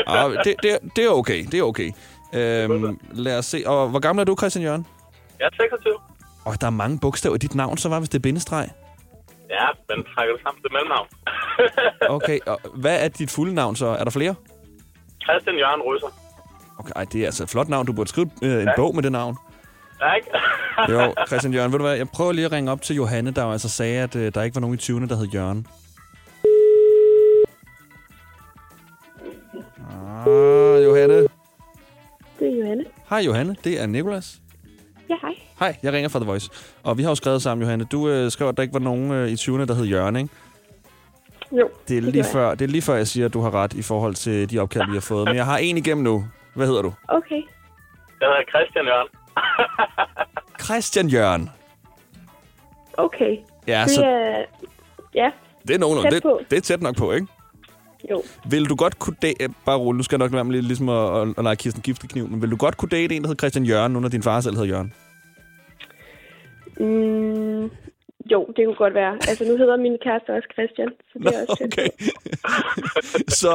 Ah, 0.08 0.32
det, 0.44 0.56
det, 0.64 0.78
det 0.96 1.06
er 1.06 1.10
okay, 1.10 1.46
det 1.52 1.60
er 1.60 1.64
okay. 1.64 1.92
Øhm, 2.34 3.00
lad 3.14 3.38
os 3.38 3.46
se. 3.46 3.64
Og 3.66 3.90
hvor 3.90 4.00
gammel 4.00 4.22
er 4.22 4.26
du, 4.26 4.36
Christian 4.40 4.64
Jørgen? 4.64 4.86
Jeg 5.42 5.50
er 5.52 5.56
26. 5.62 5.94
Og 6.46 6.62
der 6.62 6.68
er 6.68 6.72
mange 6.84 7.00
bogstaver 7.00 7.36
i 7.36 7.38
dit 7.38 7.56
navn, 7.56 7.78
så 7.78 7.89
var 7.89 8.00
hvis 8.00 8.10
det 8.10 8.18
er 8.18 8.22
bindestreg. 8.22 8.70
Ja, 9.50 9.68
men 9.89 10.06
trækker 10.16 10.34
det 10.36 10.42
sammen 10.44 10.62
til 10.64 10.72
mellemnavn. 10.76 11.08
Okay, 12.18 12.39
og 12.48 12.60
hvad 12.76 13.04
er 13.06 13.08
dit 13.08 13.32
fulde 13.32 13.54
navn 13.54 13.76
så? 13.76 13.86
Er 13.88 14.04
der 14.04 14.12
flere? 14.12 14.36
Christian 15.24 15.58
Jørgen 15.58 15.82
Røser. 15.82 16.08
Okay, 16.80 16.92
ej, 16.96 17.06
det 17.12 17.22
er 17.22 17.26
altså 17.26 17.44
et 17.44 17.50
flot 17.50 17.70
navn. 17.70 17.86
Du 17.86 17.94
burde 17.94 18.10
skrive 18.10 18.30
øh, 18.44 18.62
en 18.62 18.68
Ja. 18.68 18.74
bog 18.76 18.96
med 18.96 19.04
det 19.04 19.12
navn. 19.12 19.38
Ja, 20.02 20.14
ikke? 20.14 20.28
Jo, 20.89 21.14
Christian 21.28 21.54
Jørgen, 21.54 21.72
ved 21.72 21.80
du 21.80 21.86
hvad? 21.86 21.96
Jeg 21.98 22.08
prøver 22.10 22.32
lige 22.32 22.46
at 22.46 22.52
ringe 22.52 22.72
op 22.72 22.82
til 22.82 22.96
Johanne, 22.96 23.32
der 23.32 23.44
jo 23.46 23.52
altså 23.52 23.70
sagde, 23.70 24.02
at 24.04 24.16
øh, 24.16 24.32
der 24.36 24.42
ikke 24.44 24.56
var 24.56 24.62
nogen 24.62 24.76
i 24.76 24.82
20'erne, 24.82 25.08
der 25.10 25.16
hed 25.16 25.28
Jørgen. 25.28 25.68
Ah, 29.89 30.84
Johanne. 30.84 31.16
Det 32.39 32.48
er 32.48 32.58
Johanne. 32.62 32.86
Hej 33.10 33.20
Johanne, 33.20 33.56
det 33.64 33.82
er 33.82 33.86
Nicolas. 33.86 34.41
Ja, 35.12 35.16
hej. 35.22 35.36
Hej, 35.59 35.76
jeg 35.84 35.93
ringer 35.93 36.09
fra 36.09 36.20
The 36.20 36.26
Voice. 36.28 36.49
Og 36.84 36.97
vi 36.97 37.03
har 37.03 37.09
jo 37.12 37.16
skrevet 37.16 37.41
sammen, 37.41 37.62
Johanne. 37.64 37.84
Du 37.86 38.09
øh, 38.09 38.32
skrev, 38.32 38.47
at 38.47 38.57
der 38.57 38.64
ikke 38.64 38.74
var 38.74 38.80
nogen 38.80 39.12
øh, 39.12 39.30
i 39.30 39.34
20'erne, 39.34 39.66
der 39.66 39.74
hed 39.74 39.86
Jørgen, 39.86 40.16
ikke? 40.16 40.30
Jo, 41.51 41.70
Det 41.88 41.97
er, 41.97 42.01
det 42.01 42.03
lige 42.03 42.18
jeg. 42.18 42.26
før, 42.34 42.49
det 42.55 42.62
er 42.62 42.70
lige 42.70 42.82
før, 42.82 42.95
jeg 42.95 43.07
siger, 43.07 43.26
at 43.26 43.34
du 43.34 43.41
har 43.41 43.53
ret 43.55 43.74
i 43.74 43.82
forhold 43.82 44.16
til 44.16 44.49
de 44.51 44.59
opkald, 44.59 44.88
vi 44.88 44.93
har 44.93 45.01
fået. 45.01 45.26
Men 45.28 45.36
jeg 45.36 45.45
har 45.45 45.57
en 45.57 45.78
igennem 45.78 46.03
nu. 46.03 46.26
Hvad 46.55 46.68
hedder 46.68 46.82
du? 46.82 46.93
Okay. 47.07 47.41
Jeg 48.22 48.28
hedder 48.30 48.43
Christian 48.49 48.86
Jørgen. 48.86 49.07
Christian 50.66 51.07
Jørgen. 51.07 51.49
Okay. 52.97 53.38
Ja, 53.68 53.82
det 53.84 53.91
så 53.91 54.05
er... 54.05 54.43
Ja, 55.16 55.32
det 55.68 55.76
er 55.76 55.80
nogenlunde. 55.80 56.12
tæt 56.12 56.24
Det, 56.24 56.51
det 56.51 56.57
er 56.57 56.62
tæt 56.62 56.82
nok 56.82 56.95
på, 56.95 57.12
ikke? 57.12 57.28
Jo. 58.10 58.24
Vil 58.49 58.66
du 58.66 58.76
godt 58.76 58.99
kunne 58.99 59.16
date... 59.22 59.54
Bare 59.66 59.78
roligt, 59.78 59.97
nu 59.97 60.04
skal 60.04 60.16
jeg 60.16 60.26
nok 60.26 60.34
være 60.34 60.43
med 60.43 60.54
lidt 60.54 60.66
ligesom 60.66 60.89
at, 60.89 61.22
at, 61.22 61.28
at 61.38 61.43
lege 61.43 61.56
Kirsten 61.56 61.82
Giftekniv, 61.82 62.28
men 62.28 62.41
vil 62.41 62.52
du 62.52 62.56
godt 62.56 62.78
kunne 62.78 62.89
date 62.89 63.16
en, 63.16 63.22
der 63.22 63.28
hedder 63.28 63.39
Christian 63.39 63.66
Jørgen, 63.66 63.91
når 63.91 64.10
din 64.10 64.24
far 64.24 64.41
selv 64.41 64.56
hedder 64.56 64.70
Jørgen? 64.70 64.93
Mm, 66.80 67.70
jo, 68.32 68.47
det 68.56 68.66
kunne 68.66 68.76
godt 68.76 68.93
være. 68.93 69.14
Altså, 69.28 69.43
nu 69.43 69.58
hedder 69.58 69.78
min 69.78 69.97
kæreste 70.04 70.30
også 70.30 70.47
Christian, 70.54 70.89
så 71.12 71.20
det 71.20 71.36
er 71.36 71.41
også 71.41 71.64
okay. 71.64 71.88
så 73.41 73.52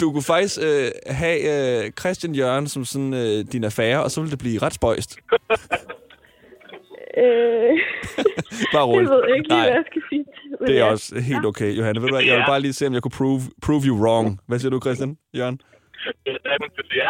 du 0.00 0.12
kunne 0.12 0.22
faktisk 0.22 0.58
øh, 0.62 0.90
have 1.06 1.38
øh, 1.84 1.90
Christian 2.00 2.34
Jørgen 2.34 2.68
som 2.68 2.84
sådan 2.84 3.14
øh, 3.14 3.44
din 3.52 3.64
affære, 3.64 4.02
og 4.02 4.10
så 4.10 4.20
ville 4.20 4.30
det 4.30 4.38
blive 4.38 4.62
ret 4.62 4.74
spøjst. 4.74 5.18
Øh, 7.18 7.24
Bare 8.74 8.84
roligt. 8.84 9.10
jeg 9.10 9.16
ved 9.16 9.36
ikke 9.36 9.48
lige, 9.48 9.58
Nej, 9.58 9.66
hvad 9.66 9.74
jeg 9.74 9.84
skal 9.90 10.02
sige. 10.10 10.24
Men 10.60 10.68
det 10.68 10.76
er 10.76 10.84
ja. 10.84 10.90
også 10.90 11.20
helt 11.20 11.44
okay, 11.46 11.70
Johanne. 11.78 12.00
Ved 12.00 12.08
du 12.08 12.14
hvad, 12.14 12.24
jeg 12.24 12.36
vil 12.36 12.44
bare 12.46 12.60
lige 12.60 12.72
se, 12.72 12.86
om 12.86 12.94
jeg 12.94 13.02
kunne 13.02 13.18
prove, 13.18 13.40
prove 13.62 13.82
you 13.86 13.96
wrong. 14.04 14.40
Hvad 14.46 14.58
siger 14.58 14.70
du, 14.70 14.80
Christian? 14.80 15.16
Jørgen? 15.36 15.60
Ja. 16.96 17.08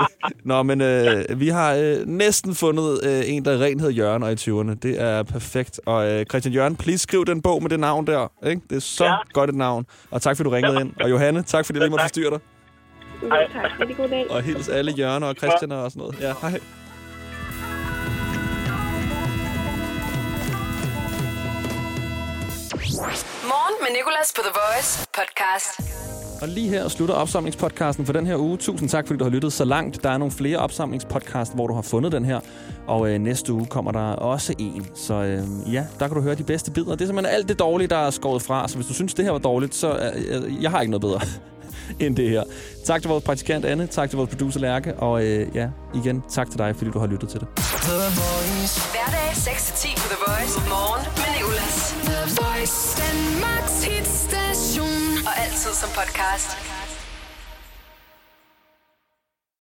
Nå, 0.50 0.62
men 0.62 0.80
øh, 0.80 1.40
vi 1.40 1.48
har 1.48 1.74
øh, 1.74 2.06
næsten 2.06 2.54
fundet 2.54 3.00
øh, 3.06 3.22
en, 3.26 3.44
der 3.44 3.60
rent 3.60 3.80
hedder 3.80 3.94
Jørgen 3.94 4.22
og 4.22 4.32
i 4.32 4.34
20'erne. 4.34 4.74
Det 4.82 5.00
er 5.00 5.22
perfekt. 5.22 5.80
Og 5.86 6.10
øh, 6.10 6.26
Christian 6.26 6.54
Jørgen, 6.54 6.76
please 6.76 6.98
skriv 6.98 7.24
den 7.26 7.42
bog 7.42 7.62
med 7.62 7.70
det 7.70 7.80
navn 7.80 8.06
der. 8.06 8.32
Ikke? 8.46 8.62
Det 8.70 8.76
er 8.76 8.80
så 8.80 9.04
ja. 9.04 9.14
godt 9.32 9.50
et 9.50 9.56
navn. 9.56 9.86
Og 10.10 10.22
tak, 10.22 10.36
fordi 10.36 10.48
du 10.48 10.50
ringede 10.54 10.80
ind. 10.80 10.92
Og 11.00 11.10
Johanne, 11.10 11.42
tak 11.42 11.66
fordi 11.66 11.76
jeg 11.78 11.84
lige 11.84 11.90
måtte 11.90 12.02
forstyrre 12.02 12.30
dig. 12.30 12.40
Jo, 13.22 13.28
tak. 13.28 13.80
Rigtig 13.80 13.96
god 13.96 14.08
dag. 14.08 14.30
Og 14.30 14.42
hils 14.42 14.68
alle 14.68 14.92
Jørgen 14.92 15.22
og 15.22 15.34
Christian 15.34 15.72
og 15.72 15.90
sådan 15.90 16.00
noget. 16.00 16.20
Ja, 16.20 16.32
hej. 16.40 16.60
Morgen 22.98 23.74
med 23.80 23.96
Nicolas 23.96 24.32
på 24.36 24.42
The 24.42 24.50
Voice 24.60 25.06
podcast. 25.14 25.80
Og 26.42 26.48
lige 26.48 26.68
her 26.68 26.88
slutter 26.88 27.14
opsamlingspodcasten 27.14 28.06
for 28.06 28.12
den 28.12 28.26
her 28.26 28.36
uge. 28.36 28.56
Tusind 28.56 28.88
tak, 28.88 29.06
fordi 29.06 29.18
du 29.18 29.24
har 29.24 29.30
lyttet 29.30 29.52
så 29.52 29.64
langt. 29.64 30.02
Der 30.02 30.10
er 30.10 30.18
nogle 30.18 30.32
flere 30.32 30.58
opsamlingspodcast, 30.58 31.54
hvor 31.54 31.66
du 31.66 31.74
har 31.74 31.82
fundet 31.82 32.12
den 32.12 32.24
her. 32.24 32.40
Og 32.86 33.10
øh, 33.10 33.18
næste 33.18 33.52
uge 33.52 33.66
kommer 33.66 33.92
der 33.92 34.12
også 34.12 34.54
en. 34.58 34.86
Så 34.94 35.14
øh, 35.14 35.74
ja, 35.74 35.86
der 35.98 36.06
kan 36.08 36.16
du 36.16 36.22
høre 36.22 36.34
de 36.34 36.42
bedste 36.42 36.70
bidder. 36.70 36.90
Det 36.90 37.00
er 37.00 37.06
simpelthen 37.06 37.34
alt 37.34 37.48
det 37.48 37.58
dårlige, 37.58 37.88
der 37.88 37.96
er 37.96 38.10
skåret 38.10 38.42
fra. 38.42 38.68
Så 38.68 38.74
hvis 38.76 38.86
du 38.86 38.94
synes, 38.94 39.14
det 39.14 39.24
her 39.24 39.32
var 39.32 39.38
dårligt, 39.38 39.74
så 39.74 40.12
øh, 40.28 40.62
jeg 40.62 40.70
har 40.70 40.80
ikke 40.80 40.90
noget 40.90 41.02
bedre 41.02 41.20
end 42.06 42.16
det 42.16 42.28
her. 42.30 42.42
Tak 42.86 43.00
til 43.02 43.08
vores 43.08 43.24
praktikant 43.24 43.64
Anne. 43.64 43.86
Tak 43.86 44.10
til 44.10 44.16
vores 44.16 44.30
producer 44.30 44.60
Lærke. 44.60 44.94
Og 44.94 45.24
øh, 45.24 45.56
ja, 45.56 45.68
igen, 45.94 46.22
tak 46.30 46.50
til 46.50 46.58
dig, 46.58 46.76
fordi 46.76 46.90
du 46.90 46.98
har 46.98 47.06
lyttet 47.06 47.28
til 47.28 47.40
det. 47.40 47.48
Hverdag 48.92 49.30
6-10 49.30 49.96
på 49.96 50.08
The 50.08 50.16
Voice. 50.26 50.58
Morgen 50.68 51.06
med 51.16 51.38
Nicolas. 51.38 52.07
The 52.28 52.34
Voice. 52.34 52.94
Danmarks 52.96 53.84
hitstation. 53.84 55.26
Og 55.26 55.38
altid 55.44 55.72
som 55.82 55.88
podcast. 55.88 56.50